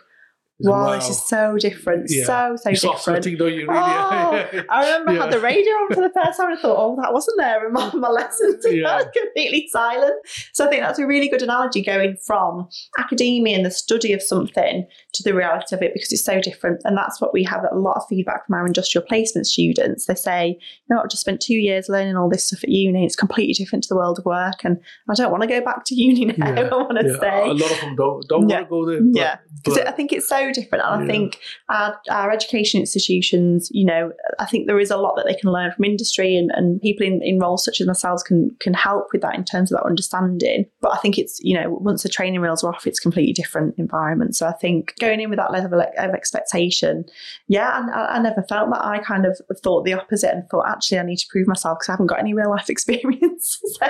Wow, 0.60 0.96
this 0.96 1.10
is 1.10 1.28
so 1.28 1.58
different. 1.58 2.06
Yeah. 2.08 2.24
So, 2.24 2.56
so 2.56 2.72
different. 2.72 3.00
Sweating, 3.00 3.38
don't 3.38 3.54
you, 3.54 3.68
really? 3.68 3.72
Oh, 3.72 4.64
I 4.70 4.86
remember 4.86 5.12
yeah. 5.12 5.20
I 5.20 5.26
had 5.26 5.34
the 5.34 5.40
radio 5.42 5.72
on 5.72 5.94
for 5.94 6.02
the 6.02 6.12
first 6.14 6.38
time 6.38 6.50
and 6.50 6.58
I 6.58 6.62
thought, 6.62 6.78
oh, 6.78 6.96
that 7.02 7.12
wasn't 7.12 7.38
there 7.38 7.68
in 7.68 7.74
my, 7.74 7.94
my 7.94 8.10
lessons. 8.10 8.66
Yeah. 8.76 9.04
completely 9.16 9.68
silent. 9.72 10.16
So 10.54 10.66
I 10.66 10.70
think 10.70 10.82
that's 10.82 11.00
a 11.00 11.06
really 11.06 11.30
good 11.30 11.42
analogy 11.42 11.82
going 11.82 12.18
from 12.26 12.68
academia 12.98 13.56
and 13.56 13.66
the 13.66 13.72
study 13.72 14.12
of 14.12 14.22
something 14.22 14.86
to 15.14 15.24
the 15.24 15.34
reality 15.34 15.76
of 15.76 15.82
it 15.82 15.94
because 15.94 16.12
it's 16.12 16.26
so 16.26 16.42
different. 16.42 16.82
And 16.84 16.98
that's 16.98 17.22
what 17.22 17.34
we 17.34 17.44
have 17.44 17.64
a 17.72 17.76
lot 17.76 17.98
of 17.98 18.04
feedback 18.10 18.46
from 18.46 18.56
our 18.56 18.66
industrial 18.66 19.06
placement 19.08 19.48
students. 19.48 20.06
They 20.06 20.16
say, 20.16 20.58
you 20.60 20.96
know, 20.96 21.02
I've 21.02 21.10
just 21.10 21.22
spent 21.22 21.42
two 21.42 21.56
years 21.56 21.88
learning 21.90 22.18
all 22.18 22.30
this 22.30 22.46
stuff 22.46 22.64
at 22.64 22.70
uni. 22.70 23.06
It's 23.06 23.16
completely 23.16 23.54
different 23.54 23.84
to 23.86 23.90
the 23.90 23.96
world 23.96 24.20
of 24.20 24.26
work. 24.26 24.64
And 24.64 24.78
I 25.10 25.14
don't 25.14 25.32
want 25.32 25.44
to 25.44 25.48
go 25.48 25.62
back 25.62 25.86
to 25.86 25.96
uni 25.96 26.26
now. 26.26 26.48
I 26.56 26.64
want 26.70 27.00
to 27.00 27.16
stay. 27.16 27.44
A 27.44 27.54
lot 27.54 27.72
of 27.72 27.82
them 27.82 27.96
don't, 27.96 28.28
don't 28.28 28.48
want 28.48 28.64
to 28.64 28.66
go 28.70 28.86
there. 28.86 29.02
But, 29.02 29.20
yeah. 29.20 29.38
Because 29.64 29.80
I 29.80 29.92
think 29.92 30.12
it's 30.12 30.28
so 30.28 30.45
different. 30.52 30.84
And 30.86 31.02
yeah. 31.02 31.06
I 31.06 31.12
think 31.12 31.40
our, 31.70 32.00
our 32.10 32.32
education 32.32 32.80
institutions, 32.80 33.70
you 33.72 33.86
know, 33.86 34.12
I 34.40 34.46
think 34.46 34.68
there 34.68 34.80
is 34.80 34.92
a 34.92 34.98
lot 34.98 35.16
that 35.16 35.26
they 35.26 35.36
can 35.36 35.52
learn 35.52 35.72
from 35.72 35.86
industry 35.86 36.36
and, 36.36 36.52
and 36.54 36.82
people 36.82 37.06
in, 37.06 37.22
in 37.24 37.40
roles 37.40 37.64
such 37.64 37.82
as 37.82 37.88
ourselves 37.88 38.24
can 38.24 38.56
can 38.60 38.74
help 38.74 39.08
with 39.12 39.22
that 39.22 39.36
in 39.36 39.44
terms 39.44 39.72
of 39.72 39.78
that 39.78 39.86
understanding. 39.86 40.66
But 40.82 40.94
I 40.94 40.98
think 40.98 41.18
it's, 41.18 41.40
you 41.42 41.60
know, 41.60 41.70
once 41.70 42.04
the 42.04 42.10
training 42.10 42.42
wheels 42.42 42.64
are 42.64 42.74
off, 42.74 42.88
it's 42.88 43.00
completely 43.00 43.34
different 43.34 43.76
environment. 43.78 44.36
So 44.36 44.48
I 44.48 44.54
think 44.54 44.94
going 45.00 45.20
in 45.20 45.30
with 45.30 45.40
that 45.40 45.52
level 45.52 45.82
of 45.82 46.14
expectation, 46.14 47.06
yeah, 47.48 47.80
and 47.80 47.92
I, 47.92 48.16
I 48.16 48.20
never 48.20 48.44
felt 48.44 48.70
that. 48.72 48.84
I 48.84 49.00
kind 49.00 49.26
of 49.26 49.40
thought 49.64 49.86
the 49.86 49.94
opposite 49.94 50.32
and 50.32 50.48
thought, 50.50 50.68
actually, 50.68 51.00
I 51.00 51.04
need 51.04 51.18
to 51.18 51.28
prove 51.30 51.48
myself 51.48 51.80
because 51.80 51.90
I 51.90 51.94
haven't 51.94 52.08
got 52.08 52.20
any 52.20 52.34
real 52.34 52.50
life 52.50 52.70
experience. 52.70 53.60
so, 53.80 53.88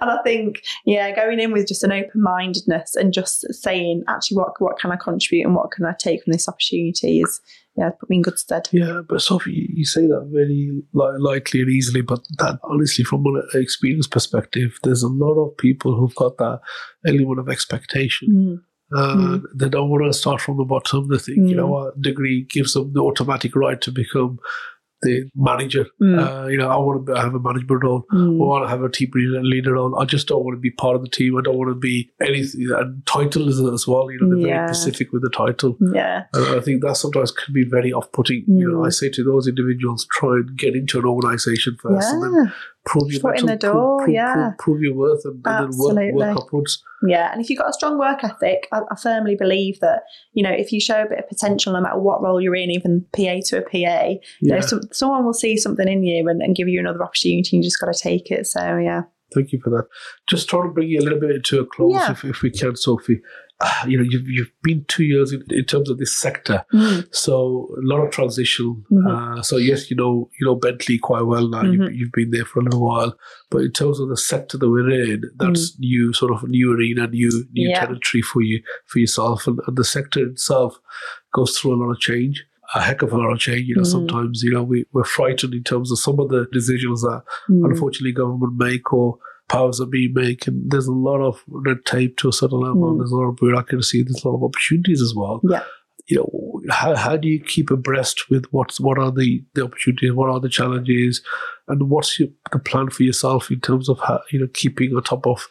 and 0.00 0.10
I 0.10 0.18
think, 0.22 0.62
yeah, 0.84 1.14
going 1.14 1.40
in 1.40 1.52
with 1.52 1.68
just 1.68 1.84
an 1.84 1.92
open 1.92 2.22
mindedness 2.22 2.94
and 2.96 3.12
just 3.12 3.52
saying, 3.54 4.04
actually, 4.08 4.38
what, 4.38 4.60
what 4.60 4.78
can 4.78 4.92
I 4.92 4.96
contribute 4.96 5.44
and 5.44 5.54
what 5.54 5.70
can 5.70 5.85
I 5.86 5.94
take 5.98 6.24
from 6.24 6.32
this 6.32 6.48
opportunity 6.48 7.20
is 7.20 7.40
yeah, 7.76 7.90
put 7.90 8.08
me 8.08 8.16
in 8.16 8.22
good 8.22 8.38
stead. 8.38 8.68
Yeah, 8.72 9.02
but 9.06 9.20
Sophie, 9.20 9.68
you 9.74 9.84
say 9.84 10.06
that 10.06 10.30
very 10.32 10.82
lightly 10.94 11.60
and 11.60 11.70
easily, 11.70 12.00
but 12.00 12.20
that 12.38 12.58
honestly, 12.64 13.04
from 13.04 13.26
an 13.26 13.42
experience 13.54 14.06
perspective, 14.06 14.78
there's 14.82 15.02
a 15.02 15.08
lot 15.08 15.34
of 15.34 15.56
people 15.58 15.94
who've 15.94 16.14
got 16.14 16.38
that 16.38 16.60
element 17.06 17.38
of 17.38 17.48
expectation. 17.50 18.28
Mm. 18.30 18.98
Uh, 18.98 19.16
mm. 19.16 19.42
They 19.54 19.68
don't 19.68 19.90
want 19.90 20.04
to 20.04 20.18
start 20.18 20.40
from 20.40 20.56
the 20.56 20.64
bottom. 20.64 21.08
They 21.08 21.18
think, 21.18 21.38
mm. 21.38 21.50
you 21.50 21.56
know, 21.56 21.76
a 21.76 21.92
degree 22.00 22.46
gives 22.48 22.72
them 22.72 22.92
the 22.92 23.00
automatic 23.00 23.54
right 23.54 23.80
to 23.82 23.90
become 23.90 24.38
the 25.02 25.28
manager. 25.34 25.86
Mm. 26.00 26.18
Uh, 26.18 26.46
you 26.48 26.56
know, 26.56 26.68
I 26.68 26.76
want 26.76 27.06
to 27.06 27.14
have 27.14 27.34
a 27.34 27.38
management 27.38 27.84
role. 27.84 28.04
Mm. 28.12 28.34
I 28.34 28.44
want 28.44 28.64
to 28.64 28.68
have 28.68 28.82
a 28.82 28.88
team 28.88 29.10
leader 29.14 29.74
role. 29.74 29.98
I 29.98 30.04
just 30.04 30.28
don't 30.28 30.44
want 30.44 30.56
to 30.56 30.60
be 30.60 30.70
part 30.70 30.96
of 30.96 31.02
the 31.02 31.08
team. 31.08 31.36
I 31.36 31.42
don't 31.42 31.56
want 31.56 31.70
to 31.70 31.74
be 31.74 32.10
anything. 32.20 32.68
And 32.70 33.04
title 33.06 33.48
is 33.48 33.60
as 33.60 33.86
well. 33.86 34.10
You 34.10 34.20
know, 34.20 34.30
they're 34.30 34.48
yeah. 34.48 34.64
very 34.64 34.74
specific 34.74 35.12
with 35.12 35.22
the 35.22 35.30
title. 35.30 35.76
Yeah. 35.92 36.24
And 36.32 36.56
I 36.56 36.60
think 36.60 36.82
that 36.82 36.96
sometimes 36.96 37.30
can 37.30 37.52
be 37.52 37.64
very 37.68 37.92
off-putting. 37.92 38.42
Mm. 38.42 38.58
You 38.58 38.72
know, 38.72 38.84
I 38.84 38.88
mm. 38.88 38.94
say 38.94 39.10
to 39.10 39.24
those 39.24 39.46
individuals, 39.46 40.06
try 40.10 40.34
and 40.36 40.56
get 40.56 40.74
into 40.74 40.98
an 40.98 41.04
organization 41.04 41.76
first, 41.80 42.08
yeah. 42.08 42.14
and 42.14 42.22
then 42.22 42.52
prove 42.86 43.12
your 43.12 43.20
foot 43.20 43.38
in 43.38 43.46
the 43.46 43.56
door. 43.56 43.98
Prove, 43.98 44.06
prove, 44.06 44.14
yeah. 44.14 44.34
Prove, 44.34 44.58
prove, 44.58 44.82
your 44.82 44.94
worth, 44.94 45.24
and, 45.24 45.42
and 45.44 45.72
then 45.72 46.14
work, 46.14 46.14
work 46.14 46.38
upwards. 46.38 46.82
Yeah, 47.06 47.30
and 47.32 47.42
if 47.42 47.50
you've 47.50 47.58
got 47.58 47.68
a 47.68 47.72
strong 47.72 47.98
work 47.98 48.24
ethic, 48.24 48.68
I, 48.72 48.80
I, 48.90 48.96
firmly 48.96 49.36
believe 49.36 49.80
that 49.80 50.02
you 50.32 50.42
know 50.42 50.50
if 50.50 50.72
you 50.72 50.80
show 50.80 51.02
a 51.02 51.08
bit 51.08 51.18
of 51.18 51.28
potential, 51.28 51.72
no 51.72 51.80
matter 51.80 51.98
what 51.98 52.22
role 52.22 52.40
you're 52.40 52.56
in, 52.56 52.70
even 52.70 53.04
PA 53.12 53.40
to 53.46 53.58
a 53.58 53.62
PA, 53.62 53.76
yeah. 53.76 54.16
you 54.40 54.52
know, 54.52 54.60
some, 54.60 54.80
someone 54.92 55.24
will 55.24 55.34
see 55.34 55.56
something 55.56 55.88
in 55.88 56.04
you 56.04 56.28
and, 56.28 56.40
and 56.40 56.56
give 56.56 56.68
you 56.68 56.80
another 56.80 57.02
opportunity. 57.02 57.56
You 57.56 57.62
just 57.62 57.80
got 57.80 57.92
to 57.92 57.98
take 57.98 58.30
it. 58.30 58.46
So 58.46 58.78
yeah. 58.78 59.02
Thank 59.34 59.52
you 59.52 59.60
for 59.62 59.70
that. 59.70 59.88
Just 60.28 60.48
trying 60.48 60.68
to 60.68 60.72
bring 60.72 60.88
you 60.88 61.00
a 61.00 61.02
little 61.02 61.18
bit 61.18 61.32
into 61.32 61.58
a 61.60 61.66
close, 61.66 61.94
yeah. 61.94 62.12
if, 62.12 62.24
if 62.24 62.42
we 62.42 62.50
can, 62.50 62.76
Sophie. 62.76 63.20
you 63.86 63.96
know, 63.96 64.04
you've, 64.08 64.28
you've 64.28 64.52
been 64.62 64.84
two 64.86 65.04
years 65.04 65.32
in, 65.32 65.42
in 65.50 65.64
terms 65.64 65.88
of 65.88 65.98
this 65.98 66.14
sector, 66.14 66.64
mm. 66.72 67.06
so 67.14 67.74
a 67.78 67.86
lot 67.86 68.04
of 68.04 68.10
transition. 68.10 68.84
Mm-hmm. 68.90 69.06
Uh, 69.06 69.42
so 69.42 69.56
yes, 69.56 69.90
you 69.90 69.96
know, 69.96 70.28
you 70.38 70.46
know 70.46 70.54
Bentley 70.54 70.98
quite 70.98 71.22
well 71.22 71.48
now. 71.48 71.62
Mm-hmm. 71.62 71.82
You've, 71.82 71.94
you've, 71.94 72.12
been 72.12 72.30
there 72.30 72.44
for 72.44 72.60
a 72.60 72.64
little 72.64 72.84
while, 72.84 73.16
but 73.50 73.62
in 73.62 73.72
terms 73.72 73.98
of 73.98 74.08
the 74.08 74.16
sector 74.16 74.58
that 74.58 74.68
we're 74.68 74.90
in, 74.90 75.22
that's 75.36 75.72
mm. 75.72 75.80
new, 75.80 76.12
sort 76.12 76.32
of 76.32 76.48
new 76.48 76.74
arena, 76.74 77.06
new 77.06 77.30
new 77.52 77.70
yeah. 77.70 77.80
territory 77.80 78.22
for 78.22 78.42
you 78.42 78.62
for 78.84 78.98
yourself, 78.98 79.46
and, 79.46 79.58
and, 79.66 79.76
the 79.76 79.84
sector 79.84 80.26
itself 80.26 80.78
goes 81.32 81.58
through 81.58 81.74
a 81.74 81.80
lot 81.82 81.92
of 81.92 81.98
change. 81.98 82.44
A 82.74 82.82
heck 82.82 83.02
of 83.02 83.12
a 83.12 83.16
lot 83.16 83.30
of 83.30 83.38
change. 83.38 83.68
You 83.68 83.76
know, 83.76 83.82
mm. 83.82 83.90
sometimes 83.90 84.42
you 84.42 84.52
know 84.52 84.64
we, 84.64 84.84
we're 84.92 85.04
frightened 85.04 85.54
in 85.54 85.62
terms 85.62 85.90
of 85.90 85.98
some 85.98 86.20
of 86.20 86.28
the 86.28 86.46
decisions 86.52 87.00
that 87.02 87.22
mm. 87.48 87.64
unfortunately 87.64 88.12
government 88.12 88.54
make 88.56 88.92
or 88.92 89.18
powers 89.48 89.78
that 89.78 89.90
be 89.90 90.10
make. 90.12 90.46
And 90.46 90.70
there's 90.70 90.86
a 90.86 90.92
lot 90.92 91.20
of 91.20 91.42
red 91.48 91.84
tape 91.84 92.16
to 92.18 92.28
a 92.28 92.32
certain 92.32 92.60
level. 92.60 92.94
Mm. 92.94 92.98
There's 92.98 93.12
a 93.12 93.16
lot 93.16 93.28
of 93.28 93.36
bureaucracy. 93.36 94.02
There's 94.02 94.24
a 94.24 94.28
lot 94.28 94.36
of 94.36 94.44
opportunities 94.44 95.02
as 95.02 95.14
well. 95.14 95.40
Yeah. 95.48 95.62
You 96.08 96.18
know, 96.18 96.60
how, 96.70 96.94
how 96.94 97.16
do 97.16 97.26
you 97.26 97.40
keep 97.40 97.70
abreast 97.70 98.30
with 98.30 98.44
what's 98.52 98.80
what 98.80 98.96
are 98.96 99.10
the, 99.10 99.44
the 99.54 99.64
opportunities, 99.64 100.12
what 100.12 100.30
are 100.30 100.38
the 100.38 100.48
challenges, 100.48 101.20
and 101.66 101.90
what's 101.90 102.20
your, 102.20 102.28
the 102.52 102.60
plan 102.60 102.90
for 102.90 103.02
yourself 103.02 103.50
in 103.50 103.60
terms 103.60 103.88
of 103.88 103.98
how, 103.98 104.20
you 104.30 104.38
know 104.38 104.46
keeping 104.54 104.94
on 104.94 105.02
top 105.02 105.26
of 105.26 105.48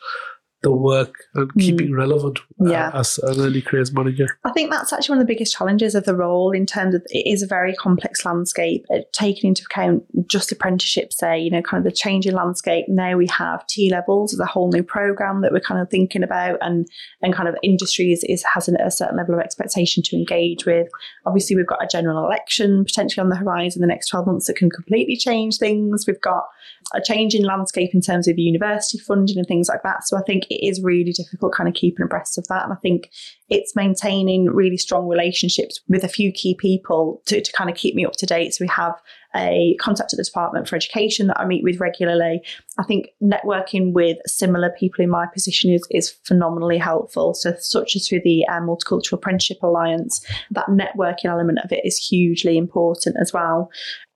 the 0.65 0.71
work 0.71 1.15
and 1.36 1.54
mm. 1.54 1.62
keeping 1.62 1.93
relevant 1.93 2.39
uh, 2.60 2.69
yeah. 2.71 2.88
uh, 2.88 2.99
as 2.99 3.19
an 3.19 3.39
early 3.39 3.62
careers 3.62 3.93
manager? 3.93 4.28
I 4.43 4.51
think 4.51 4.71
that's 4.71 4.91
actually 4.91 5.13
one 5.13 5.21
of 5.21 5.28
the 5.28 5.32
biggest 5.32 5.56
challenges 5.56 5.93
of 5.93 6.06
the 6.06 6.15
role 6.15 6.51
in 6.51 6.65
terms 6.65 6.95
of 6.95 7.06
it 7.10 7.30
is 7.30 7.43
a 7.43 7.47
very 7.47 7.75
complex 7.75 8.25
landscape, 8.25 8.84
uh, 8.91 8.99
taking 9.13 9.49
into 9.49 9.63
account 9.63 10.04
just 10.28 10.51
apprenticeships, 10.51 11.19
say, 11.19 11.39
you 11.39 11.51
know, 11.51 11.62
kind 11.62 11.86
of 11.86 11.91
the 11.91 11.95
changing 11.95 12.34
landscape. 12.34 12.86
Now 12.89 13.15
we 13.15 13.28
have 13.28 13.65
T 13.67 13.91
levels 13.91 14.34
as 14.34 14.39
a 14.39 14.45
whole 14.45 14.71
new 14.71 14.82
program 14.82 15.41
that 15.41 15.51
we're 15.51 15.60
kind 15.60 15.80
of 15.80 15.89
thinking 15.91 16.23
about, 16.23 16.58
and 16.62 16.88
and 17.21 17.32
kind 17.32 17.47
of 17.47 17.56
industries 17.62 18.23
is, 18.23 18.43
has 18.51 18.67
a 18.67 18.91
certain 18.91 19.17
level 19.17 19.36
of 19.36 19.41
expectation 19.41 20.01
to 20.04 20.15
engage 20.15 20.65
with. 20.65 20.88
Obviously, 21.28 21.56
we've 21.56 21.67
got 21.67 21.84
a 21.84 21.88
general 21.88 22.25
election 22.25 22.84
potentially 22.86 23.21
on 23.21 23.30
the 23.30 23.36
horizon 23.36 23.84
in 23.84 23.88
the 23.88 23.93
next 23.93 24.08
12 24.08 24.25
months 24.25 24.47
that 24.47 24.56
can 24.56 24.71
completely 24.71 25.15
change 25.15 25.58
things. 25.58 26.08
We've 26.08 26.21
got 26.21 26.45
a 26.93 27.02
changing 27.02 27.43
landscape 27.43 27.93
in 27.93 28.02
terms 28.02 28.28
of 28.28 28.38
university 28.38 29.00
funding 29.00 29.38
and 29.38 29.48
things 29.48 29.67
like 29.67 29.82
that. 29.84 30.08
So 30.08 30.17
I 30.17 30.21
think 30.21 30.45
it 30.50 30.65
is 30.65 30.84
really 30.84 31.12
difficult 31.12 31.54
kind 31.54 31.67
of 31.67 31.74
keeping 31.74 32.06
abreast 32.06 32.38
of 32.38 32.48
that. 32.48 32.63
And 32.63 32.71
I 32.71 32.78
think 32.78 33.10
it's 33.50 33.76
maintaining 33.76 34.45
really 34.45 34.78
strong 34.78 35.08
relationships 35.08 35.82
with 35.88 36.04
a 36.04 36.08
few 36.08 36.32
key 36.32 36.56
people 36.56 37.21
to, 37.26 37.41
to 37.41 37.52
kind 37.54 37.69
of 37.69 37.76
keep 37.76 37.95
me 37.95 38.06
up 38.06 38.13
to 38.13 38.26
date. 38.26 38.54
So 38.54 38.63
we 38.63 38.69
have 38.69 38.93
a 39.36 39.76
contact 39.82 40.13
at 40.13 40.17
the 40.17 40.24
Department 40.24 40.67
for 40.67 40.76
Education 40.76 41.28
that 41.28 41.39
I 41.39 41.45
meet 41.45 41.63
with 41.63 41.80
regularly. 41.80 42.41
I 42.78 42.84
think 42.84 43.10
networking 43.21 43.91
with 43.91 44.17
similar 44.26 44.69
people 44.69 45.04
in 45.04 45.10
my 45.10 45.26
position 45.28 45.74
is, 45.74 45.86
is 45.91 46.12
phenomenally 46.24 46.78
helpful. 46.78 47.34
So, 47.34 47.54
such 47.60 47.95
as 47.95 48.08
through 48.08 48.21
the 48.24 48.45
uh, 48.48 48.62
Multicultural 48.62 49.13
Apprenticeship 49.13 49.58
Alliance, 49.62 50.26
that 50.52 50.67
networking 50.67 51.26
element 51.26 51.60
of 51.63 51.71
it 51.71 51.82
is 51.84 51.98
hugely 51.98 52.58
important 52.58 53.17
as 53.19 53.34
well. 53.34 53.69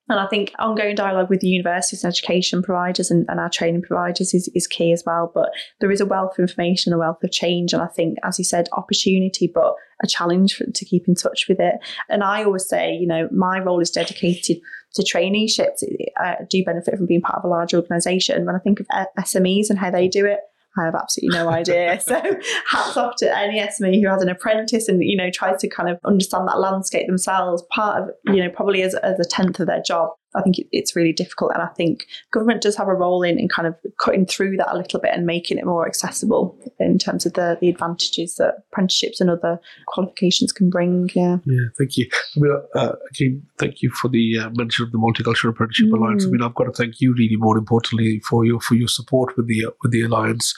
And 0.09 0.19
I 0.19 0.27
think 0.27 0.53
ongoing 0.57 0.95
dialogue 0.95 1.29
with 1.29 1.41
the 1.41 1.47
universities 1.47 2.03
and 2.03 2.11
education 2.11 2.63
providers 2.63 3.11
and, 3.11 3.25
and, 3.29 3.39
our 3.39 3.49
training 3.49 3.83
providers 3.83 4.33
is, 4.33 4.49
is 4.55 4.65
key 4.65 4.91
as 4.91 5.03
well. 5.05 5.31
But 5.33 5.51
there 5.79 5.91
is 5.91 6.01
a 6.01 6.05
wealth 6.05 6.33
of 6.33 6.39
information, 6.39 6.93
a 6.93 6.97
wealth 6.97 7.23
of 7.23 7.31
change. 7.31 7.73
And 7.73 7.81
I 7.81 7.87
think, 7.87 8.17
as 8.23 8.39
you 8.39 8.43
said, 8.43 8.67
opportunity, 8.73 9.49
but 9.53 9.75
a 10.03 10.07
challenge 10.07 10.55
for, 10.55 10.65
to 10.65 10.85
keep 10.85 11.07
in 11.07 11.13
touch 11.13 11.45
with 11.47 11.59
it. 11.59 11.75
And 12.09 12.23
I 12.23 12.43
always 12.43 12.67
say, 12.67 12.93
you 12.93 13.07
know, 13.07 13.29
my 13.31 13.59
role 13.59 13.79
is 13.79 13.91
dedicated 13.91 14.57
to 14.95 15.03
traineeships. 15.03 15.83
I 16.17 16.37
do 16.49 16.63
benefit 16.63 16.97
from 16.97 17.05
being 17.05 17.21
part 17.21 17.37
of 17.37 17.43
a 17.43 17.47
large 17.47 17.75
organisation. 17.75 18.45
When 18.45 18.55
I 18.55 18.59
think 18.59 18.79
of 18.79 18.87
SMEs 19.19 19.69
and 19.69 19.77
how 19.77 19.91
they 19.91 20.07
do 20.07 20.25
it, 20.25 20.39
I 20.79 20.85
have 20.85 20.95
absolutely 20.95 21.37
no 21.37 21.49
idea. 21.49 21.99
so 22.05 22.21
hats 22.67 22.97
off 22.97 23.15
to 23.17 23.37
any 23.37 23.59
SME 23.59 24.01
who 24.01 24.09
has 24.09 24.21
an 24.21 24.29
apprentice 24.29 24.87
and 24.87 25.03
you 25.03 25.17
know 25.17 25.29
tries 25.31 25.59
to 25.61 25.67
kind 25.67 25.89
of 25.89 25.99
understand 26.05 26.47
that 26.47 26.59
landscape 26.59 27.07
themselves. 27.07 27.63
Part 27.71 28.01
of 28.01 28.09
you 28.33 28.43
know 28.43 28.49
probably 28.49 28.81
as, 28.83 28.95
as 28.95 29.19
a 29.19 29.25
tenth 29.25 29.59
of 29.59 29.67
their 29.67 29.81
job. 29.81 30.09
I 30.35 30.41
think 30.41 30.57
it's 30.71 30.95
really 30.95 31.13
difficult, 31.13 31.51
and 31.53 31.61
I 31.61 31.67
think 31.67 32.05
government 32.31 32.61
does 32.61 32.77
have 32.77 32.87
a 32.87 32.93
role 32.93 33.23
in, 33.23 33.39
in 33.39 33.47
kind 33.47 33.67
of 33.67 33.75
cutting 33.99 34.25
through 34.25 34.57
that 34.57 34.73
a 34.73 34.77
little 34.77 34.99
bit 34.99 35.11
and 35.13 35.25
making 35.25 35.57
it 35.57 35.65
more 35.65 35.87
accessible 35.87 36.57
in 36.79 36.99
terms 36.99 37.25
of 37.25 37.33
the, 37.33 37.57
the 37.59 37.69
advantages 37.69 38.35
that 38.35 38.63
apprenticeships 38.71 39.19
and 39.19 39.29
other 39.29 39.59
qualifications 39.87 40.51
can 40.51 40.69
bring. 40.69 41.09
Yeah, 41.15 41.37
yeah. 41.45 41.67
Thank 41.77 41.97
you. 41.97 42.09
I 42.35 42.39
mean, 42.39 42.61
uh, 42.75 42.93
again, 43.11 43.43
thank 43.57 43.81
you 43.81 43.89
for 43.89 44.07
the 44.07 44.39
uh, 44.39 44.49
mention 44.51 44.85
of 44.85 44.91
the 44.91 44.97
Multicultural 44.97 45.49
Apprenticeship 45.49 45.87
mm. 45.87 45.97
Alliance. 45.97 46.25
I 46.25 46.29
mean, 46.29 46.43
I've 46.43 46.55
got 46.55 46.65
to 46.65 46.71
thank 46.71 47.01
you 47.01 47.13
really 47.13 47.37
more 47.37 47.57
importantly 47.57 48.21
for 48.29 48.45
your 48.45 48.59
for 48.59 48.75
your 48.75 48.87
support 48.87 49.35
with 49.35 49.47
the 49.47 49.65
uh, 49.65 49.71
with 49.81 49.91
the 49.91 50.01
alliance. 50.01 50.53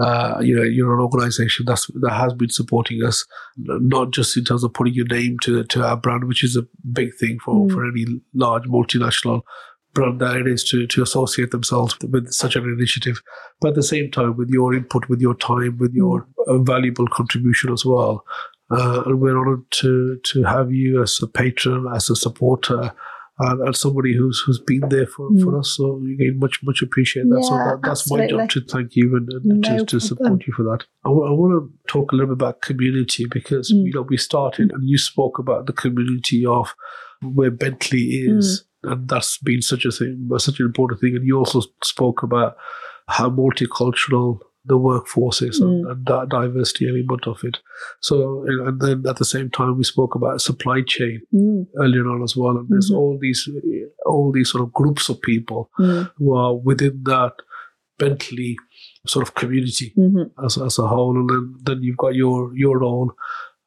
Uh, 0.00 0.38
you 0.40 0.56
know, 0.56 0.62
you're 0.62 0.94
an 0.94 1.00
organisation 1.00 1.66
that's 1.66 1.86
that 2.00 2.12
has 2.12 2.32
been 2.34 2.48
supporting 2.48 3.04
us, 3.04 3.26
not 3.56 4.12
just 4.12 4.36
in 4.36 4.44
terms 4.44 4.64
of 4.64 4.72
putting 4.72 4.94
your 4.94 5.06
name 5.06 5.36
to 5.42 5.64
to 5.64 5.84
our 5.84 5.96
brand, 5.96 6.24
which 6.24 6.42
is 6.42 6.56
a 6.56 6.66
big 6.92 7.14
thing 7.16 7.38
for 7.44 7.54
mm. 7.54 7.72
for 7.72 7.84
any 7.84 8.06
large 8.34 8.64
multinational 8.64 9.42
brand 9.92 10.20
that 10.20 10.36
it 10.36 10.46
is 10.46 10.64
to 10.64 10.86
to 10.86 11.02
associate 11.02 11.50
themselves 11.50 11.96
with 12.08 12.30
such 12.32 12.56
an 12.56 12.64
initiative, 12.64 13.20
but 13.60 13.68
at 13.68 13.74
the 13.74 13.82
same 13.82 14.10
time 14.10 14.36
with 14.36 14.48
your 14.48 14.74
input, 14.74 15.08
with 15.08 15.20
your 15.20 15.34
time, 15.34 15.76
with 15.78 15.92
your 15.92 16.26
uh, 16.46 16.58
valuable 16.58 17.06
contribution 17.08 17.72
as 17.72 17.84
well. 17.84 18.24
Uh, 18.70 19.02
and 19.06 19.20
we're 19.20 19.38
honoured 19.38 19.68
to 19.70 20.18
to 20.24 20.44
have 20.44 20.72
you 20.72 21.02
as 21.02 21.18
a 21.22 21.26
patron, 21.26 21.86
as 21.94 22.08
a 22.08 22.16
supporter, 22.16 22.92
and, 23.40 23.60
and 23.62 23.76
somebody 23.76 24.14
who's 24.14 24.42
who's 24.44 24.60
been 24.60 24.88
there 24.88 25.06
for, 25.06 25.30
mm. 25.30 25.42
for 25.42 25.58
us. 25.58 25.74
So 25.76 25.96
again, 25.96 26.38
much 26.38 26.60
much 26.62 26.82
appreciate 26.82 27.24
that. 27.28 27.40
Yeah, 27.42 27.48
so 27.48 27.54
that, 27.56 27.80
that's 27.82 28.02
absolutely. 28.02 28.36
my 28.36 28.46
job 28.46 28.50
to 28.50 28.60
thank 28.60 28.96
you 28.96 29.16
and, 29.16 29.28
and 29.32 29.60
no 29.60 29.78
to, 29.78 29.84
to, 29.86 30.00
support 30.00 30.46
you 30.46 30.52
for 30.52 30.62
that. 30.64 30.84
I, 31.04 31.08
w- 31.08 31.26
I 31.26 31.30
want 31.30 31.52
to 31.52 31.92
talk 31.92 32.12
a 32.12 32.16
little 32.16 32.34
bit 32.34 32.42
about 32.42 32.60
community 32.60 33.26
because 33.30 33.72
mm. 33.72 33.84
you 33.84 33.92
know 33.94 34.02
we 34.02 34.16
started 34.16 34.72
and 34.72 34.88
you 34.88 34.98
spoke 34.98 35.38
about 35.38 35.66
the 35.66 35.72
community 35.72 36.44
of 36.44 36.74
where 37.22 37.50
Bentley 37.50 38.00
is, 38.00 38.64
mm. 38.84 38.92
and 38.92 39.08
that's 39.08 39.38
been 39.38 39.62
such 39.62 39.84
a 39.84 39.90
thing, 39.90 40.28
such 40.36 40.60
an 40.60 40.66
important 40.66 41.00
thing. 41.00 41.16
And 41.16 41.26
you 41.26 41.38
also 41.38 41.62
spoke 41.82 42.22
about 42.22 42.56
how 43.08 43.30
multicultural 43.30 44.40
the 44.64 44.78
workforces 44.78 45.60
mm. 45.60 45.90
and, 45.90 46.06
that 46.06 46.28
diversity 46.28 46.88
element 46.88 47.26
of 47.26 47.42
it. 47.44 47.58
So, 48.00 48.44
and 48.46 48.80
then 48.80 49.04
at 49.08 49.16
the 49.16 49.24
same 49.24 49.50
time, 49.50 49.76
we 49.76 49.84
spoke 49.84 50.14
about 50.14 50.40
supply 50.40 50.82
chain 50.86 51.22
mm. 51.34 51.66
earlier 51.80 52.08
on 52.08 52.22
as 52.22 52.36
well. 52.36 52.50
And 52.50 52.64
mm-hmm. 52.64 52.74
there's 52.74 52.90
all 52.90 53.18
these, 53.20 53.48
all 54.06 54.32
these 54.32 54.50
sort 54.50 54.62
of 54.62 54.72
groups 54.72 55.08
of 55.08 55.20
people 55.22 55.70
mm. 55.78 56.10
who 56.16 56.34
are 56.34 56.54
within 56.54 57.02
that 57.04 57.32
Bentley 57.98 58.56
sort 59.06 59.26
of 59.26 59.34
community 59.34 59.92
mm-hmm. 59.96 60.44
as, 60.44 60.58
as 60.58 60.78
a 60.78 60.86
whole. 60.86 61.16
And 61.16 61.28
then, 61.28 61.54
then 61.62 61.82
you've 61.82 61.96
got 61.96 62.14
your 62.14 62.54
your 62.56 62.78
role, 62.78 63.12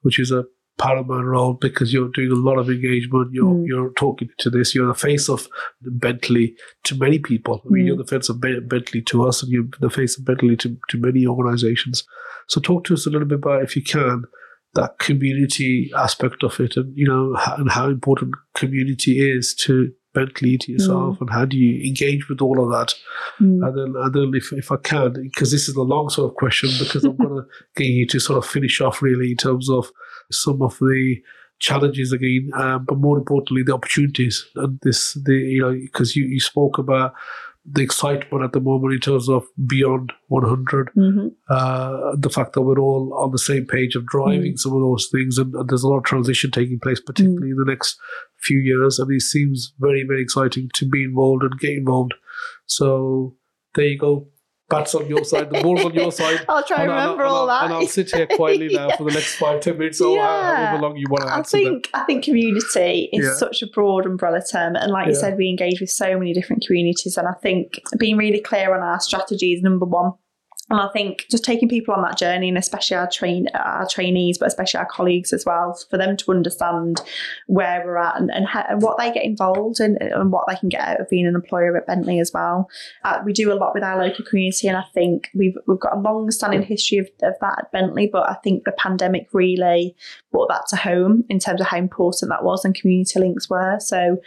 which 0.02 0.20
is 0.20 0.32
a 0.32 0.46
paramount 0.78 1.26
role 1.26 1.54
because 1.54 1.94
you're 1.94 2.10
doing 2.10 2.32
a 2.32 2.36
lot 2.36 2.58
of 2.58 2.70
engagement. 2.70 3.32
You're 3.32 3.46
mm. 3.46 3.68
you're 3.68 3.92
talking 3.94 4.30
to 4.40 4.50
this. 4.50 4.74
You're 4.74 4.88
the 4.88 4.94
face 4.94 5.30
of 5.30 5.48
Bentley 5.82 6.56
to 6.86 6.96
many 6.96 7.20
people. 7.20 7.62
I 7.66 7.70
mean, 7.70 7.84
mm. 7.84 7.88
you're 7.88 7.98
the 7.98 8.06
face 8.06 8.30
of 8.30 8.42
Bentley 8.42 9.02
to 9.02 9.28
us, 9.28 9.44
and 9.44 9.52
you're 9.52 9.66
the 9.80 9.90
face 9.90 10.18
of 10.18 10.26
Bentley 10.26 10.56
to, 10.58 10.78
to 10.90 10.98
many 10.98 11.26
organizations. 11.26 12.04
So, 12.48 12.60
talk 12.60 12.86
to 12.86 12.94
us 12.94 13.06
a 13.06 13.10
little 13.10 13.28
bit 13.28 13.40
about, 13.40 13.64
if 13.64 13.76
you 13.76 13.84
can, 13.84 14.24
that 14.74 14.98
community 15.00 15.92
aspect 15.96 16.44
of 16.44 16.60
it, 16.60 16.76
and 16.76 16.92
you 16.98 17.08
know, 17.08 17.36
and 17.58 17.72
how 17.72 17.90
important 17.90 18.34
community 18.56 19.32
is 19.32 19.54
to 19.56 19.92
Bentley 20.14 20.58
to 20.58 20.72
yourself, 20.72 21.18
mm. 21.18 21.22
and 21.22 21.30
how 21.30 21.46
do 21.46 21.58
you 21.58 21.88
engage 21.88 22.30
with 22.30 22.42
all 22.42 22.64
of 22.64 22.72
that? 22.72 22.96
Mm. 23.40 23.68
And 23.68 23.78
then, 23.78 24.02
and 24.02 24.14
then 24.14 24.32
if, 24.34 24.52
if 24.54 24.72
I 24.72 24.78
can, 24.78 25.14
because 25.14 25.52
this 25.52 25.68
is 25.70 25.76
a 25.76 25.82
long 25.82 26.10
sort 26.10 26.32
of 26.32 26.36
question, 26.36 26.70
because 26.80 27.04
I'm 27.04 27.18
going 27.18 27.30
to 27.44 27.48
get 27.76 27.88
you 27.88 28.08
to 28.08 28.20
sort 28.20 28.44
of 28.44 28.50
finish 28.50 28.82
off 28.82 29.02
really 29.02 29.32
in 29.32 29.38
terms 29.38 29.70
of 29.70 29.90
some 30.32 30.62
of 30.62 30.78
the 30.80 31.18
challenges 31.60 32.12
again, 32.12 32.52
um, 32.56 32.86
but 32.86 32.98
more 32.98 33.18
importantly, 33.18 33.64
the 33.64 33.74
opportunities. 33.74 34.46
And 34.56 34.80
this, 34.84 35.14
the 35.14 35.34
you 35.34 35.62
know, 35.62 35.72
because 35.72 36.16
you, 36.16 36.26
you 36.26 36.40
spoke 36.40 36.78
about 36.78 37.14
the 37.66 37.82
excitement 37.82 38.44
at 38.44 38.52
the 38.52 38.60
moment 38.60 38.94
in 38.94 39.00
terms 39.00 39.30
of 39.30 39.46
beyond 39.66 40.12
100, 40.28 40.92
mm-hmm. 40.98 41.28
uh, 41.50 42.16
the 42.18 42.30
fact 42.30 42.54
that 42.54 42.62
we're 42.62 42.80
all 42.80 43.18
on 43.18 43.32
the 43.32 43.38
same 43.38 43.66
page 43.66 43.96
of 43.96 44.06
driving 44.06 44.54
mm. 44.54 44.60
some 44.60 44.74
of 44.74 44.82
those 44.82 45.08
things, 45.10 45.38
and, 45.38 45.56
and, 45.56 45.70
there's 45.70 45.84
a 45.84 45.88
lot 45.88 46.00
of 46.00 46.04
transition 46.04 46.52
taking 46.52 46.78
place, 46.78 47.00
particularly 47.00 47.48
mm. 47.48 47.52
in 47.52 47.58
the 47.58 47.72
next 47.72 47.98
few 48.42 48.60
years. 48.60 49.00
And 49.00 49.10
it 49.10 49.22
seems 49.22 49.74
very, 49.80 50.04
very 50.06 50.22
exciting 50.22 50.70
to 50.74 50.86
be 50.86 51.06
involved 51.06 51.44
and 51.44 51.58
get 51.58 51.72
involved. 51.72 52.14
So 52.66 53.38
there 53.76 53.86
you 53.86 53.98
go 53.98 54.28
bats 54.74 54.96
on 54.96 55.08
your 55.08 55.24
side, 55.24 55.50
the 55.50 55.62
ball's 55.62 55.86
on 55.86 55.94
your 55.94 56.12
side. 56.22 56.46
I'll 56.50 56.64
try 56.64 56.82
and 56.82 56.90
remember 56.90 57.24
all 57.24 57.48
that. 57.48 57.66
And 57.66 57.74
I'll 57.74 57.88
sit 57.88 58.12
here 58.12 58.28
quietly 58.28 58.70
now 58.70 58.90
yeah. 58.90 58.98
for 58.98 59.04
the 59.06 59.12
next 59.20 59.36
five, 59.36 59.62
ten 59.62 59.78
minutes 59.78 60.02
or 60.02 60.16
yeah. 60.16 60.68
however 60.68 60.82
long 60.82 60.98
you 60.98 61.06
want 61.10 61.24
to 61.24 61.34
I 61.34 61.42
think 61.44 61.90
I 61.94 62.04
think 62.04 62.24
community 62.24 63.10
is 63.14 63.26
yeah. 63.26 63.34
such 63.36 63.62
a 63.62 63.68
broad 63.68 64.06
umbrella 64.06 64.42
term. 64.52 64.76
And 64.76 64.92
like 64.92 65.08
you 65.08 65.16
said, 65.16 65.38
we 65.38 65.50
engage 65.50 65.80
with 65.80 65.90
so 65.90 66.18
many 66.18 66.34
different 66.34 66.66
communities. 66.66 67.18
And 67.18 67.28
I 67.28 67.34
think 67.34 67.82
being 67.98 68.18
really 68.18 68.42
clear 68.42 68.76
on 68.76 68.82
our 68.82 69.00
strategy 69.00 69.54
is 69.54 69.62
number 69.62 69.86
one. 69.86 70.14
And 70.74 70.82
I 70.82 70.88
think 70.88 71.28
just 71.30 71.44
taking 71.44 71.70
people 71.70 71.94
on 71.94 72.02
that 72.02 72.18
journey, 72.18 72.50
and 72.50 72.58
especially 72.58 72.98
our 72.98 73.08
train 73.08 73.48
our 73.54 73.88
trainees, 73.88 74.40
but 74.40 74.48
especially 74.48 74.80
our 74.80 74.88
colleagues 74.88 75.32
as 75.32 75.46
well, 75.46 75.80
for 75.88 76.00
them 76.00 76.18
to 76.18 76.32
understand 76.32 77.00
where 77.46 77.84
we're 77.86 77.98
at 77.98 78.20
and, 78.20 78.32
and, 78.34 78.48
how, 78.48 78.66
and 78.68 78.82
what 78.82 78.98
they 78.98 79.14
get 79.14 79.24
involved 79.24 79.80
in 79.80 79.98
and 80.02 80.32
what 80.32 80.46
they 80.48 80.56
can 80.56 80.70
get 80.70 80.82
out 80.82 81.00
of 81.00 81.08
being 81.10 81.28
an 81.28 81.36
employer 81.36 81.78
at 81.78 81.86
Bentley 81.86 82.20
as 82.20 82.32
well. 82.34 82.72
Uh, 83.04 83.20
we 83.24 83.34
do 83.34 83.54
a 83.54 83.56
lot 83.56 83.76
with 83.76 83.84
our 83.84 84.04
local 84.04 84.26
community, 84.26 84.68
and 84.68 84.76
I 84.76 84.86
think 84.96 85.30
we've 85.36 85.56
we've 85.68 85.80
got 85.80 85.96
a 85.96 86.00
long 86.00 86.32
standing 86.32 86.64
history 86.64 86.98
of, 86.98 87.08
of 87.22 87.36
that 87.40 87.60
at 87.60 87.72
Bentley. 87.72 88.10
But 88.12 88.28
I 88.28 88.34
think 88.44 88.64
the 88.64 88.72
pandemic 88.72 89.28
really 89.32 89.96
brought 90.32 90.50
that 90.50 90.66
to 90.70 90.76
home 90.76 91.24
in 91.30 91.38
terms 91.38 91.62
of 91.62 91.68
how 91.68 91.78
important 91.78 92.32
that 92.32 92.44
was 92.44 92.66
and 92.66 92.74
community 92.74 93.20
links 93.20 93.48
were. 93.48 93.78
So 93.80 94.18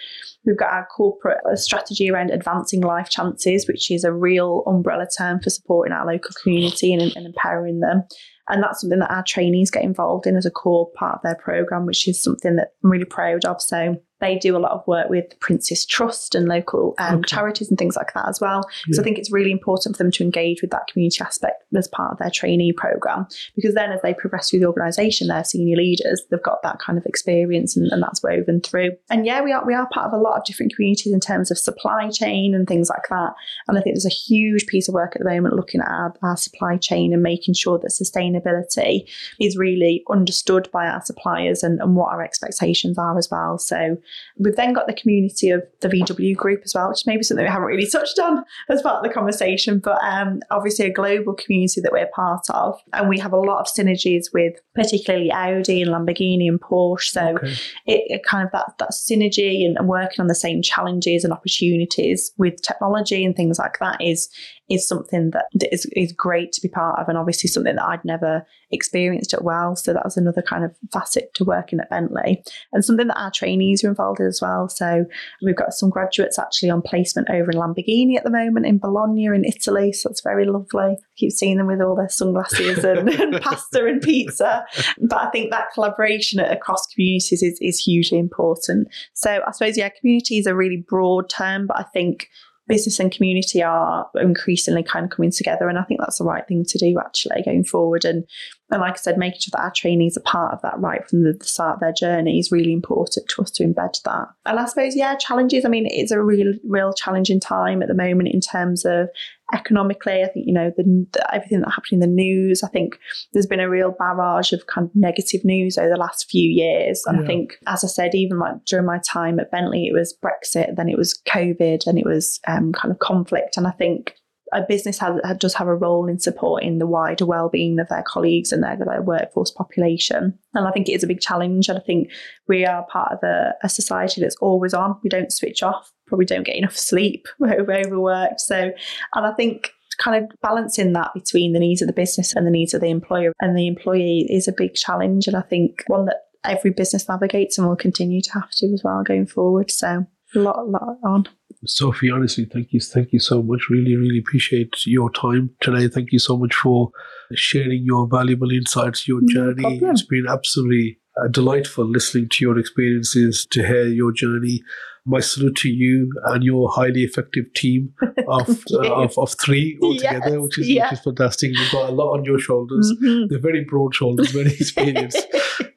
We've 0.46 0.56
got 0.56 0.72
our 0.72 0.87
corporate 0.87 1.38
strategy 1.59 2.09
around 2.09 2.30
advancing 2.30 2.80
life 2.80 3.11
chances, 3.11 3.66
which 3.66 3.90
is 3.90 4.04
a 4.04 4.12
real 4.12 4.62
umbrella 4.66 5.09
term 5.18 5.40
for 5.40 5.50
supporting 5.50 5.92
our 5.92 6.06
local 6.06 6.30
community 6.42 6.92
and, 6.92 7.03
and 7.16 7.27
empowering 7.27 7.81
them. 7.81 8.05
And 8.49 8.62
that's 8.62 8.81
something 8.81 9.01
that 9.01 9.11
our 9.11 9.25
trainees 9.25 9.70
get 9.70 9.83
involved 9.83 10.27
in 10.27 10.37
as 10.37 10.46
a 10.46 10.51
core 10.51 10.90
part 10.96 11.16
of 11.16 11.22
their 11.22 11.35
program, 11.35 11.85
which 11.85 12.07
is 12.07 12.22
something 12.22 12.57
that 12.57 12.68
I'm 12.85 12.90
really 12.90 13.05
proud 13.05 13.44
of. 13.44 13.61
So 13.61 13.96
they 14.20 14.38
do 14.38 14.57
a 14.57 14.59
lot 14.59 14.72
of 14.72 14.87
work 14.87 15.11
with 15.11 15.38
Prince's 15.40 15.85
Trust 15.85 16.35
and 16.35 16.48
local 16.48 16.94
um, 16.98 17.16
okay. 17.16 17.26
charities 17.26 17.68
and 17.68 17.79
things 17.79 17.96
like 17.96 18.14
that 18.14 18.29
as 18.29 18.40
well. 18.40 18.62
Yeah. 18.87 18.94
So 18.96 19.02
I 19.02 19.05
think 19.05 19.18
it's 19.18 19.33
really 19.33 19.52
important 19.52 19.96
for 19.96 20.02
them 20.02 20.12
to 20.12 20.24
engage 20.24 20.62
with 20.62 20.70
that 20.70 20.87
community 20.87 21.20
aspect 21.20 21.62
as 21.76 21.88
part 21.88 22.12
of 22.12 22.18
their 22.18 22.31
trainee 22.31 22.72
program 22.72 23.26
because 23.55 23.74
then 23.74 23.92
as 23.92 24.00
they 24.02 24.14
progress 24.14 24.50
through 24.50 24.61
the 24.61 24.66
organisation, 24.66 25.29
their 25.29 25.44
senior 25.44 25.76
leaders, 25.76 26.22
they've 26.31 26.42
got 26.42 26.62
that 26.62 26.79
kind 26.79 26.98
of 26.98 27.05
experience 27.05 27.76
and, 27.76 27.90
and, 27.92 28.02
that's 28.02 28.22
woven 28.22 28.61
through. 28.61 28.92
And 29.11 29.26
yeah, 29.26 29.42
we 29.42 29.52
are 29.52 29.66
we 29.66 29.74
are 29.74 29.88
part 29.88 30.07
of 30.07 30.12
a 30.12 30.22
lot 30.22 30.38
of 30.38 30.44
different 30.44 30.74
communities 30.74 31.12
in 31.12 31.20
terms 31.20 31.50
of 31.50 31.59
supply 31.59 32.09
chain 32.11 32.55
and 32.55 32.66
things 32.66 32.88
like 32.88 33.09
that. 33.11 33.35
And 33.68 33.76
I 33.76 33.81
think 33.81 33.96
there's 33.96 34.07
a 34.07 34.09
huge 34.09 34.66
piece 34.66 34.88
of 34.88 34.94
work 34.94 35.16
at 35.16 35.22
the 35.22 35.29
moment 35.29 35.57
looking 35.57 35.81
at 35.81 35.88
our, 35.88 36.14
our 36.22 36.37
supply 36.37 36.76
chain 36.76 37.12
and 37.12 37.22
making 37.22 37.55
sure 37.55 37.79
that 37.79 37.90
sustainability 37.90 39.09
is 39.40 39.57
really 39.57 40.05
understood 40.11 40.68
by 40.72 40.87
our 40.87 41.02
suppliers 41.02 41.62
and, 41.62 41.81
and 41.81 41.96
what 41.96 42.12
our 42.12 42.22
expectations 42.22 42.98
are 42.98 43.18
as 43.18 43.29
well. 43.31 43.59
So 43.59 43.98
We've 44.38 44.56
then 44.56 44.72
got 44.72 44.86
the 44.86 44.94
community 44.94 45.50
of 45.50 45.62
the 45.80 45.88
VW 45.88 46.36
group 46.36 46.62
as 46.64 46.74
well, 46.74 46.88
which 46.88 47.00
is 47.00 47.06
maybe 47.06 47.22
something 47.22 47.44
we 47.44 47.50
haven't 47.50 47.66
really 47.66 47.86
touched 47.90 48.18
on 48.18 48.44
as 48.68 48.82
part 48.82 48.96
of 48.96 49.02
the 49.02 49.14
conversation, 49.14 49.78
but 49.78 50.02
um, 50.02 50.40
obviously 50.50 50.86
a 50.86 50.92
global 50.92 51.34
community 51.34 51.80
that 51.80 51.92
we're 51.92 52.08
part 52.14 52.44
of. 52.50 52.80
And 52.92 53.08
we 53.08 53.18
have 53.18 53.32
a 53.32 53.38
lot 53.38 53.60
of 53.60 53.66
synergies 53.66 54.26
with 54.32 54.54
particularly 54.74 55.30
Audi 55.32 55.82
and 55.82 55.90
Lamborghini 55.90 56.48
and 56.48 56.60
Porsche. 56.60 57.10
So 57.10 57.36
okay. 57.36 57.52
it, 57.86 58.04
it, 58.06 58.24
kind 58.24 58.44
of 58.44 58.52
that, 58.52 58.72
that 58.78 58.90
synergy 58.90 59.64
and, 59.64 59.76
and 59.76 59.88
working 59.88 60.20
on 60.20 60.26
the 60.26 60.34
same 60.34 60.62
challenges 60.62 61.24
and 61.24 61.32
opportunities 61.32 62.32
with 62.36 62.60
technology 62.62 63.24
and 63.24 63.36
things 63.36 63.58
like 63.58 63.78
that 63.80 64.02
is 64.02 64.28
is 64.68 64.87
something 64.87 65.31
that 65.31 65.46
is, 65.72 65.87
is 65.94 66.12
great 66.12 66.52
to 66.52 66.61
be 66.61 66.68
part 66.68 66.98
of 66.98 67.09
and 67.09 67.16
obviously 67.16 67.48
something 67.48 67.76
that 67.76 67.85
I'd 67.85 68.05
never 68.05 68.44
experienced 68.70 69.32
at 69.32 69.45
well. 69.45 69.76
So 69.76 69.93
that 69.93 70.05
was 70.05 70.16
another 70.16 70.43
kind 70.43 70.64
of 70.64 70.74
facet 70.93 71.32
to 71.34 71.45
working 71.45 71.78
at 71.78 71.88
Bentley 71.88 72.43
and 72.72 72.84
something 72.84 73.07
that 73.07 73.20
our 73.20 73.30
trainees 73.30 73.84
are 73.84 73.88
involved 73.88 74.20
in 74.20 74.26
as 74.26 74.40
well. 74.43 74.68
So 74.68 75.07
we've 75.43 75.57
got 75.57 75.72
some 75.72 75.90
graduates 75.90 76.38
actually 76.38 76.70
on 76.70 76.82
placement 76.82 77.30
over 77.30 77.51
in 77.51 77.59
Lamborghini 77.59 78.16
at 78.16 78.24
the 78.24 78.30
moment 78.30 78.66
in 78.66 78.78
Bologna 78.78 79.26
in 79.26 79.45
Italy. 79.45 79.93
So 79.93 80.11
it's 80.11 80.22
very 80.22 80.47
lovely. 80.47 80.82
I 80.82 80.97
keep 81.16 81.32
seeing 81.32 81.59
them 81.59 81.68
with 81.68 81.80
all 81.80 81.95
their 81.95 82.09
sunglasses 82.09 82.84
and, 82.84 83.09
and 83.20 83.40
pasta 83.40 83.84
and 83.84 84.03
pizza. 84.03 84.64
But 85.01 85.18
I 85.18 85.30
think 85.30 85.51
that 85.53 85.72
collaboration 85.72 86.40
across 86.40 86.86
communities 86.86 87.43
is, 87.43 87.59
is 87.61 87.78
hugely 87.78 88.18
important. 88.18 88.88
So 89.14 89.43
I 89.47 89.53
suppose, 89.53 89.76
yeah, 89.76 89.90
community 89.90 90.38
is 90.38 90.47
a 90.47 90.55
really 90.55 90.84
broad 90.88 91.30
term, 91.30 91.66
but 91.68 91.78
I 91.78 91.84
think 91.84 92.28
business 92.68 92.98
and 92.98 93.12
community 93.12 93.62
are 93.62 94.08
increasingly 94.16 94.82
kind 94.82 95.04
of 95.04 95.10
coming 95.10 95.30
together. 95.30 95.68
And 95.68 95.78
I 95.78 95.82
think 95.84 96.00
that's 96.00 96.18
the 96.18 96.24
right 96.24 96.46
thing 96.46 96.64
to 96.64 96.78
do 96.78 96.98
actually 96.98 97.42
going 97.44 97.64
forward. 97.64 98.04
And, 98.04 98.24
and 98.70 98.80
like 98.80 98.94
I 98.94 98.96
said, 98.96 99.18
making 99.18 99.40
sure 99.40 99.52
that 99.52 99.62
our 99.62 99.72
trainees 99.74 100.16
are 100.16 100.22
part 100.22 100.52
of 100.52 100.62
that 100.62 100.78
right 100.80 101.08
from 101.08 101.22
the, 101.22 101.36
start 101.42 101.74
of 101.74 101.80
their 101.80 101.92
journey 101.92 102.38
is 102.38 102.50
really 102.50 102.72
important 102.72 103.28
to 103.28 103.42
us 103.42 103.50
to 103.52 103.64
embed 103.64 104.02
that. 104.02 104.28
And 104.44 104.58
I 104.58 104.64
suppose, 104.64 104.96
yeah, 104.96 105.14
challenges. 105.16 105.64
I 105.64 105.68
mean, 105.68 105.86
it's 105.88 106.10
a 106.10 106.20
real, 106.20 106.54
real 106.64 106.92
challenging 106.92 107.40
time 107.40 107.82
at 107.82 107.88
the 107.88 107.94
moment 107.94 108.30
in 108.30 108.40
terms 108.40 108.84
of 108.84 109.08
economically. 109.55 110.22
I 110.22 110.28
think, 110.28 110.47
you 110.47 110.53
know, 110.53 110.72
the, 110.76 111.07
the, 111.12 111.34
everything 111.34 111.61
that 111.61 111.70
happened 111.70 111.92
in 111.92 112.01
the 112.01 112.07
news, 112.07 112.62
I 112.62 112.68
think 112.68 112.99
there's 113.32 113.47
been 113.47 113.61
a 113.61 113.70
real 113.70 113.94
barrage 113.97 114.53
of 114.53 114.66
kind 114.66 114.86
of 114.86 114.97
negative 114.97 115.44
news 115.44 115.78
over 115.78 115.88
the 115.88 115.97
last 115.97 116.28
few 116.30 116.51
years. 116.51 117.03
And 117.07 117.18
yeah. 117.18 117.22
I 117.22 117.26
think, 117.26 117.55
as 117.66 117.84
I 117.84 117.86
said, 117.86 118.14
even 118.14 118.38
like 118.38 118.64
during 118.66 118.86
my 118.86 118.99
time 118.99 119.38
at 119.38 119.51
Bentley, 119.51 119.86
it 119.86 119.94
was 119.94 120.16
Brexit, 120.24 120.76
then 120.76 120.88
it 120.88 120.99
was 120.99 121.20
COVID, 121.28 121.86
and 121.86 121.99
it 121.99 122.07
was 122.07 122.40
um, 122.49 122.72
kind 122.72 122.90
of 122.90 122.99
conflict. 122.99 123.57
And 123.57 123.66
I 123.66 123.72
think 123.72 124.14
a 124.57 124.66
business 124.66 124.98
has, 124.98 125.20
does 125.38 125.54
have 125.54 125.68
a 125.68 125.74
role 125.74 126.09
in 126.09 126.18
supporting 126.18 126.78
the 126.78 126.86
wider 126.86 127.26
well-being 127.26 127.78
of 127.78 127.88
their 127.88 128.04
colleagues 128.07 128.52
and 128.52 128.62
their, 128.62 128.76
their 128.76 129.02
workforce 129.02 129.50
population. 129.50 130.38
And 130.54 130.66
I 130.66 130.70
think 130.70 130.88
it 130.88 130.92
is 130.92 131.04
a 131.04 131.07
big 131.07 131.20
challenge. 131.20 131.68
And 131.68 131.78
I 131.78 131.82
think 131.82 132.11
we 132.48 132.64
are 132.64 132.86
part 132.86 133.12
of 133.12 133.18
a, 133.22 133.54
a 133.62 133.68
society 133.68 134.20
that's 134.20 134.36
always 134.36 134.72
on. 134.72 134.98
We 135.02 135.11
don't 135.11 135.32
switch 135.32 135.62
off. 135.62 135.92
Probably 136.07 136.26
don't 136.26 136.46
get 136.46 136.57
enough 136.57 136.76
sleep. 136.76 137.28
We're 137.38 137.61
overworked. 137.61 138.40
So, 138.40 138.72
and 139.14 139.26
I 139.26 139.32
think 139.34 139.72
kind 139.98 140.24
of 140.24 140.30
balancing 140.42 140.92
that 140.92 141.12
between 141.14 141.52
the 141.52 141.61
needs 141.61 141.80
of 141.80 141.86
the 141.86 141.92
business 141.92 142.34
and 142.34 142.46
the 142.46 142.50
needs 142.50 142.74
of 142.74 142.80
the 142.80 142.90
employer 142.90 143.32
and 143.40 143.57
the 143.57 143.66
employee 143.66 144.26
is 144.28 144.48
a 144.48 144.52
big 144.52 144.74
challenge. 144.74 145.26
And 145.26 145.36
I 145.36 145.42
think 145.42 145.84
one 145.86 146.07
that 146.07 146.22
every 146.44 146.70
business 146.70 147.09
navigates 147.09 147.59
and 147.59 147.66
will 147.66 147.76
continue 147.76 148.20
to 148.22 148.32
have 148.32 148.50
to 148.50 148.66
as 148.72 148.82
well 148.84 149.02
going 149.02 149.26
forward. 149.26 149.70
So 149.70 150.07
a 150.35 150.39
lot, 150.39 150.68
lot 150.68 150.99
on. 151.05 151.29
Sophie, 151.64 152.11
honestly, 152.11 152.45
thank 152.45 152.72
you, 152.72 152.81
thank 152.81 153.12
you 153.12 153.18
so 153.18 153.43
much. 153.43 153.68
Really, 153.70 153.97
really 153.97 154.18
appreciate 154.18 154.87
your 154.87 155.11
time 155.11 155.51
today. 155.61 155.89
Thank 155.89 156.12
you 156.12 156.18
so 156.18 156.37
much 156.37 156.55
for 156.55 156.91
sharing 157.35 157.85
your 157.85 158.07
valuable 158.07 158.51
insights, 158.51 159.09
your 159.09 159.20
journey. 159.29 159.79
No 159.79 159.91
it's 159.91 160.05
been 160.05 160.27
absolutely 160.29 160.99
uh, 161.16 161.29
delightful 161.29 161.87
listening 161.87 162.29
to 162.31 162.45
your 162.45 162.59
experiences, 162.59 163.47
to 163.51 163.66
hear 163.66 163.87
your 163.87 164.12
journey. 164.12 164.62
My 165.09 165.20
salute 165.20 165.57
to 165.59 165.68
you 165.68 166.11
and 166.24 166.43
your 166.43 166.68
highly 166.72 167.03
effective 167.03 167.45
team 167.55 167.95
of 168.29 168.64
uh, 168.72 168.93
of, 168.93 169.16
of 169.16 169.35
three 169.41 169.79
altogether, 169.81 170.31
yes, 170.31 170.39
which 170.41 170.59
is 170.59 170.68
yeah. 170.68 170.91
which 170.91 170.99
is 170.99 171.05
fantastic. 171.05 171.53
You've 171.57 171.70
got 171.70 171.91
a 171.91 171.93
lot 171.93 172.18
on 172.18 172.24
your 172.24 172.41
shoulders. 172.41 172.93
Mm-hmm. 173.01 173.29
They're 173.29 173.39
very 173.39 173.64
broad 173.64 173.95
shoulders, 173.95 174.33
very 174.33 174.53
experienced. 174.61 175.24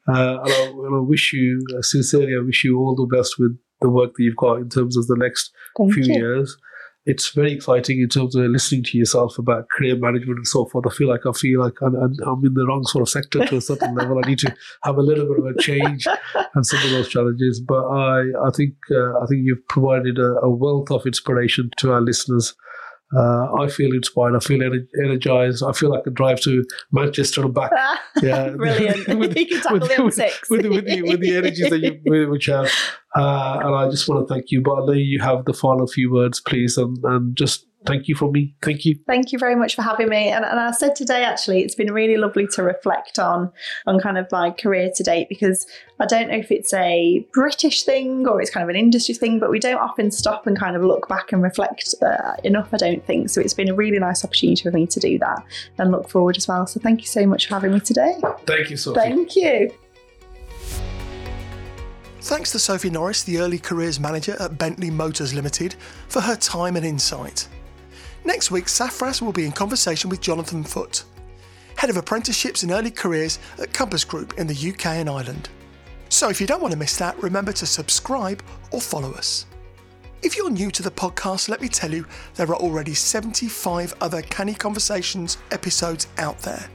uh, 0.08 0.40
and, 0.42 0.52
I, 0.52 0.62
and, 0.74 0.96
I, 0.96 1.00
wish 1.00 1.32
you 1.32 1.64
uh, 1.78 1.82
sincerely, 1.82 2.34
I 2.36 2.44
wish 2.44 2.64
you 2.64 2.76
all 2.78 2.96
the 2.96 3.16
best 3.16 3.38
with 3.38 3.56
the 3.80 3.90
work 3.90 4.12
that 4.16 4.22
you've 4.22 4.36
got 4.36 4.56
in 4.56 4.68
terms 4.68 4.96
of 4.96 5.06
the 5.06 5.16
next 5.16 5.52
Thank 5.76 5.94
few 5.94 6.04
you. 6.04 6.14
years. 6.14 6.56
It's 7.06 7.30
very 7.30 7.52
exciting 7.52 7.98
in 8.00 8.08
terms 8.10 8.36
of 8.36 8.44
listening 8.44 8.84
to 8.84 8.98
yourself 8.98 9.38
about 9.38 9.68
career 9.70 9.96
management 9.96 10.36
and 10.36 10.46
so 10.46 10.66
forth. 10.66 10.84
I 10.86 10.94
feel 10.94 11.08
like 11.08 11.24
I 11.26 11.32
feel 11.32 11.58
like 11.58 11.80
I'm, 11.80 11.94
I'm 11.94 12.44
in 12.44 12.52
the 12.52 12.66
wrong 12.68 12.84
sort 12.84 13.02
of 13.02 13.08
sector 13.08 13.44
to 13.46 13.56
a 13.56 13.60
certain 13.60 13.94
level. 13.94 14.20
I 14.22 14.28
need 14.28 14.38
to 14.40 14.54
have 14.84 14.98
a 14.98 15.02
little 15.02 15.26
bit 15.26 15.38
of 15.38 15.46
a 15.46 15.60
change 15.60 16.06
and 16.54 16.66
some 16.66 16.84
of 16.84 16.90
those 16.90 17.08
challenges. 17.08 17.58
But 17.66 17.86
I, 17.86 18.24
I 18.46 18.50
think, 18.54 18.74
uh, 18.90 19.18
I 19.18 19.26
think 19.26 19.40
you've 19.44 19.66
provided 19.68 20.18
a, 20.18 20.40
a 20.42 20.50
wealth 20.50 20.90
of 20.90 21.06
inspiration 21.06 21.70
to 21.78 21.92
our 21.92 22.02
listeners 22.02 22.54
uh, 23.16 23.52
I 23.54 23.68
feel 23.68 23.92
inspired. 23.92 24.36
I 24.36 24.38
feel 24.38 24.60
energized. 25.02 25.64
I 25.64 25.72
feel 25.72 25.90
like 25.90 26.02
I 26.06 26.10
drive 26.10 26.40
to 26.42 26.64
Manchester 26.92 27.42
and 27.44 27.52
back. 27.52 27.72
yeah, 28.22 28.50
brilliant. 28.56 29.08
with, 29.18 29.36
you 29.36 29.46
can 29.46 29.60
tackle 29.60 29.80
with, 29.80 29.88
the 29.96 30.04
with, 30.04 30.16
with, 30.50 30.66
with, 30.66 30.86
the, 30.86 31.02
with 31.02 31.20
the 31.20 31.36
energies 31.36 31.70
that 31.70 31.80
you 31.80 32.28
which 32.28 32.46
have. 32.46 32.70
Uh, 33.16 33.58
and 33.64 33.74
I 33.74 33.90
just 33.90 34.08
want 34.08 34.26
to 34.26 34.32
thank 34.32 34.50
you. 34.50 34.62
Know 34.62 34.92
you 34.92 35.20
have 35.20 35.44
the 35.44 35.52
final 35.52 35.86
few 35.86 36.12
words, 36.12 36.40
please, 36.40 36.78
and, 36.78 36.96
and 37.04 37.36
just 37.36 37.66
thank 37.86 38.08
you 38.08 38.14
for 38.14 38.30
me. 38.30 38.54
Thank 38.62 38.84
you. 38.84 38.98
Thank 39.06 39.32
you 39.32 39.38
very 39.38 39.54
much 39.54 39.74
for 39.74 39.82
having 39.82 40.08
me. 40.08 40.28
And, 40.28 40.44
and 40.44 40.58
I 40.58 40.70
said 40.72 40.94
today, 40.94 41.24
actually, 41.24 41.62
it's 41.62 41.74
been 41.74 41.92
really 41.92 42.16
lovely 42.16 42.46
to 42.54 42.62
reflect 42.62 43.18
on 43.18 43.50
on 43.86 44.00
kind 44.00 44.18
of 44.18 44.30
my 44.30 44.50
career 44.50 44.90
to 44.94 45.02
date 45.02 45.28
because 45.28 45.66
I 45.98 46.06
don't 46.06 46.28
know 46.28 46.36
if 46.36 46.50
it's 46.50 46.72
a 46.74 47.26
British 47.32 47.82
thing 47.82 48.26
or 48.26 48.40
it's 48.40 48.50
kind 48.50 48.64
of 48.64 48.70
an 48.70 48.76
industry 48.76 49.14
thing, 49.14 49.38
but 49.38 49.50
we 49.50 49.58
don't 49.58 49.78
often 49.78 50.10
stop 50.10 50.46
and 50.46 50.58
kind 50.58 50.76
of 50.76 50.82
look 50.82 51.08
back 51.08 51.32
and 51.32 51.42
reflect 51.42 51.94
uh, 52.02 52.34
enough. 52.44 52.68
I 52.72 52.76
don't 52.76 53.04
think 53.06 53.30
so. 53.30 53.40
It's 53.40 53.54
been 53.54 53.68
a 53.68 53.74
really 53.74 53.98
nice 53.98 54.24
opportunity 54.24 54.62
for 54.62 54.70
me 54.70 54.86
to 54.86 55.00
do 55.00 55.18
that 55.18 55.44
and 55.78 55.90
look 55.90 56.08
forward 56.08 56.36
as 56.36 56.48
well. 56.48 56.66
So 56.66 56.80
thank 56.80 57.00
you 57.00 57.06
so 57.06 57.26
much 57.26 57.48
for 57.48 57.54
having 57.54 57.72
me 57.72 57.80
today. 57.80 58.16
Thank 58.46 58.70
you, 58.70 58.76
Sophie. 58.76 59.00
Thank 59.00 59.36
you. 59.36 59.72
Thanks 62.22 62.52
to 62.52 62.58
Sophie 62.58 62.90
Norris, 62.90 63.22
the 63.22 63.38
Early 63.38 63.58
Careers 63.58 63.98
Manager 63.98 64.36
at 64.38 64.58
Bentley 64.58 64.90
Motors 64.90 65.32
Limited, 65.32 65.74
for 66.08 66.20
her 66.20 66.36
time 66.36 66.76
and 66.76 66.84
insight. 66.84 67.48
Next 68.24 68.50
week, 68.50 68.66
Safaraz 68.66 69.22
will 69.22 69.32
be 69.32 69.46
in 69.46 69.52
conversation 69.52 70.10
with 70.10 70.20
Jonathan 70.20 70.62
Foote, 70.62 71.04
Head 71.76 71.90
of 71.90 71.96
Apprenticeships 71.96 72.62
and 72.62 72.70
Early 72.70 72.90
Careers 72.90 73.38
at 73.58 73.72
Compass 73.72 74.04
Group 74.04 74.34
in 74.38 74.46
the 74.46 74.70
UK 74.70 74.86
and 74.86 75.08
Ireland. 75.08 75.48
So 76.10 76.28
if 76.28 76.40
you 76.40 76.46
don't 76.46 76.60
want 76.60 76.72
to 76.72 76.78
miss 76.78 76.96
that, 76.98 77.20
remember 77.22 77.52
to 77.52 77.66
subscribe 77.66 78.42
or 78.72 78.80
follow 78.80 79.12
us. 79.12 79.46
If 80.22 80.36
you're 80.36 80.50
new 80.50 80.70
to 80.72 80.82
the 80.82 80.90
podcast, 80.90 81.48
let 81.48 81.62
me 81.62 81.68
tell 81.68 81.94
you 81.94 82.04
there 82.34 82.48
are 82.48 82.56
already 82.56 82.92
75 82.92 83.94
other 84.02 84.20
Canny 84.20 84.52
Conversations 84.52 85.38
episodes 85.50 86.08
out 86.18 86.38
there. 86.40 86.68